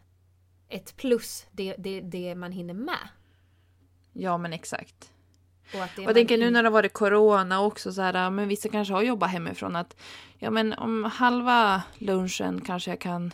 ett 0.68 0.96
plus 0.96 1.46
det, 1.52 1.74
det, 1.78 2.00
det 2.00 2.34
man 2.34 2.52
hinner 2.52 2.74
med. 2.74 3.08
Ja 4.12 4.38
men 4.38 4.52
exakt. 4.52 5.12
Och 5.74 5.82
att 5.82 5.96
det 5.96 6.02
jag 6.02 6.14
tänker 6.14 6.38
nu 6.38 6.50
när 6.50 6.62
det 6.62 6.68
har 6.68 6.72
varit 6.72 6.92
corona 6.92 7.60
också 7.60 7.92
så 7.92 8.02
här, 8.02 8.30
men 8.30 8.48
vissa 8.48 8.68
kanske 8.68 8.94
har 8.94 9.02
jobbat 9.02 9.30
hemifrån 9.30 9.76
att 9.76 9.96
ja 10.38 10.50
men 10.50 10.72
om 10.72 11.04
halva 11.04 11.82
lunchen 11.98 12.60
kanske 12.60 12.90
jag 12.90 13.00
kan 13.00 13.32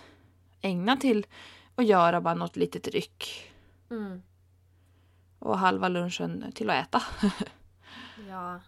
ägna 0.61 0.97
till 0.97 1.26
att 1.74 1.87
göra 1.87 2.20
bara 2.20 2.35
något 2.35 2.57
litet 2.57 2.89
ryck. 2.89 3.53
Mm, 3.91 4.22
Och 5.39 5.59
halva 5.59 5.89
lunchen 5.89 6.53
till 6.55 6.70
att 6.70 6.87
äta. 6.87 7.03
ja. 8.28 8.61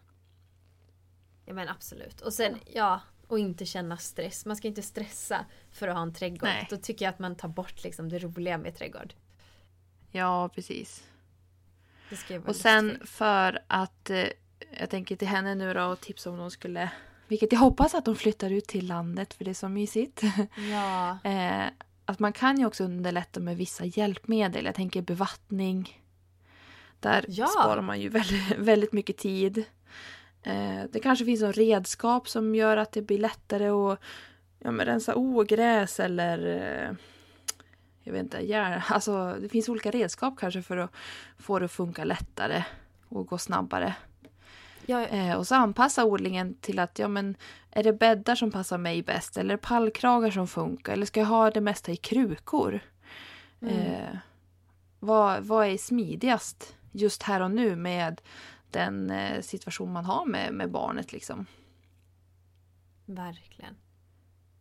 Ja 1.45 1.55
men 1.55 1.69
absolut. 1.69 2.21
Och 2.21 2.33
sen, 2.33 2.59
ja, 2.75 3.01
och 3.27 3.39
inte 3.39 3.67
känna 3.67 3.97
stress. 3.97 4.47
Man 4.47 4.57
ska 4.57 4.69
inte 4.69 4.83
stressa 4.83 5.45
för 5.71 5.89
att 5.89 5.95
ha 5.95 6.03
en 6.03 6.15
trädgård. 6.15 6.49
Nej. 6.49 6.67
Då 6.71 6.77
tycker 6.77 7.05
jag 7.05 7.13
att 7.13 7.19
man 7.19 7.37
tar 7.37 7.49
bort 7.49 7.83
liksom 7.85 8.09
det 8.09 8.19
roliga 8.19 8.59
med 8.59 8.77
trädgård. 8.77 9.15
Ja 10.11 10.49
precis. 10.49 11.03
Det 11.03 11.03
ska 11.03 11.03
ju 11.03 11.07
vara 11.99 12.02
Och 12.47 12.57
sen 12.57 12.99
för 13.05 13.59
att 13.67 14.11
eh, 14.11 14.27
jag 14.81 14.91
tänker 14.91 15.17
till 15.17 15.29
henne 15.29 15.55
nu 15.55 15.75
då 15.75 15.85
och 15.85 16.01
tipsa 16.01 16.31
om 16.31 16.37
de 16.37 16.51
skulle 16.51 16.91
vilket 17.29 17.53
jag 17.53 17.61
hoppas 17.61 17.95
att 17.95 18.05
de 18.05 18.17
flyttar 18.17 18.51
ut 18.51 18.67
till 18.67 18.87
landet 18.87 19.35
för 19.35 19.45
det 19.45 19.51
är 19.51 19.55
så 19.55 19.69
mysigt. 19.69 20.23
Ja. 20.71 21.19
Eh, 21.25 21.67
att 22.05 22.19
man 22.19 22.33
kan 22.33 22.59
ju 22.59 22.67
också 22.67 22.85
underlätta 22.85 23.41
med 23.41 23.57
vissa 23.57 23.85
hjälpmedel. 23.85 24.65
Jag 24.65 24.75
tänker 24.75 25.03
bevattning. 25.03 26.03
Där 27.01 27.25
Ja. 27.29 27.47
sparar 27.47 27.83
man 27.83 28.01
ju 28.01 28.09
väldigt, 28.19 28.59
väldigt 28.59 28.93
mycket 28.93 29.17
tid. 29.17 29.65
Eh, 30.43 30.83
det 30.93 31.01
kanske 31.03 31.25
finns 31.25 31.41
någon 31.43 31.53
redskap 31.53 32.29
som 32.29 32.55
gör 32.55 32.77
att 32.77 32.93
det 32.93 33.03
blir 33.03 33.19
lättare 33.19 33.69
att 33.69 33.99
ja, 34.59 34.71
rensa 34.71 35.15
ogräs 35.17 36.01
eller 36.01 36.47
eh, 36.47 36.95
jag 38.03 38.13
vet 38.13 38.23
inte, 38.23 38.39
gärna, 38.39 38.83
alltså 38.89 39.37
det 39.41 39.49
finns 39.49 39.69
olika 39.69 39.91
redskap 39.91 40.35
kanske 40.39 40.63
för 40.63 40.77
att 40.77 40.91
få 41.39 41.59
det 41.59 41.65
att 41.65 41.73
funka 41.73 42.05
lättare 42.05 42.65
och 43.09 43.27
gå 43.27 43.39
snabbare. 43.39 43.95
Ja, 44.87 45.07
Eh, 45.07 45.37
och 45.37 45.47
så 45.47 45.55
anpassa 45.55 46.05
odlingen 46.05 46.55
till 46.55 46.79
att, 46.79 46.99
ja 46.99 47.09
men, 47.09 47.37
är 47.71 47.83
det 47.83 47.93
bäddar 47.93 48.35
som 48.35 48.51
passar 48.51 48.79
mig 48.79 49.03
bäst? 49.03 49.37
Eller 49.37 49.57
pallkragar 49.57 50.31
som 50.31 50.49
funkar? 50.49 50.93
Eller 50.93 51.07
ska 51.07 51.21
jag 51.21 51.27
ha 51.27 51.51
det 51.51 51.61
mesta 51.61 51.93
i 51.93 51.97
krukor? 51.97 52.81
Mm. 53.61 53.77
Eh, 53.77 54.17
vad, 54.99 55.45
vad 55.45 55.67
är 55.67 55.77
smidigast 55.77 56.77
just 56.93 57.23
här 57.23 57.41
och 57.41 57.51
nu 57.51 57.77
med 57.77 58.21
den 58.71 59.11
eh, 59.11 59.41
situation 59.41 59.93
man 59.93 60.05
har 60.05 60.27
med, 60.27 60.55
med 60.55 60.71
barnet 60.71 61.13
liksom? 61.13 61.47
verkligen. 63.15 63.77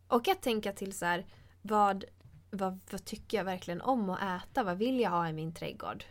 Och 0.08 0.28
att 0.28 0.42
tänka 0.42 0.72
till 0.72 0.92
så 0.92 1.06
här, 1.06 1.26
vad, 1.62 2.04
vad, 2.52 2.80
vad 2.90 3.04
tycker 3.04 3.36
jag 3.36 3.44
verkligen 3.44 3.80
om 3.80 4.10
att 4.10 4.42
äta? 4.42 4.64
Vad 4.64 4.78
vill 4.78 5.00
jag 5.00 5.10
ha 5.10 5.28
i 5.28 5.32
min 5.32 5.54
trädgård? 5.54 6.04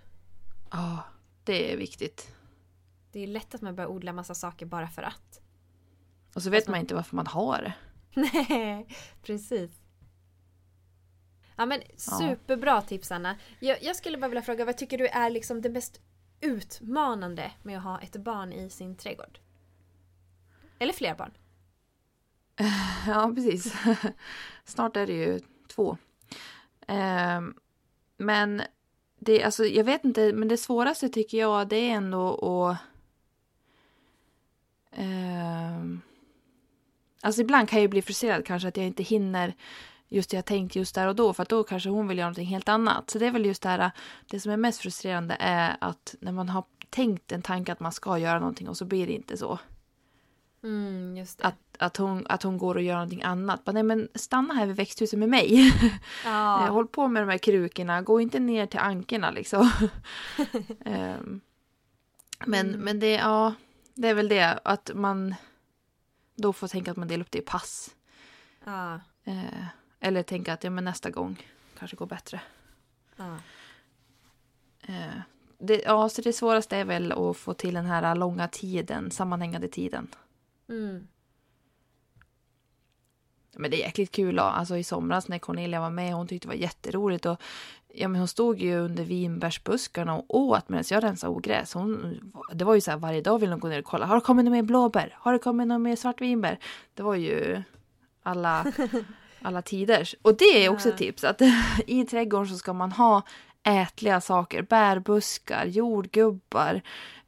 Ja, 0.71 1.03
det 1.43 1.73
är 1.73 1.77
viktigt. 1.77 2.35
Det 3.11 3.19
är 3.19 3.27
lätt 3.27 3.55
att 3.55 3.61
man 3.61 3.75
börjar 3.75 3.89
odla 3.89 4.13
massa 4.13 4.35
saker 4.35 4.65
bara 4.65 4.87
för 4.87 5.01
att. 5.01 5.41
Och 6.35 6.43
så 6.43 6.49
vet 6.49 6.57
Alltså- 6.57 6.71
man 6.71 6.79
inte 6.79 6.95
varför 6.95 7.15
man 7.15 7.27
har 7.27 7.61
det. 7.61 7.73
Nej, 8.49 8.87
precis. 9.23 9.71
Ja 11.55 11.65
men 11.65 11.81
superbra 11.97 12.81
tips 12.81 13.11
Anna. 13.11 13.37
Jag, 13.59 13.83
jag 13.83 13.95
skulle 13.95 14.17
bara 14.17 14.27
vilja 14.27 14.41
fråga, 14.41 14.65
vad 14.65 14.77
tycker 14.77 14.97
du 14.97 15.07
är 15.07 15.29
liksom 15.29 15.61
det 15.61 15.69
mest 15.69 16.01
utmanande 16.41 17.51
med 17.63 17.77
att 17.77 17.83
ha 17.83 17.99
ett 18.01 18.15
barn 18.15 18.53
i 18.53 18.69
sin 18.69 18.95
trädgård? 18.95 19.39
Eller 20.79 20.93
fler 20.93 21.15
barn? 21.15 21.31
Ja, 23.07 23.31
precis. 23.35 23.75
Snart 24.63 24.97
är 24.97 25.07
det 25.07 25.13
ju 25.13 25.39
två. 25.67 25.97
Eh, 26.91 27.41
men 28.17 28.61
det, 29.19 29.43
alltså, 29.43 29.65
jag 29.65 29.83
vet 29.83 30.05
inte, 30.05 30.33
men 30.33 30.47
det 30.47 30.57
svåraste 30.57 31.09
tycker 31.09 31.37
jag 31.37 31.67
det 31.67 31.75
är 31.75 31.91
ändå 31.91 32.35
att... 32.35 32.77
Eh, 34.91 35.81
alltså 37.21 37.41
ibland 37.41 37.69
kan 37.69 37.79
jag 37.79 37.81
ju 37.81 37.87
bli 37.87 38.01
frustrerad 38.01 38.45
kanske 38.45 38.67
att 38.67 38.77
jag 38.77 38.85
inte 38.85 39.03
hinner 39.03 39.53
just 40.09 40.29
det 40.29 40.37
jag 40.37 40.45
tänkt 40.45 40.75
just 40.75 40.95
där 40.95 41.07
och 41.07 41.15
då 41.15 41.33
för 41.33 41.43
att 41.43 41.49
då 41.49 41.63
kanske 41.63 41.89
hon 41.89 42.07
vill 42.07 42.17
göra 42.17 42.27
någonting 42.27 42.47
helt 42.47 42.69
annat. 42.69 43.09
Så 43.09 43.19
det 43.19 43.25
är 43.25 43.31
väl 43.31 43.45
just 43.45 43.61
det 43.61 43.69
här, 43.69 43.91
det 44.29 44.39
som 44.39 44.51
är 44.51 44.57
mest 44.57 44.79
frustrerande 44.79 45.37
är 45.39 45.77
att 45.81 46.15
när 46.19 46.31
man 46.31 46.49
har 46.49 46.63
tänkt 46.89 47.31
en 47.31 47.41
tanke 47.41 47.71
att 47.71 47.79
man 47.79 47.91
ska 47.91 48.17
göra 48.17 48.39
någonting 48.39 48.69
och 48.69 48.77
så 48.77 48.85
blir 48.85 49.07
det 49.07 49.13
inte 49.13 49.37
så. 49.37 49.59
Mm. 50.63 51.25
Att, 51.41 51.55
att, 51.79 51.97
hon, 51.97 52.25
att 52.29 52.43
hon 52.43 52.57
går 52.57 52.75
och 52.75 52.81
gör 52.81 52.93
någonting 52.93 53.23
annat. 53.23 53.63
Bara, 53.63 53.71
nej 53.71 53.83
men 53.83 54.09
stanna 54.15 54.53
här 54.53 54.65
vid 54.65 54.75
växthuset 54.75 55.19
med 55.19 55.29
mig. 55.29 55.73
ja. 56.25 56.65
Eh, 56.65 56.73
Håll 56.73 56.87
på 56.87 57.07
med 57.07 57.23
de 57.23 57.29
här 57.29 57.37
krukorna, 57.37 58.01
gå 58.01 58.21
inte 58.21 58.39
ner 58.39 58.65
till 58.65 58.79
ankerna 58.79 59.31
liksom. 59.31 59.71
Ehm, 60.85 61.41
men, 62.45 62.67
Mm. 62.69 62.79
men 62.81 62.99
det, 62.99 63.11
ja, 63.11 63.53
det 63.93 64.07
är 64.07 64.13
väl 64.13 64.27
det 64.29 64.59
att 64.63 64.91
man 64.95 65.35
då 66.35 66.53
får 66.53 66.67
tänka 66.67 66.91
att 66.91 66.97
man 66.97 67.07
delar 67.07 67.21
upp 67.21 67.31
det 67.31 67.37
i 67.39 67.41
pass. 67.41 67.95
ja. 68.65 68.99
Eh, 69.23 69.65
eller 69.99 70.23
tänka 70.23 70.53
att 70.53 70.63
ja, 70.63 70.69
men 70.69 70.83
nästa 70.85 71.09
gång 71.09 71.47
kanske 71.79 71.97
går 71.97 72.05
bättre. 72.05 72.41
ja. 73.15 73.37
Eh, 74.81 75.21
det, 75.59 75.81
ja, 75.85 76.09
så 76.09 76.21
det 76.21 76.33
svåraste 76.33 76.77
är 76.77 76.85
väl 76.85 77.11
att 77.11 77.37
få 77.37 77.53
till 77.53 77.73
den 77.73 77.85
här 77.85 78.15
långa 78.15 78.47
tiden, 78.47 79.11
sammanhängande 79.11 79.67
tiden. 79.67 80.07
Mm. 80.71 81.07
Men 83.55 83.71
det 83.71 83.77
är 83.77 83.85
jäkligt 83.85 84.11
kul. 84.11 84.39
Alltså 84.39 84.77
i 84.77 84.83
somras 84.83 85.27
när 85.27 85.39
Cornelia 85.39 85.81
var 85.81 85.89
med, 85.89 86.13
hon 86.13 86.27
tyckte 86.27 86.47
det 86.47 86.49
var 86.49 86.61
jätteroligt. 86.61 87.25
Och, 87.25 87.41
ja, 87.93 88.07
men 88.07 88.19
hon 88.19 88.27
stod 88.27 88.59
ju 88.59 88.77
under 88.77 89.03
vinbärsbuskarna 89.03 90.15
och 90.15 90.35
åt 90.35 90.69
medan 90.69 90.83
jag 90.89 91.03
rensade 91.03 91.33
ogräs. 91.33 91.73
Hon, 91.73 92.19
det 92.53 92.65
var 92.65 92.75
ju 92.75 92.81
så 92.81 92.91
här 92.91 92.97
varje 92.97 93.21
dag 93.21 93.39
ville 93.39 93.53
hon 93.53 93.59
gå 93.59 93.67
ner 93.67 93.79
och 93.79 93.85
kolla. 93.85 94.05
Har 94.05 94.15
det 94.15 94.21
kommit 94.21 94.45
något 94.45 94.51
mer 94.51 94.63
blåbär? 94.63 95.15
Har 95.19 95.33
det 95.33 95.39
kommit 95.39 95.67
något 95.67 95.81
mer 95.81 95.95
svartvinbär? 95.95 96.59
Det 96.93 97.03
var 97.03 97.15
ju 97.15 97.63
alla, 98.23 98.65
alla 99.41 99.61
tiders. 99.61 100.15
Och 100.21 100.37
det 100.37 100.65
är 100.65 100.69
också 100.69 100.89
ett 100.89 100.97
tips. 100.97 101.23
Att 101.23 101.41
i 101.87 102.05
trädgården 102.05 102.47
så 102.47 102.57
ska 102.57 102.73
man 102.73 102.91
ha 102.91 103.21
ätliga 103.63 104.21
saker. 104.21 104.61
Bärbuskar, 104.61 105.65
jordgubbar. 105.65 106.81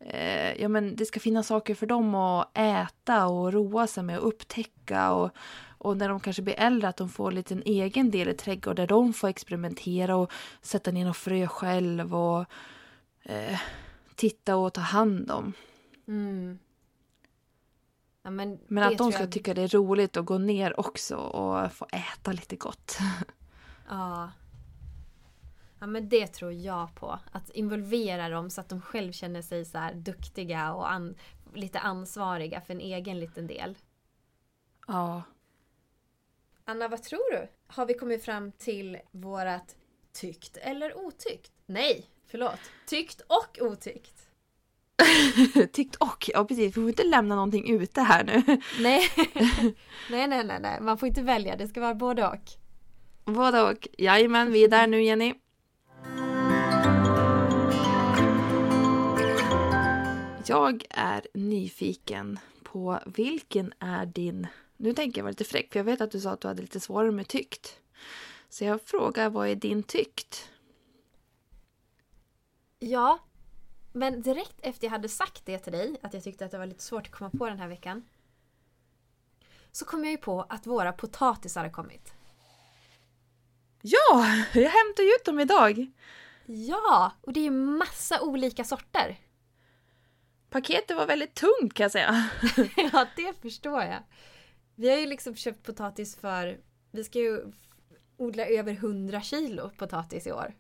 Eh, 0.05 0.61
ja, 0.61 0.67
men 0.67 0.95
det 0.95 1.05
ska 1.05 1.19
finnas 1.19 1.47
saker 1.47 1.75
för 1.75 1.85
dem 1.85 2.15
att 2.15 2.57
äta 2.57 3.27
och 3.27 3.53
roa 3.53 3.87
sig 3.87 4.03
med 4.03 4.19
och 4.19 4.27
upptäcka. 4.27 5.11
Och, 5.11 5.31
och 5.77 5.97
när 5.97 6.09
de 6.09 6.19
kanske 6.19 6.41
blir 6.41 6.59
äldre 6.59 6.87
att 6.89 6.97
de 6.97 7.09
får 7.09 7.27
en 7.29 7.35
liten 7.35 7.63
egen 7.65 8.11
del 8.11 8.27
i 8.29 8.33
trädgården 8.33 8.75
där 8.75 8.87
de 8.87 9.13
får 9.13 9.27
experimentera 9.27 10.15
och 10.15 10.31
sätta 10.61 10.91
ner 10.91 11.05
något 11.05 11.17
frö 11.17 11.47
själv 11.47 12.15
och 12.15 12.45
eh, 13.23 13.59
titta 14.15 14.55
och 14.55 14.73
ta 14.73 14.81
hand 14.81 15.31
om. 15.31 15.53
Mm. 16.07 16.59
Ja, 18.23 18.29
men 18.29 18.59
Men 18.67 18.83
att 18.83 18.97
de 18.97 19.11
ska 19.11 19.21
jag- 19.23 19.31
tycka 19.31 19.53
det 19.53 19.61
är 19.61 19.67
roligt 19.67 20.17
att 20.17 20.25
gå 20.25 20.37
ner 20.37 20.79
också 20.79 21.15
och 21.15 21.71
få 21.73 21.87
äta 21.91 22.31
lite 22.31 22.55
gott. 22.55 22.97
Ja. 23.89 24.31
Ja 25.83 25.87
men 25.87 26.09
det 26.09 26.27
tror 26.27 26.51
jag 26.51 26.95
på. 26.95 27.19
Att 27.31 27.49
involvera 27.49 28.29
dem 28.29 28.49
så 28.49 28.61
att 28.61 28.69
de 28.69 28.81
själv 28.81 29.11
känner 29.11 29.41
sig 29.41 29.65
så 29.65 29.77
här 29.77 29.93
duktiga 29.93 30.73
och 30.73 30.91
an, 30.91 31.15
lite 31.53 31.79
ansvariga 31.79 32.61
för 32.61 32.73
en 32.73 32.79
egen 32.79 33.19
liten 33.19 33.47
del. 33.47 33.77
Ja. 34.87 35.23
Anna, 36.65 36.87
vad 36.87 37.03
tror 37.03 37.31
du? 37.31 37.47
Har 37.67 37.85
vi 37.85 37.93
kommit 37.93 38.25
fram 38.25 38.51
till 38.51 38.97
vårat 39.11 39.75
tyckt 40.13 40.57
eller 40.57 40.97
otyckt? 40.97 41.51
Nej, 41.65 42.05
förlåt. 42.27 42.59
Tyckt 42.87 43.21
och 43.21 43.57
otyckt. 43.61 44.29
Tyckt 45.73 45.95
och. 45.95 46.29
Ja 46.33 46.45
precis, 46.45 46.67
vi 46.67 46.71
får 46.71 46.89
inte 46.89 47.03
lämna 47.03 47.35
någonting 47.35 47.69
ute 47.81 48.01
här 48.01 48.23
nu. 48.23 48.43
Nej. 48.79 49.09
nej, 50.09 50.27
nej, 50.27 50.43
nej, 50.43 50.59
nej. 50.61 50.81
Man 50.81 50.97
får 50.97 51.07
inte 51.07 51.21
välja. 51.21 51.55
Det 51.55 51.67
ska 51.67 51.81
vara 51.81 51.95
både 51.95 52.27
och. 52.27 52.49
Både 53.25 53.61
och. 53.61 53.87
Jajamän, 53.97 54.51
vi 54.51 54.63
är 54.63 54.69
där 54.69 54.87
nu 54.87 55.03
Jenny. 55.03 55.33
Jag 60.53 60.85
är 60.89 61.27
nyfiken 61.33 62.39
på 62.63 62.99
vilken 63.05 63.73
är 63.79 64.05
din... 64.05 64.47
Nu 64.77 64.93
tänker 64.93 65.19
jag 65.19 65.23
vara 65.23 65.31
lite 65.31 65.43
fräck 65.43 65.71
för 65.73 65.79
jag 65.79 65.83
vet 65.83 66.01
att 66.01 66.11
du 66.11 66.19
sa 66.19 66.31
att 66.31 66.41
du 66.41 66.47
hade 66.47 66.61
lite 66.61 66.79
svårare 66.79 67.11
med 67.11 67.27
tyckt. 67.27 67.79
Så 68.49 68.63
jag 68.63 68.81
frågar, 68.81 69.29
vad 69.29 69.47
är 69.47 69.55
din 69.55 69.83
tyckt? 69.83 70.49
Ja, 72.79 73.19
men 73.93 74.21
direkt 74.21 74.59
efter 74.59 74.85
jag 74.87 74.91
hade 74.91 75.09
sagt 75.09 75.45
det 75.45 75.59
till 75.59 75.71
dig, 75.71 75.97
att 76.01 76.13
jag 76.13 76.23
tyckte 76.23 76.45
att 76.45 76.51
det 76.51 76.57
var 76.57 76.65
lite 76.65 76.83
svårt 76.83 77.07
att 77.07 77.11
komma 77.11 77.29
på 77.29 77.47
den 77.47 77.59
här 77.59 77.67
veckan. 77.67 78.05
Så 79.71 79.85
kom 79.85 80.03
jag 80.03 80.11
ju 80.11 80.17
på 80.17 80.45
att 80.49 80.67
våra 80.67 80.93
potatisar 80.93 81.63
har 81.63 81.71
kommit. 81.71 82.13
Ja, 83.81 84.25
jag 84.53 84.69
hämtar 84.69 85.03
ju 85.03 85.09
ut 85.09 85.25
dem 85.25 85.39
idag. 85.39 85.91
Ja, 86.45 87.11
och 87.21 87.33
det 87.33 87.39
är 87.39 87.43
ju 87.43 87.51
massa 87.51 88.21
olika 88.21 88.63
sorter. 88.63 89.19
Paketet 90.53 90.97
var 90.97 91.05
väldigt 91.05 91.33
tungt 91.33 91.73
kan 91.73 91.83
jag 91.83 91.91
säga. 91.91 92.29
ja, 92.93 93.07
det 93.15 93.41
förstår 93.41 93.81
jag. 93.81 94.03
Vi 94.75 94.89
har 94.89 94.97
ju 94.97 95.05
liksom 95.05 95.35
köpt 95.35 95.63
potatis 95.63 96.15
för... 96.15 96.59
Vi 96.91 97.03
ska 97.03 97.19
ju 97.19 97.41
odla 98.17 98.45
över 98.45 98.73
100 98.73 99.21
kilo 99.21 99.69
potatis 99.77 100.27
i 100.27 100.31
år. 100.31 100.53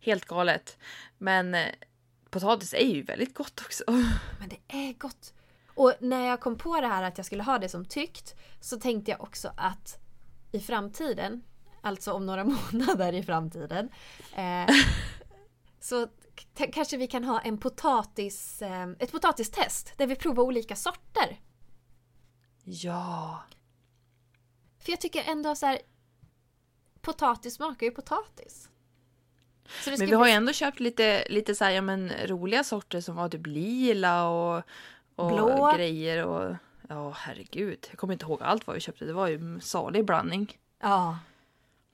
Helt 0.00 0.24
galet. 0.24 0.78
Men 1.18 1.54
eh, 1.54 1.68
potatis 2.30 2.74
är 2.74 2.86
ju 2.86 3.02
väldigt 3.02 3.34
gott 3.34 3.60
också. 3.60 3.84
Men 4.38 4.48
det 4.48 4.60
är 4.68 4.92
gott. 4.92 5.34
Och 5.66 5.94
när 6.00 6.26
jag 6.26 6.40
kom 6.40 6.58
på 6.58 6.80
det 6.80 6.86
här 6.86 7.02
att 7.02 7.18
jag 7.18 7.26
skulle 7.26 7.42
ha 7.42 7.58
det 7.58 7.68
som 7.68 7.84
tyckt 7.84 8.34
så 8.60 8.80
tänkte 8.80 9.10
jag 9.10 9.20
också 9.20 9.52
att 9.56 9.98
i 10.52 10.60
framtiden, 10.60 11.42
alltså 11.80 12.12
om 12.12 12.26
några 12.26 12.44
månader 12.72 13.12
i 13.12 13.22
framtiden, 13.22 13.88
eh, 14.36 14.74
så 15.80 16.06
kanske 16.72 16.96
vi 16.96 17.06
kan 17.06 17.24
ha 17.24 17.40
en 17.40 17.58
potatis, 17.58 18.62
eh, 18.62 18.88
ett 18.98 19.12
potatistest 19.12 19.92
där 19.98 20.06
vi 20.06 20.16
provar 20.16 20.42
olika 20.44 20.76
sorter. 20.76 21.40
Ja. 22.64 23.42
För 24.78 24.92
jag 24.92 25.00
tycker 25.00 25.22
ändå 25.26 25.54
så 25.54 25.66
här, 25.66 25.78
potatis 27.00 27.54
smakar 27.54 27.86
ju 27.86 27.92
potatis. 27.92 28.68
Men 29.86 29.96
vi 30.06 30.12
har 30.14 30.22
bli- 30.24 30.30
ju 30.30 30.36
ändå 30.36 30.52
köpt 30.52 30.80
lite, 30.80 31.26
lite 31.30 31.54
så 31.54 31.64
här, 31.64 31.70
ja, 31.70 31.82
men, 31.82 32.12
roliga 32.26 32.64
sorter 32.64 33.00
som 33.00 33.16
var 33.16 33.28
typ 33.28 33.46
lila 33.46 34.28
och, 34.28 34.62
och 35.16 35.28
Blå. 35.32 35.72
grejer. 35.76 36.26
Och, 36.26 36.56
ja, 36.88 37.10
herregud. 37.10 37.86
Jag 37.90 37.98
kommer 37.98 38.12
inte 38.12 38.24
ihåg 38.24 38.42
allt 38.42 38.66
vad 38.66 38.74
vi 38.74 38.80
köpte. 38.80 39.04
Det 39.04 39.12
var 39.12 39.28
ju 39.28 39.34
en 39.34 39.60
salig 39.60 40.04
blandning. 40.04 40.58
Ja. 40.80 41.18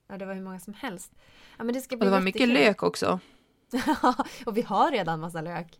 Ja, 0.07 0.17
det 0.17 0.25
var 0.25 0.33
hur 0.33 0.41
många 0.41 0.59
som 0.59 0.73
helst. 0.73 1.11
Ja, 1.57 1.63
men 1.63 1.73
det 1.75 1.81
ska 1.81 1.95
Och 1.95 1.99
bli 1.99 2.05
det 2.05 2.11
var 2.11 2.21
mycket 2.21 2.49
lök 2.49 2.83
också. 2.83 3.19
och 4.45 4.57
vi 4.57 4.61
har 4.61 4.91
redan 4.91 5.19
massa 5.19 5.41
lök. 5.41 5.79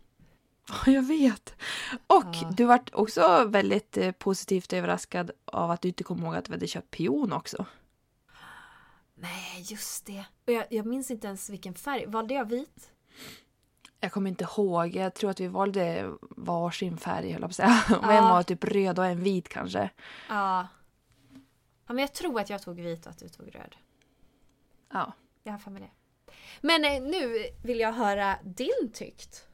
Ja, 0.68 0.92
jag 0.92 1.02
vet. 1.02 1.54
Och 2.06 2.24
Ja. 2.42 2.50
du 2.56 2.64
vart 2.64 2.94
också 2.94 3.44
väldigt 3.44 3.96
eh, 3.96 4.12
positivt 4.12 4.72
överraskad 4.72 5.30
av 5.44 5.70
att 5.70 5.80
du 5.82 5.88
inte 5.88 6.04
kom 6.04 6.24
ihåg 6.24 6.36
att 6.36 6.48
vi 6.48 6.52
hade 6.52 6.66
köpt 6.66 6.90
pion 6.90 7.32
också. 7.32 7.66
Nej, 9.14 9.62
just 9.70 10.06
det. 10.06 10.24
Och 10.46 10.52
jag, 10.52 10.66
jag 10.70 10.86
minns 10.86 11.10
inte 11.10 11.26
ens 11.26 11.50
vilken 11.50 11.74
färg. 11.74 12.06
Valde 12.06 12.34
jag 12.34 12.44
vit? 12.44 12.90
Jag 14.00 14.12
kommer 14.12 14.30
inte 14.30 14.44
ihåg. 14.44 14.96
Jag 14.96 15.14
tror 15.14 15.30
att 15.30 15.40
vi 15.40 15.46
valde 15.46 16.12
varsin 16.20 16.98
färg, 16.98 17.32
höll 17.32 17.40
jag 17.40 17.40
på 17.40 17.46
att 17.46 17.54
säga. 17.56 17.84
Ja. 18.02 18.12
en 18.12 18.24
var 18.24 18.42
typ 18.42 18.64
röd 18.64 18.98
och 18.98 19.06
en 19.06 19.22
vit 19.22 19.48
kanske. 19.48 19.90
Ja. 20.28 20.68
Ja, 21.86 21.94
men 21.94 21.98
jag 21.98 22.12
tror 22.12 22.40
att 22.40 22.50
jag 22.50 22.62
tog 22.62 22.76
vit 22.80 23.06
och 23.06 23.10
att 23.12 23.18
du 23.18 23.28
tog 23.28 23.54
röd. 23.54 23.76
Ja. 24.92 25.12
Jag 25.42 25.52
har 25.52 25.58
för 25.58 25.70
mig 25.70 25.82
det. 25.82 25.90
Men 26.60 26.84
eh, 26.84 27.02
nu 27.02 27.46
vill 27.64 27.80
jag 27.80 27.92
höra 27.92 28.36
din 28.44 28.92
tyckt. 28.94 29.44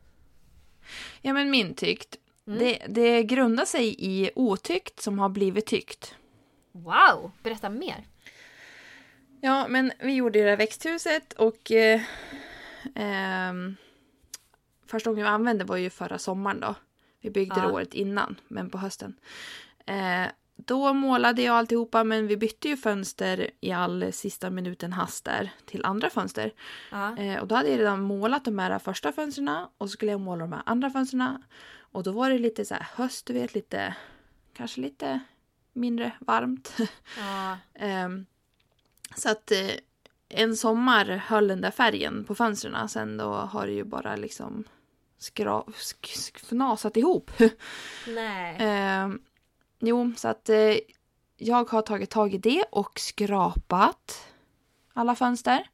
Ja, 1.20 1.32
men 1.32 1.50
min 1.50 1.74
tyckt. 1.74 2.16
Mm. 2.46 2.58
Det, 2.58 2.78
det 2.88 3.22
grundar 3.22 3.64
sig 3.64 3.94
i 3.98 4.30
otyckt 4.34 5.00
som 5.02 5.18
har 5.18 5.28
blivit 5.28 5.66
tyckt. 5.66 6.14
Wow! 6.72 7.30
Berätta 7.42 7.68
mer. 7.70 8.04
Ja, 9.40 9.68
men 9.68 9.92
vi 10.00 10.12
gjorde 10.14 10.42
det 10.42 10.50
här 10.50 10.56
växthuset 10.56 11.32
och 11.32 11.70
eh, 11.70 12.00
ehm, 12.94 13.76
första 14.86 15.10
gången 15.10 15.24
vi 15.24 15.28
använde 15.30 15.64
var 15.64 15.76
ju 15.76 15.90
förra 15.90 16.18
sommaren 16.18 16.60
då. 16.60 16.74
Vi 17.20 17.30
byggde 17.30 17.54
det 17.54 17.60
Ja. 17.66 17.72
året 17.72 17.94
innan, 17.94 18.40
men 18.48 18.70
på 18.70 18.78
hösten. 18.78 19.16
Eh, 19.86 20.26
då 20.56 20.92
målade 20.92 21.42
jag 21.42 21.56
alltihopa, 21.56 22.04
men 22.04 22.26
vi 22.26 22.36
bytte 22.36 22.68
ju 22.68 22.76
fönster 22.76 23.50
i 23.60 23.72
all 23.72 24.12
sista 24.12 24.50
minuten 24.50 24.92
hast 24.92 25.24
där 25.24 25.50
till 25.66 25.84
andra 25.84 26.10
fönster. 26.10 26.52
Ja. 26.90 27.16
Eh, 27.18 27.40
och 27.40 27.46
då 27.48 27.54
hade 27.54 27.68
jag 27.68 27.78
redan 27.80 28.00
målat 28.02 28.44
de 28.44 28.58
här 28.58 28.78
första 28.78 29.12
fönstren 29.12 29.48
och 29.78 29.88
så 29.88 29.92
skulle 29.92 30.12
jag 30.12 30.20
måla 30.20 30.40
de 30.40 30.52
här 30.52 30.62
andra 30.66 30.90
fönstren. 30.90 31.42
Och 31.78 32.02
då 32.02 32.12
var 32.12 32.30
det 32.30 32.38
lite 32.38 32.64
så 32.64 32.74
här 32.74 32.86
höst, 32.94 33.26
du 33.26 33.32
vet, 33.32 33.54
lite 33.54 33.94
kanske 34.56 34.80
lite 34.80 35.20
mindre 35.72 36.12
varmt. 36.20 36.76
ja. 37.18 37.58
Ehm, 37.74 38.26
så 39.16 39.30
att 39.30 39.50
eh, 39.50 39.70
en 40.28 40.56
sommar 40.56 41.04
höll 41.04 41.48
den 41.48 41.60
där 41.60 41.70
färgen 41.70 42.24
på 42.24 42.34
fönstren. 42.34 42.88
Sen 42.88 43.16
då 43.16 43.32
har 43.32 43.66
det 43.66 43.72
ju 43.72 43.84
bara 43.84 44.16
liksom 44.16 44.64
skra- 45.20 45.64
sk- 45.66 46.02
sk- 46.32 46.44
fnasat 46.46 46.96
ihop. 46.96 47.30
Nej. 48.08 48.56
Jo, 49.86 50.12
så 50.16 50.28
att 50.28 50.48
eh, 50.48 50.74
jag 51.36 51.70
har 51.70 51.82
tagit 51.82 52.10
tag 52.10 52.34
i 52.34 52.38
det 52.38 52.64
och 52.70 53.00
skrapat 53.00 54.28
alla 54.92 55.14
fönster. 55.14 55.68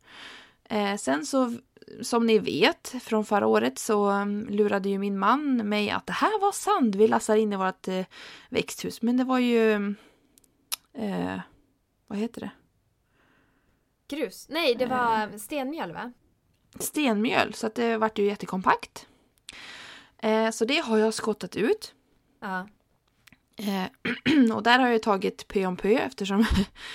Eh, 0.64 0.96
sen 0.96 1.26
så, 1.26 1.58
som 2.02 2.26
ni 2.26 2.38
vet 2.38 2.94
från 3.02 3.24
förra 3.24 3.46
året 3.46 3.78
så 3.78 4.10
um, 4.10 4.46
lurade 4.48 4.88
ju 4.88 4.98
min 4.98 5.18
man 5.18 5.56
mig 5.56 5.90
att 5.90 6.06
det 6.06 6.12
här 6.12 6.40
var 6.40 6.52
sand 6.52 6.94
vi 6.94 7.08
lassar 7.08 7.36
in 7.36 7.52
i 7.52 7.56
vårt 7.56 7.88
eh, 7.88 8.04
växthus. 8.48 9.02
Men 9.02 9.16
det 9.16 9.24
var 9.24 9.38
ju... 9.38 9.94
Eh, 10.94 11.40
vad 12.06 12.18
heter 12.18 12.40
det? 12.40 12.50
Grus? 14.08 14.46
Nej, 14.48 14.74
det 14.74 14.86
var 14.86 15.38
stenmjöl 15.38 15.92
va? 15.92 16.12
stenmjöl 16.78 17.54
så 17.54 17.66
att 17.66 17.74
det 17.74 17.96
vart 17.96 18.18
ju 18.18 18.24
jättekompakt. 18.24 19.06
Eh, 20.18 20.50
så 20.50 20.64
det 20.64 20.78
har 20.78 20.98
jag 20.98 21.14
skottat 21.14 21.56
ut. 21.56 21.94
Ja. 22.40 22.68
Eh, 23.60 24.54
och 24.56 24.62
där 24.62 24.78
har 24.78 24.88
jag 24.88 25.02
tagit 25.02 25.48
pö 25.48 25.66
om 25.66 25.76
pö 25.76 25.88
eftersom 25.88 26.46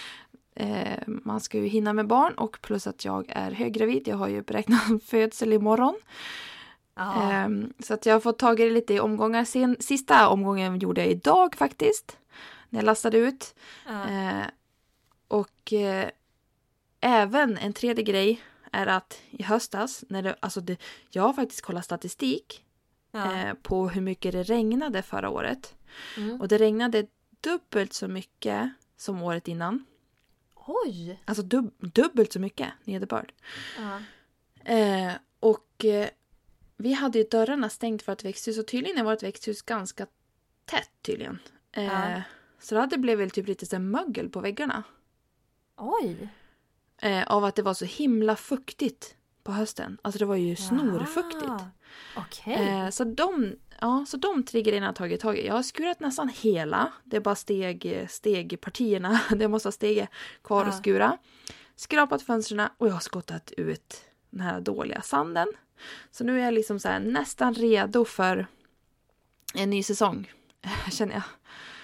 eh, 0.55 0.99
man 1.07 1.41
ska 1.41 1.57
ju 1.57 1.67
hinna 1.67 1.93
med 1.93 2.07
barn 2.07 2.33
och 2.33 2.57
plus 2.61 2.87
att 2.87 3.05
jag 3.05 3.25
är 3.29 3.51
höggravid. 3.51 4.07
Jag 4.07 4.17
har 4.17 4.27
ju 4.27 4.41
beräknat 4.41 4.81
födsel 5.05 5.53
imorgon. 5.53 5.95
Eh, 6.99 7.49
så 7.79 7.93
att 7.93 8.05
jag 8.05 8.13
har 8.13 8.19
fått 8.19 8.39
tag 8.39 8.59
i 8.59 8.63
det 8.63 8.71
lite 8.71 8.93
i 8.93 8.99
omgångar. 8.99 9.45
Sen, 9.45 9.77
sista 9.79 10.29
omgången 10.29 10.79
gjorde 10.79 11.01
jag 11.01 11.11
idag 11.11 11.55
faktiskt. 11.55 12.17
När 12.69 12.79
jag 12.79 12.85
lastade 12.85 13.17
ut. 13.17 13.55
ja. 13.87 14.09
Eh, 14.09 14.45
och 15.27 15.73
eh, 15.73 16.09
även 16.99 17.57
en 17.57 17.73
tredje 17.73 18.03
grej 18.03 18.41
är 18.71 18.87
att 18.87 19.21
i 19.29 19.43
höstas, 19.43 20.03
när 20.09 20.21
det, 20.21 20.35
alltså 20.39 20.61
det, 20.61 20.77
jag 21.09 21.23
har 21.23 21.33
faktiskt 21.33 21.61
kollat 21.61 21.85
statistik 21.85 22.64
ja. 23.15 23.33
eh, 23.33 23.53
på 23.53 23.89
hur 23.89 24.01
mycket 24.01 24.31
det 24.31 24.43
regnade 24.43 25.01
förra 25.01 25.29
året. 25.29 25.75
Mm. 26.17 26.41
Och 26.41 26.47
det 26.47 26.57
regnade 26.57 27.07
dubbelt 27.41 27.93
så 27.93 28.07
mycket 28.07 28.69
som 28.97 29.21
året 29.21 29.47
innan. 29.47 29.85
Oj! 30.55 31.21
Alltså 31.25 31.43
dub, 31.43 31.73
dubbelt 31.79 32.33
så 32.33 32.39
mycket 32.39 32.69
nederbörd. 32.83 33.33
Ja. 33.77 33.99
Eh, 34.73 35.13
och 35.39 35.85
eh, 35.85 36.09
vi 36.77 36.93
hade 36.93 37.17
ju 37.17 37.23
dörrarna 37.23 37.69
stängt 37.69 38.03
för 38.03 38.11
ett 38.13 38.25
växthus 38.25 38.59
och 38.59 38.67
tydligen 38.67 38.97
är 38.97 39.03
vårt 39.03 39.23
växthus 39.23 39.61
ganska 39.61 40.07
tätt 40.65 40.91
tydligen. 41.01 41.39
Eh, 41.71 41.85
Ja. 41.85 42.21
Så 42.59 42.85
det 42.85 42.97
blev 42.97 43.17
väl 43.17 43.29
typ 43.29 43.47
lite 43.47 43.65
så 43.65 43.79
mögel 43.79 44.29
på 44.29 44.39
väggarna. 44.39 44.83
Oj! 45.77 46.29
Eh, 46.97 47.23
av 47.27 47.43
att 47.43 47.55
det 47.55 47.61
var 47.61 47.73
så 47.73 47.85
himla 47.85 48.35
fuktigt 48.35 49.15
på 49.43 49.51
hösten. 49.51 49.97
Alltså 50.01 50.19
det 50.19 50.25
var 50.25 50.35
ju 50.35 50.55
snorfuktigt. 50.55 51.43
Jaha. 51.43 51.69
Okej. 52.17 52.53
Eh, 52.53 52.89
så, 52.89 53.03
de, 53.03 53.55
ja, 53.81 54.05
så 54.07 54.17
de 54.17 54.43
tre 54.43 54.61
grejerna 54.61 54.85
har 54.85 54.89
jag 54.89 54.95
tagit 54.95 55.21
tag 55.21 55.37
i. 55.37 55.47
Jag 55.47 55.53
har 55.53 55.63
skurat 55.63 55.99
nästan 55.99 56.29
hela. 56.29 56.91
Det 57.03 57.17
är 57.17 57.21
bara 57.21 57.35
steg, 57.35 58.05
stegpartierna. 58.09 59.21
Det 59.35 59.47
måste 59.47 59.67
ha 59.67 59.71
steg 59.71 60.07
kvar 60.43 60.61
Ja. 60.63 60.69
att 60.69 60.77
skura. 60.77 61.17
Skrapat 61.75 62.21
fönstren 62.21 62.69
och 62.77 62.87
jag 62.87 62.93
har 62.93 62.99
skottat 62.99 63.51
ut 63.51 64.01
den 64.29 64.41
här 64.41 64.61
dåliga 64.61 65.01
sanden. 65.01 65.47
Så 66.11 66.23
nu 66.23 66.39
är 66.39 66.43
jag 66.45 66.53
liksom 66.53 66.79
så 66.79 66.87
här 66.87 66.99
nästan 66.99 67.53
redo 67.53 68.05
för 68.05 68.47
en 69.53 69.69
ny 69.69 69.83
säsong. 69.83 70.31
Känner 70.91 71.13
jag. 71.13 71.23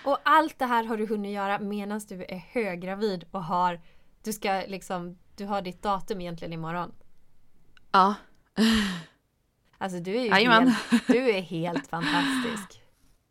Och 0.04 0.18
allt 0.24 0.60
det 0.60 0.66
här 0.66 0.84
har 0.84 0.98
du 0.98 1.08
hunnit 1.08 1.34
göra 1.36 1.60
medan 1.60 2.02
du 2.10 2.24
är 2.24 2.44
höggravid 2.52 3.26
och 3.32 3.44
har 3.44 3.82
du 4.24 4.34
ska 4.34 4.64
liksom 4.68 5.18
du 5.36 5.46
har 5.46 5.62
ditt 5.62 5.82
datum 5.82 6.22
egentligen 6.22 6.54
imorgon. 6.54 6.92
Ja. 7.92 8.16
Alltså 9.82 10.00
du 10.00 10.16
är 10.16 10.24
ju 10.24 10.32
helt, 10.32 10.78
du 11.08 11.30
är 11.30 11.42
helt 11.42 11.88
fantastisk. 11.88 12.84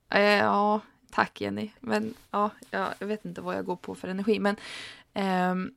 Eh, 0.09 0.21
ja, 0.21 0.81
tack 1.11 1.41
Jenny. 1.41 1.71
Men 1.81 2.15
ja, 2.31 2.51
jag 2.71 3.07
vet 3.07 3.25
inte 3.25 3.41
vad 3.41 3.57
jag 3.57 3.65
går 3.65 3.77
på 3.77 3.95
för 3.95 4.09
energi. 4.09 4.39
Men 4.39 4.57
ehm, 5.13 5.75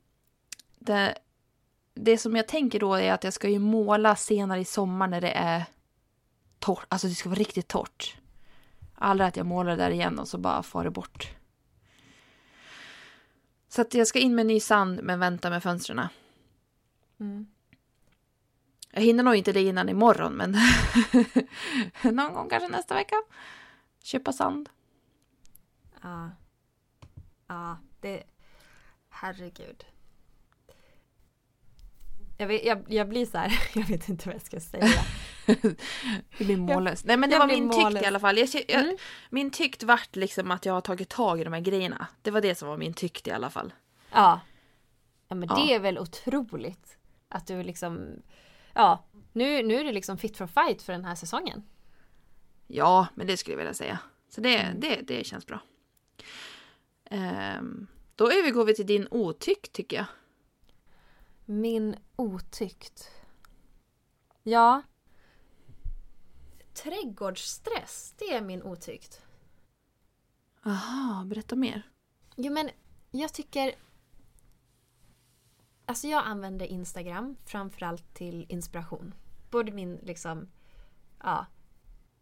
det, 0.78 1.18
det 1.94 2.18
som 2.18 2.36
jag 2.36 2.48
tänker 2.48 2.80
då 2.80 2.94
är 2.94 3.12
att 3.12 3.24
jag 3.24 3.32
ska 3.32 3.48
ju 3.48 3.58
måla 3.58 4.16
senare 4.16 4.60
i 4.60 4.64
sommar 4.64 5.06
när 5.06 5.20
det 5.20 5.30
är 5.30 5.64
torrt. 6.58 6.86
Alltså 6.88 7.06
det 7.06 7.14
ska 7.14 7.28
vara 7.28 7.38
riktigt 7.38 7.68
torrt. 7.68 8.16
Aldrig 8.94 9.28
att 9.28 9.36
jag 9.36 9.46
målar 9.46 9.76
där 9.76 9.90
igen 9.90 10.18
och 10.18 10.28
så 10.28 10.38
bara 10.38 10.62
far 10.62 10.84
det 10.84 10.90
bort. 10.90 11.28
Så 13.68 13.80
att 13.80 13.94
jag 13.94 14.06
ska 14.06 14.18
in 14.18 14.34
med 14.34 14.46
ny 14.46 14.60
sand 14.60 15.00
men 15.02 15.20
vänta 15.20 15.50
med 15.50 15.62
fönstren. 15.62 16.08
Mm. 17.20 17.46
Jag 18.96 19.02
hinner 19.02 19.22
nog 19.22 19.34
inte 19.34 19.52
det 19.52 19.62
innan 19.62 19.88
imorgon 19.88 20.32
men 20.32 20.56
någon 22.14 22.34
gång 22.34 22.48
kanske 22.48 22.68
nästa 22.68 22.94
vecka. 22.94 23.16
Köpa 24.02 24.32
sand. 24.32 24.68
Ja. 26.02 26.30
Ja, 27.46 27.78
det... 28.00 28.22
Herregud. 29.08 29.84
Jag, 32.36 32.46
vet, 32.46 32.64
jag, 32.64 32.84
jag 32.88 33.08
blir 33.08 33.26
så 33.26 33.38
här, 33.38 33.60
jag 33.74 33.88
vet 33.88 34.08
inte 34.08 34.28
vad 34.28 34.34
jag 34.34 34.42
ska 34.42 34.60
säga. 34.60 34.88
Det 36.38 36.44
blir 36.44 36.56
mållöst. 36.56 37.04
Nej 37.04 37.16
men 37.16 37.30
det 37.30 37.34
jag 37.34 37.40
var 37.40 37.46
min 37.46 37.70
tykt 37.70 37.82
mållös. 37.82 38.02
i 38.02 38.06
alla 38.06 38.20
fall. 38.20 38.38
Jag, 38.38 38.48
jag, 38.68 38.84
Mm. 38.84 38.96
Min 39.30 39.50
tykt 39.50 39.82
vart 39.82 40.16
liksom 40.16 40.50
att 40.50 40.66
jag 40.66 40.72
har 40.72 40.80
tagit 40.80 41.08
tag 41.08 41.40
i 41.40 41.44
de 41.44 41.52
här 41.52 41.60
grejerna. 41.60 42.06
Det 42.22 42.30
var 42.30 42.40
det 42.40 42.54
som 42.54 42.68
var 42.68 42.76
min 42.76 42.94
tykt 42.94 43.28
i 43.28 43.30
alla 43.30 43.50
fall. 43.50 43.72
Ja. 44.10 44.40
Ja 45.28 45.34
men 45.34 45.48
Ja. 45.48 45.54
det 45.56 45.74
är 45.74 45.80
väl 45.80 45.98
otroligt. 45.98 46.96
Att 47.28 47.46
du 47.46 47.62
liksom... 47.62 48.22
Ja, 48.74 49.04
nu, 49.32 49.62
nu 49.62 49.74
är 49.74 49.84
du 49.84 49.92
liksom 49.92 50.18
fit 50.18 50.36
for 50.36 50.46
fight 50.46 50.82
för 50.82 50.92
den 50.92 51.04
här 51.04 51.14
säsongen. 51.14 51.62
Ja, 52.66 53.06
men 53.14 53.26
det 53.26 53.36
skulle 53.36 53.52
jag 53.52 53.58
vilja 53.58 53.74
säga. 53.74 53.98
Så 54.28 54.40
det, 54.40 54.56
Mm. 54.58 54.80
det, 54.80 55.00
det 55.06 55.24
känns 55.26 55.46
bra. 55.46 55.60
Ehm, 57.04 57.86
då 58.16 58.30
övergår 58.30 58.64
vi 58.64 58.74
till 58.74 58.86
din 58.86 59.08
otykt 59.10 59.72
tycker 59.72 59.96
jag. 59.96 60.06
Min 61.44 61.96
otykt. 62.16 63.10
Ja. 64.42 64.82
Trädgårdsstress, 66.74 68.14
det 68.18 68.32
är 68.34 68.40
min 68.40 68.62
otykt. 68.62 69.22
Aha, 70.64 71.24
berätta 71.24 71.56
mer. 71.56 71.82
Jo 72.36 72.52
men 72.52 72.70
jag 73.10 73.32
tycker... 73.34 73.74
Alltså 75.86 76.06
jag 76.06 76.22
använder 76.26 76.66
Instagram 76.66 77.36
framförallt 77.44 78.14
till 78.14 78.46
inspiration. 78.48 79.14
Både 79.50 79.72
min 79.72 79.96
liksom... 80.02 80.48
Ja. 81.22 81.46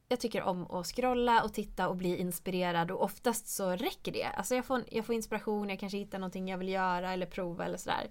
Jag 0.08 0.20
tycker 0.20 0.42
om 0.42 0.70
att 0.70 0.86
scrolla 0.86 1.42
och 1.42 1.54
titta 1.54 1.88
och 1.88 1.96
bli 1.96 2.16
inspirerad 2.16 2.90
och 2.90 3.02
oftast 3.02 3.48
så 3.48 3.70
räcker 3.70 4.12
det. 4.12 4.24
Alltså 4.24 4.54
jag 4.54 4.64
får, 4.64 4.84
jag 4.90 5.06
får 5.06 5.14
inspiration, 5.14 5.68
jag 5.68 5.78
kanske 5.78 5.98
hittar 5.98 6.18
någonting 6.18 6.48
jag 6.48 6.58
vill 6.58 6.68
göra 6.68 7.12
eller 7.12 7.26
prova 7.26 7.64
eller 7.64 7.78
sådär. 7.78 8.10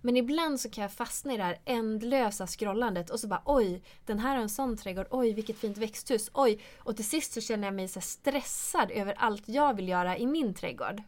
Men 0.00 0.16
ibland 0.16 0.60
så 0.60 0.70
kan 0.70 0.82
jag 0.82 0.92
fastna 0.92 1.34
i 1.34 1.36
det 1.36 1.42
här 1.42 1.58
ändlösa 1.64 2.46
scrollandet 2.46 3.10
och 3.10 3.20
så 3.20 3.28
bara 3.28 3.42
oj, 3.44 3.82
den 4.06 4.18
här 4.18 4.36
har 4.36 4.42
en 4.42 4.48
sån 4.48 4.76
trädgård, 4.76 5.06
oj 5.10 5.32
vilket 5.32 5.58
fint 5.58 5.78
växthus, 5.78 6.30
oj. 6.34 6.60
Och 6.78 6.96
till 6.96 7.08
sist 7.08 7.32
så 7.32 7.40
känner 7.40 7.66
jag 7.66 7.74
mig 7.74 7.88
så 7.88 8.00
stressad 8.00 8.90
över 8.90 9.14
allt 9.18 9.48
jag 9.48 9.74
vill 9.74 9.88
göra 9.88 10.18
i 10.18 10.26
min 10.26 10.54
trädgård. 10.54 11.02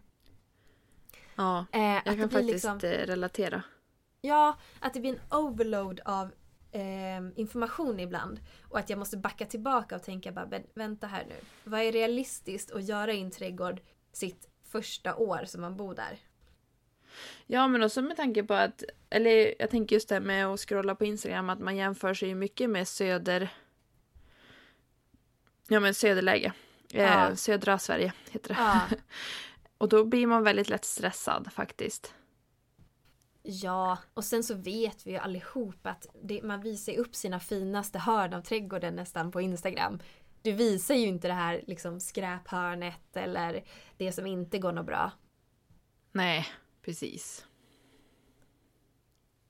Ja, 1.35 1.67
Eh, 1.73 1.81
jag 1.83 2.05
kan 2.05 2.19
faktiskt 2.19 2.53
liksom- 2.53 2.79
eh, 2.83 3.07
relatera. 3.07 3.63
Ja, 4.21 4.59
att 4.81 4.95
det 4.95 5.01
blir 5.01 5.13
en 5.13 5.39
overload 5.39 6.01
av 6.05 6.31
eh, 6.73 7.21
information 7.37 8.01
ibland. 8.01 8.41
Och 8.69 8.79
att 8.79 8.91
jag 8.91 8.99
måste 8.99 9.17
backa 9.17 9.47
tillbaka 9.47 9.97
och 9.97 10.03
tänka 10.03 10.33
bara, 10.33 10.47
"Men 10.47 10.63
vänta 10.75 11.07
här 11.07 11.25
nu. 11.29 11.35
Vad 11.65 11.81
är 11.81 11.93
realistiskt 11.93 12.73
att 12.73 12.85
göra 12.89 13.13
i 13.13 13.21
en 13.21 13.31
trädgård 13.31 13.81
sitt 14.13 14.49
första 14.69 15.17
år 15.17 15.45
som 15.47 15.61
man 15.61 15.77
bor 15.77 15.95
där? 15.95 16.19
Ja, 17.47 17.69
men 17.69 17.83
också 17.83 18.03
med 18.03 18.17
tanke 18.17 18.43
på 18.45 18.55
att, 18.55 18.83
eller 19.11 19.55
jag 19.59 19.71
tänker 19.71 19.97
just 19.97 20.09
det 20.09 20.15
här 20.15 20.23
med 20.23 20.47
att 20.47 20.61
scrolla 20.61 20.95
på 20.95 21.05
Instagram, 21.05 21.51
att 21.51 21.61
man 21.61 21.77
jämför 21.77 22.15
sig 22.15 22.35
mycket 22.35 22.71
med 22.71 22.89
söder... 22.89 23.49
Ja, 25.69 25.81
men 25.81 25.95
söderläge. 25.95 26.53
Ja. 26.89 27.29
Eh, 27.29 27.35
södra 27.35 27.79
Sverige 27.79 28.13
heter 28.31 28.49
det. 28.49 28.55
Ja, 28.61 28.81
Och 29.79 29.89
då 29.89 30.05
blir 30.05 30.27
man 30.27 30.43
väldigt 30.43 30.69
lätt 30.69 30.85
stressad 30.85 31.53
faktiskt. 31.53 32.15
ja. 33.43 33.99
och 34.15 34.25
sen 34.25 34.45
så 34.45 34.55
vet 34.55 35.07
vi 35.07 35.11
ju 35.11 35.17
allihop 35.17 35.87
att 35.87 36.07
det, 36.23 36.43
man 36.43 36.61
visar 36.61 36.97
upp 36.99 37.15
sina 37.15 37.41
finaste 37.41 37.99
hörn 37.99 38.35
av 38.35 38.43
trädgården 38.43 38.97
nästan 38.97 39.31
på 39.31 39.41
Instagram. 39.41 39.99
Du 40.43 40.53
visar 40.53 40.95
ju 40.95 41.07
inte 41.07 41.29
det 41.29 41.35
här 41.35 41.63
liksom 41.67 42.01
skräphörnet 42.01 43.17
eller 43.17 43.65
det 43.97 44.13
som 44.13 44.27
inte 44.27 44.59
går 44.59 44.73
något 44.73 44.87
bra. 44.87 45.11
Nej, 46.13 46.47
precis. 46.83 47.47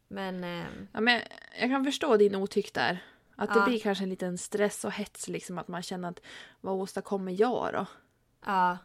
Men 0.08 0.44
ehm, 0.44 0.88
Ja, 0.92 1.00
men 1.00 1.22
jag 1.60 1.70
kan 1.70 1.84
förstå 1.84 2.16
din 2.16 2.34
otyck 2.34 2.74
där. 2.74 3.04
Att 3.36 3.54
det 3.54 3.58
Ja. 3.60 3.66
blir 3.66 3.78
kanske 3.80 4.04
en 4.04 4.10
liten 4.10 4.38
stress 4.38 4.84
och 4.84 4.92
hets 4.92 5.28
liksom 5.28 5.58
att 5.58 5.68
man 5.68 5.82
känner 5.82 6.08
att 6.08 6.20
vad 6.60 6.74
åstadkommer 6.74 7.40
jag 7.40 7.72
då? 7.72 7.86
Ja. 8.46 8.78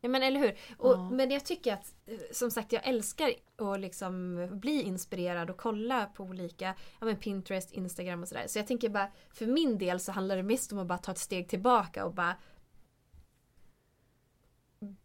Ja 0.00 0.08
men 0.08 0.22
eller 0.22 0.40
hur. 0.40 0.56
Och, 0.78 0.92
Ja. 0.92 1.10
Men 1.10 1.30
jag 1.30 1.44
tycker 1.44 1.72
att 1.74 1.94
eh, 2.06 2.18
som 2.32 2.50
sagt 2.50 2.72
jag 2.72 2.86
älskar 2.86 3.32
att 3.56 3.80
liksom 3.80 4.48
bli 4.52 4.82
inspirerad 4.82 5.50
och 5.50 5.56
kolla 5.56 6.06
på 6.06 6.24
olika 6.24 6.74
ja, 7.00 7.06
men 7.06 7.16
Pinterest, 7.16 7.72
Instagram 7.72 8.22
och 8.22 8.28
sådär. 8.28 8.44
Så 8.46 8.58
jag 8.58 8.66
tänker 8.66 8.88
bara 8.88 9.08
för 9.30 9.46
min 9.46 9.78
del 9.78 10.00
så 10.00 10.12
handlar 10.12 10.36
det 10.36 10.42
mest 10.42 10.72
om 10.72 10.78
att 10.78 10.86
bara 10.86 10.98
ta 10.98 11.12
ett 11.12 11.18
steg 11.18 11.48
tillbaka 11.48 12.04
och 12.04 12.14
bara 12.14 12.36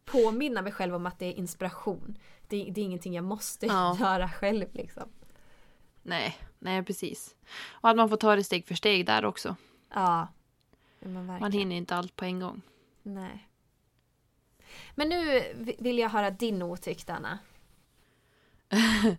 påminna 0.04 0.62
mig 0.62 0.72
själv 0.72 0.94
om 0.94 1.06
att 1.06 1.18
det 1.18 1.26
är 1.26 1.32
inspiration. 1.32 2.18
Det, 2.48 2.56
det 2.70 2.80
är 2.80 2.84
ingenting 2.84 3.14
jag 3.14 3.24
måste 3.24 3.66
Ja. 3.66 3.96
göra 4.00 4.28
själv 4.28 4.66
liksom. 4.72 5.08
Nej, 6.02 6.38
nej 6.58 6.82
precis. 6.84 7.36
Och 7.70 7.90
att 7.90 7.96
man 7.96 8.08
får 8.08 8.16
ta 8.16 8.36
det 8.36 8.44
steg 8.44 8.66
för 8.66 8.74
steg 8.74 9.06
där 9.06 9.24
också. 9.24 9.56
Ja. 9.94 10.28
Man 11.40 11.52
hinner 11.52 11.76
inte 11.76 11.96
allt 11.96 12.16
på 12.16 12.24
en 12.24 12.40
gång. 12.40 12.62
Nej. 13.02 13.48
Men 14.94 15.08
nu 15.08 15.42
vill 15.78 15.98
jag 15.98 16.08
höra 16.08 16.30
din 16.30 16.62
åsikt 16.62 17.10
Anna. 17.10 17.38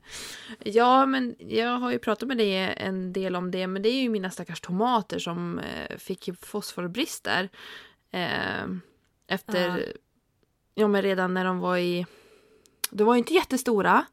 Ja, 0.60 1.06
men 1.06 1.36
jag 1.40 1.78
har 1.78 1.92
ju 1.92 2.00
pratat 2.00 2.28
med 2.28 2.38
dig 2.38 2.76
en 2.78 3.14
del 3.14 3.36
om 3.36 3.52
det, 3.52 3.68
men 3.68 3.82
det 3.82 3.90
är 3.90 4.02
ju 4.02 4.10
mina 4.10 4.32
stackars 4.32 4.62
tomater 4.62 5.20
som 5.20 5.60
eh, 5.60 5.98
fick 5.98 6.30
fosforbrist 6.42 7.24
där. 7.24 7.50
Eh, 8.12 8.66
efter, 9.28 9.78
Ja. 9.78 9.86
ja. 10.74 10.88
men 10.88 11.02
redan 11.02 11.34
när 11.34 11.46
de 11.46 11.60
var 11.60 11.78
i, 11.78 12.06
de 12.90 13.04
var 13.08 13.14
ju 13.14 13.18
inte 13.18 13.34
jättestora. 13.34 14.06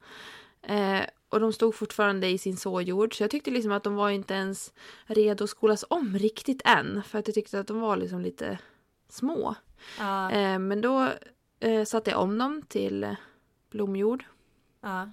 Eh, 0.62 1.00
och 1.28 1.40
de 1.40 1.52
stod 1.52 1.74
fortfarande 1.74 2.28
i 2.28 2.38
sin 2.38 2.56
såjord, 2.56 3.16
så 3.16 3.22
jag 3.22 3.30
tyckte 3.30 3.50
liksom 3.50 3.72
att 3.72 3.84
de 3.84 3.94
var 3.94 4.10
inte 4.10 4.34
ens 4.34 4.72
redo 5.06 5.44
att 5.44 5.50
skolas 5.50 5.84
om 5.88 6.18
riktigt 6.18 6.62
än. 6.64 7.02
För 7.02 7.18
att 7.18 7.28
jag 7.28 7.34
tyckte 7.34 7.60
att 7.60 7.66
de 7.66 7.80
var 7.80 7.96
liksom 7.96 8.20
lite 8.20 8.58
små. 9.10 9.54
Ja. 9.98 10.30
Eh, 10.30 10.58
men 10.58 10.80
då 10.80 11.08
eh, 11.60 11.84
satte 11.84 12.10
jag 12.10 12.20
om 12.20 12.38
dem 12.38 12.62
till 12.68 13.16
blomjord. 13.70 14.24
ja. 14.80 15.08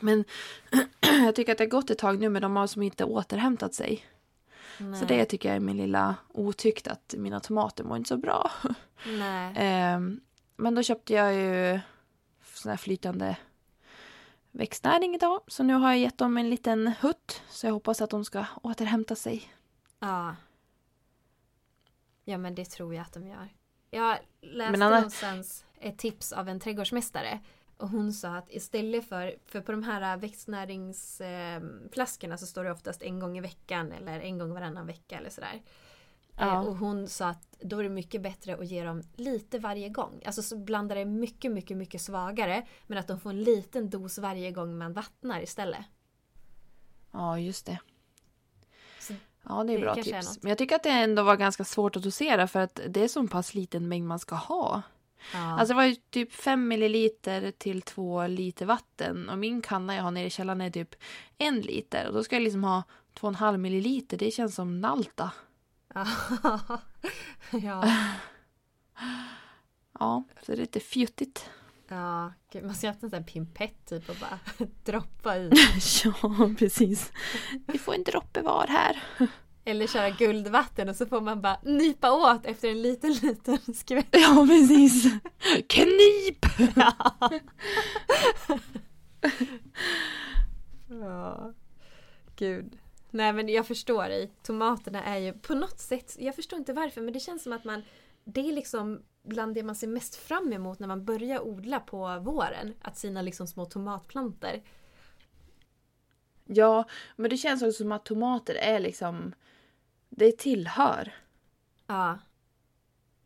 Men 0.00 0.24
jag 1.24 1.34
tycker 1.34 1.52
att 1.52 1.58
det 1.58 1.64
har 1.64 1.68
gått 1.68 1.90
ett 1.90 1.98
tag 1.98 2.20
nu 2.20 2.28
men 2.28 2.42
de 2.42 2.56
har 2.56 2.66
som 2.66 2.82
inte 2.82 3.04
återhämtat 3.04 3.74
sig. 3.74 4.04
Nej. 4.78 5.00
Så 5.00 5.04
det 5.04 5.24
tycker 5.24 5.48
jag 5.48 5.56
är 5.56 5.60
min 5.60 5.76
lilla 5.76 6.14
otykt 6.28 6.88
att 6.88 7.14
mina 7.18 7.40
tomater 7.40 7.84
mår 7.84 7.96
inte 7.96 8.08
så 8.08 8.16
bra. 8.16 8.50
Ehm, 9.56 10.20
men 10.56 10.74
då 10.74 10.82
köpte 10.82 11.14
jag 11.14 11.34
ju 11.34 11.80
sån 12.54 12.70
här 12.70 12.76
flytande 12.76 13.36
växtnäring 14.50 15.14
idag. 15.14 15.40
Så 15.46 15.62
nu 15.62 15.74
har 15.74 15.88
jag 15.88 15.98
gett 15.98 16.18
dem 16.18 16.36
en 16.36 16.50
liten 16.50 16.92
hutt. 17.00 17.42
Så 17.48 17.66
jag 17.66 17.72
hoppas 17.72 18.00
att 18.02 18.10
de 18.10 18.24
ska 18.24 18.44
återhämta 18.62 19.14
sig. 19.14 19.52
Ja. 20.00 20.36
Ja 22.28 22.38
men 22.38 22.54
det 22.54 22.64
tror 22.64 22.94
jag 22.94 23.02
att 23.02 23.12
de 23.12 23.26
gör. 23.26 23.48
Jag 23.90 24.18
läste 24.40 24.70
Men 24.72 24.82
Anna- 24.82 24.94
någonstans 24.96 25.64
ett 25.80 25.98
tips 25.98 26.32
av 26.32 26.48
en 26.48 26.60
trädgårdsmästare. 26.60 27.40
Och 27.76 27.88
hon 27.88 28.12
sa 28.12 28.36
att 28.36 28.50
istället 28.52 29.08
för, 29.08 29.36
för 29.46 29.60
på 29.60 29.72
de 29.72 29.82
här 29.82 30.16
växtnäringsflaskorna 30.16 32.38
så 32.38 32.46
står 32.46 32.64
det 32.64 32.72
oftast 32.72 33.02
en 33.02 33.20
gång 33.20 33.38
i 33.38 33.40
veckan 33.40 33.92
eller 33.92 34.20
en 34.20 34.38
gång 34.38 34.52
varannan 34.54 34.86
vecka 34.86 35.18
eller 35.18 35.30
sådär. 35.30 35.62
Ja. 36.36 36.54
Eh, 36.54 36.60
Och 36.68 36.76
hon 36.76 37.08
sa 37.08 37.28
att 37.28 37.56
då 37.60 37.78
är 37.78 37.82
det 37.82 37.88
mycket 37.88 38.22
bättre 38.22 38.54
att 38.56 38.66
ge 38.66 38.84
dem 38.84 39.02
lite 39.16 39.58
varje 39.58 39.88
gång. 39.88 40.22
Alltså 40.26 40.42
så 40.42 40.56
blandar 40.56 40.96
det 40.96 41.04
mycket, 41.04 41.52
mycket, 41.52 41.76
mycket 41.76 42.00
svagare. 42.00 42.66
Men 42.86 42.98
att 42.98 43.08
de 43.08 43.20
får 43.20 43.30
en 43.30 43.42
liten 43.42 43.90
dos 43.90 44.18
varje 44.18 44.50
gång 44.52 44.78
man 44.78 44.92
vattnar 44.92 45.40
istället. 45.42 45.84
Ja, 47.12 47.38
just 47.38 47.66
det. 47.66 47.78
Ja, 49.42 49.64
det 49.64 49.72
är 49.72 49.76
det 49.76 49.82
bra 49.82 49.96
är 49.96 50.02
tips. 50.02 50.28
något. 50.28 50.42
Men 50.42 50.48
jag 50.48 50.58
tycker 50.58 50.76
att 50.76 50.82
det 50.82 50.90
ändå 50.90 51.22
var 51.22 51.36
ganska 51.36 51.64
svårt 51.64 51.96
att 51.96 52.02
dosera 52.02 52.48
för 52.48 52.60
att 52.60 52.80
det 52.88 53.04
är 53.04 53.08
så 53.08 53.26
pass 53.26 53.54
liten 53.54 53.88
mängd 53.88 54.06
man 54.06 54.18
ska 54.18 54.34
ha. 54.34 54.82
Ja. 55.32 55.38
Alltså 55.38 55.74
det 55.74 55.76
var 55.76 55.84
ju 55.84 55.94
typ 55.94 56.32
5 56.32 56.68
milliliter 56.68 57.50
till 57.50 57.82
2 57.82 58.26
liter 58.26 58.66
vatten 58.66 59.28
och 59.28 59.38
min 59.38 59.62
kanna 59.62 59.94
jag 59.96 60.02
har 60.02 60.10
nere 60.10 60.26
i 60.26 60.30
källaren 60.30 60.60
är 60.60 60.70
typ 60.70 60.94
en 61.38 61.60
liter 61.60 62.06
och 62.08 62.14
då 62.14 62.24
ska 62.24 62.36
jag 62.36 62.42
liksom 62.42 62.64
ha 62.64 62.82
2,5 63.20 63.56
milliliter. 63.56 64.16
Det 64.16 64.30
känns 64.30 64.54
som 64.54 64.80
Nalta. 64.80 65.30
ja. 67.50 67.84
Ja, 70.00 70.24
så 70.42 70.52
det 70.52 70.58
är 70.58 70.60
lite 70.60 70.80
fjuttigt. 70.80 71.50
Ja, 71.88 72.32
gud, 72.52 72.64
man 72.64 72.74
ska 72.74 72.86
ha 72.86 72.94
en 73.00 73.10
sån 73.10 73.24
pimpett 73.24 73.86
typ 73.86 74.08
och 74.08 74.16
bara 74.20 74.38
droppa 74.84 75.36
i. 75.36 75.50
ja, 76.04 76.50
precis. 76.58 77.12
Vi 77.66 77.78
får 77.78 77.94
en 77.94 78.02
droppe 78.02 78.42
var 78.42 78.66
här. 78.66 79.02
Eller 79.64 79.86
köra 79.86 80.10
guldvatten 80.10 80.88
och 80.88 80.96
så 80.96 81.06
får 81.06 81.20
man 81.20 81.40
bara 81.40 81.58
nypa 81.62 82.12
åt 82.12 82.46
efter 82.46 82.68
en 82.68 82.82
liten, 82.82 83.12
liten 83.22 83.74
skvätt. 83.74 84.06
Ja, 84.10 84.46
precis. 84.48 85.04
Knip! 85.68 86.46
Ja. 90.88 91.52
Gud. 92.36 92.78
Nej 93.10 93.32
men 93.32 93.48
jag 93.48 93.66
förstår 93.66 94.04
dig. 94.04 94.32
Tomaterna 94.42 95.04
är 95.04 95.18
ju 95.18 95.32
på 95.32 95.54
något 95.54 95.78
sätt, 95.80 96.16
jag 96.18 96.34
förstår 96.34 96.58
inte 96.58 96.72
varför 96.72 97.00
men 97.00 97.12
det 97.12 97.20
känns 97.20 97.42
som 97.42 97.52
att 97.52 97.64
man 97.64 97.82
det 98.32 98.48
är 98.48 98.52
liksom 98.52 99.02
bland 99.22 99.54
det 99.54 99.62
man 99.62 99.74
ser 99.74 99.86
mest 99.88 100.14
fram 100.16 100.52
emot 100.52 100.78
när 100.78 100.88
man 100.88 101.04
börjar 101.04 101.40
odla 101.46 101.80
på 101.80 102.18
våren. 102.18 102.74
Att 102.82 102.96
sina 102.98 103.22
liksom 103.22 103.46
små 103.46 103.64
tomatplanter. 103.64 104.62
Ja, 106.44 106.84
men 107.16 107.30
det 107.30 107.36
känns 107.36 107.62
också 107.62 107.72
som 107.72 107.92
att 107.92 108.04
tomater 108.04 108.54
är 108.54 108.80
liksom... 108.80 109.34
Det 110.08 110.38
tillhör. 110.38 111.14
Ja. 111.86 112.18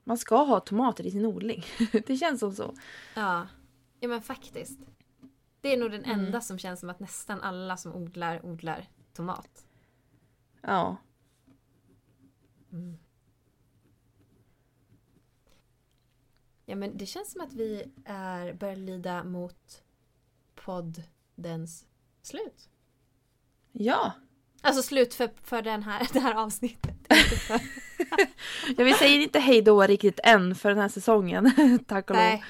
Man 0.05 0.19
ska 0.19 0.43
ha 0.43 0.61
tomater 0.61 1.07
i 1.07 1.11
sin 1.11 1.27
odling. 1.27 1.65
Det 2.07 2.17
känns 2.17 2.41
som 2.41 2.53
så. 2.53 2.75
Ja. 3.15 3.47
Ja 4.01 4.09
men 4.09 4.23
faktiskt. 4.23 4.81
Det 5.61 5.73
är 5.73 5.77
nog 5.77 5.91
den 5.91 6.05
Mm. 6.05 6.21
enda 6.21 6.41
som 6.41 6.59
känns 6.59 6.81
som 6.81 6.91
att 6.91 7.01
nästan 7.01 7.41
alla 7.41 7.77
som 7.77 7.93
odlar, 7.95 8.47
odlar 8.47 8.89
tomat. 9.13 9.67
Ja. 10.61 10.97
Ja 16.73 16.77
men 16.77 16.97
det 16.97 17.07
känns 17.07 17.33
som 17.33 17.41
att 17.41 17.53
vi 17.53 17.85
är, 18.05 18.53
börjar 18.53 18.77
lida 18.77 19.25
mot 19.25 19.83
poddens 20.55 21.87
slut. 22.23 22.69
Ja. 23.73 24.13
Alltså 24.61 24.83
slut 24.83 25.15
för, 25.15 25.31
för 25.43 25.63
den 25.63 25.83
här, 25.83 26.09
det 26.13 26.21
här 26.21 26.35
avsnittet. 26.35 26.97
Ja, 28.77 28.85
vi 28.85 28.95
säger 28.95 29.21
inte 29.21 29.39
hej 29.39 29.63
då 29.63 29.83
riktigt 29.83 30.21
än 30.25 30.55
för 30.55 30.69
den 30.69 30.79
här 30.79 30.89
säsongen. 30.89 31.53
Tack 31.89 32.11
och 32.11 32.17
lov. 32.17 32.25
nej. 32.25 32.45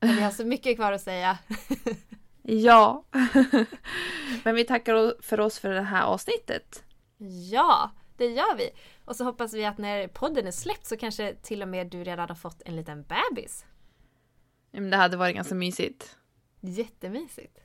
Men 0.00 0.16
vi 0.16 0.22
har 0.22 0.30
så 0.30 0.44
mycket 0.44 0.76
kvar 0.76 0.92
att 0.92 1.02
säga. 1.02 1.38
Ja. 2.42 3.04
Men 4.44 4.54
vi 4.54 4.64
tackar 4.64 5.22
för 5.22 5.40
oss 5.40 5.58
för 5.58 5.70
det 5.70 5.82
här 5.82 6.02
avsnittet. 6.02 6.84
Ja, 7.50 7.90
det 8.20 8.26
gör 8.26 8.56
vi. 8.56 8.70
Och 9.04 9.16
så 9.16 9.24
hoppas 9.24 9.54
vi 9.54 9.64
att 9.64 9.78
när 9.78 10.08
podden 10.08 10.46
är 10.46 10.50
släppt 10.50 10.86
så 10.86 10.96
kanske 10.96 11.34
till 11.34 11.62
och 11.62 11.68
med 11.68 11.86
du 11.86 12.04
redan 12.04 12.28
har 12.28 12.36
fått 12.36 12.62
en 12.64 12.76
liten 12.76 13.02
bebis. 13.02 13.64
Ja, 14.70 14.80
men 14.80 14.90
Det 14.90 14.96
hade 14.96 15.16
varit 15.16 15.34
ganska 15.34 15.54
mysigt. 15.54 16.16
Jättemysigt. 16.60 17.58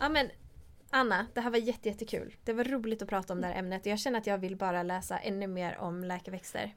ja 0.00 0.08
men 0.08 0.30
Anna, 0.90 1.26
det 1.34 1.40
här 1.40 1.50
var 1.50 1.58
jätte, 1.58 1.88
jättekul. 1.88 2.36
Det 2.44 2.52
var 2.52 2.64
roligt 2.64 3.02
att 3.02 3.08
prata 3.08 3.32
om 3.32 3.40
det 3.40 3.46
här 3.46 3.58
ämnet 3.58 3.80
och 3.80 3.86
jag 3.86 3.98
känner 3.98 4.18
att 4.18 4.26
jag 4.26 4.38
vill 4.38 4.56
bara 4.56 4.82
läsa 4.82 5.18
ännu 5.18 5.46
mer 5.46 5.78
om 5.78 6.04
läkeväxter. 6.04 6.74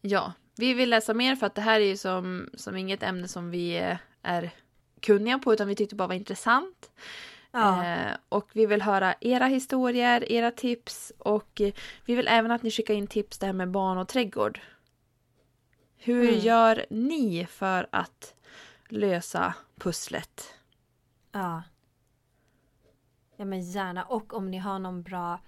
Ja, 0.00 0.32
vi 0.56 0.74
vill 0.74 0.90
läsa 0.90 1.14
mer 1.14 1.36
för 1.36 1.46
att 1.46 1.54
det 1.54 1.62
här 1.62 1.80
är 1.80 1.84
ju 1.86 1.96
som, 1.96 2.50
som 2.54 2.76
inget 2.76 3.02
ämne 3.02 3.28
som 3.28 3.50
vi 3.50 3.96
är 4.22 4.50
kunniga 5.00 5.38
på 5.38 5.52
utan 5.52 5.68
vi 5.68 5.74
tyckte 5.74 5.94
bara 5.94 6.08
var 6.08 6.14
intressant. 6.14 6.90
Ja. 7.54 7.84
Eh, 7.84 8.16
och 8.28 8.50
vi 8.52 8.66
vill 8.66 8.82
höra 8.82 9.14
era 9.20 9.46
historier, 9.46 10.32
era 10.32 10.50
tips 10.50 11.12
och 11.18 11.60
vi 12.04 12.14
vill 12.14 12.28
även 12.28 12.50
att 12.50 12.62
ni 12.62 12.70
skickar 12.70 12.94
in 12.94 13.06
tips 13.06 13.38
det 13.38 13.46
här 13.46 13.52
med 13.52 13.70
barn 13.70 13.98
och 13.98 14.08
trädgård. 14.08 14.60
Hur 15.96 16.28
Mm. 16.28 16.40
gör 16.40 16.86
ni 16.90 17.46
för 17.50 17.86
att 17.92 18.34
lösa 18.88 19.54
pusslet? 19.76 20.54
Ja. 21.32 21.62
Ja 23.36 23.44
men 23.44 23.60
gärna. 23.60 24.04
Och 24.04 24.34
om 24.34 24.50
ni 24.50 24.58
har 24.58 24.78
någon 24.78 25.02
bra 25.02 25.40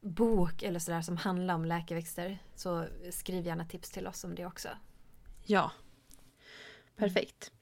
bok 0.00 0.62
eller 0.62 0.78
sådär 0.80 1.02
som 1.02 1.16
handlar 1.16 1.54
om 1.54 1.64
läkeväxter 1.64 2.38
så 2.54 2.86
skriv 3.10 3.46
gärna 3.46 3.64
tips 3.64 3.90
till 3.90 4.06
oss 4.06 4.24
om 4.24 4.34
det 4.34 4.46
också. 4.46 4.68
Ja. 5.44 5.70
Perfekt. 6.96 7.52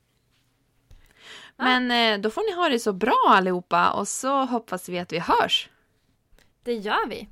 Ja. 1.56 1.64
Men 1.64 1.90
eh, 1.90 2.20
då 2.20 2.30
får 2.30 2.50
ni 2.50 2.56
ha 2.62 2.68
det 2.68 2.78
så 2.78 2.92
bra 2.92 3.24
allihopa 3.28 3.90
och 3.90 4.08
så 4.08 4.44
hoppas 4.44 4.88
vi 4.88 4.98
att 4.98 5.12
vi 5.12 5.18
hörs. 5.18 5.68
Det 6.62 6.74
gör 6.74 7.08
vi. 7.08 7.28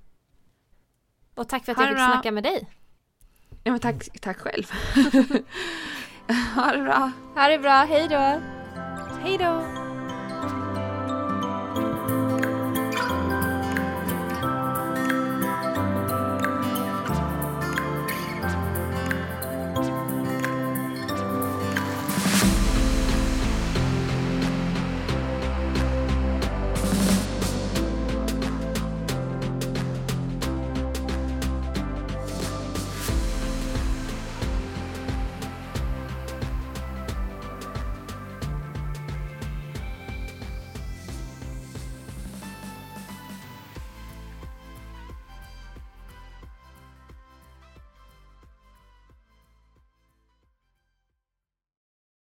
Och 1.34 1.48
tack 1.48 1.64
för 1.64 1.72
att 1.72 1.78
Ha 1.78 1.84
jag 1.84 1.90
fick 1.90 1.96
bra. 1.98 2.12
snacka 2.12 2.32
med 2.32 2.42
dig. 2.44 2.68
Ja, 3.64 3.70
men 3.70 3.80
tack, 3.80 4.08
tack 4.20 4.38
själv. 4.38 4.70
ha 6.54 6.72
det 6.72 6.82
bra. 6.82 7.10
Ha 7.34 7.48
det 7.48 7.58
bra, 7.58 7.72
hej 7.88 8.08
då! 8.08 8.40
Hej 9.22 9.38
då! 9.38 9.81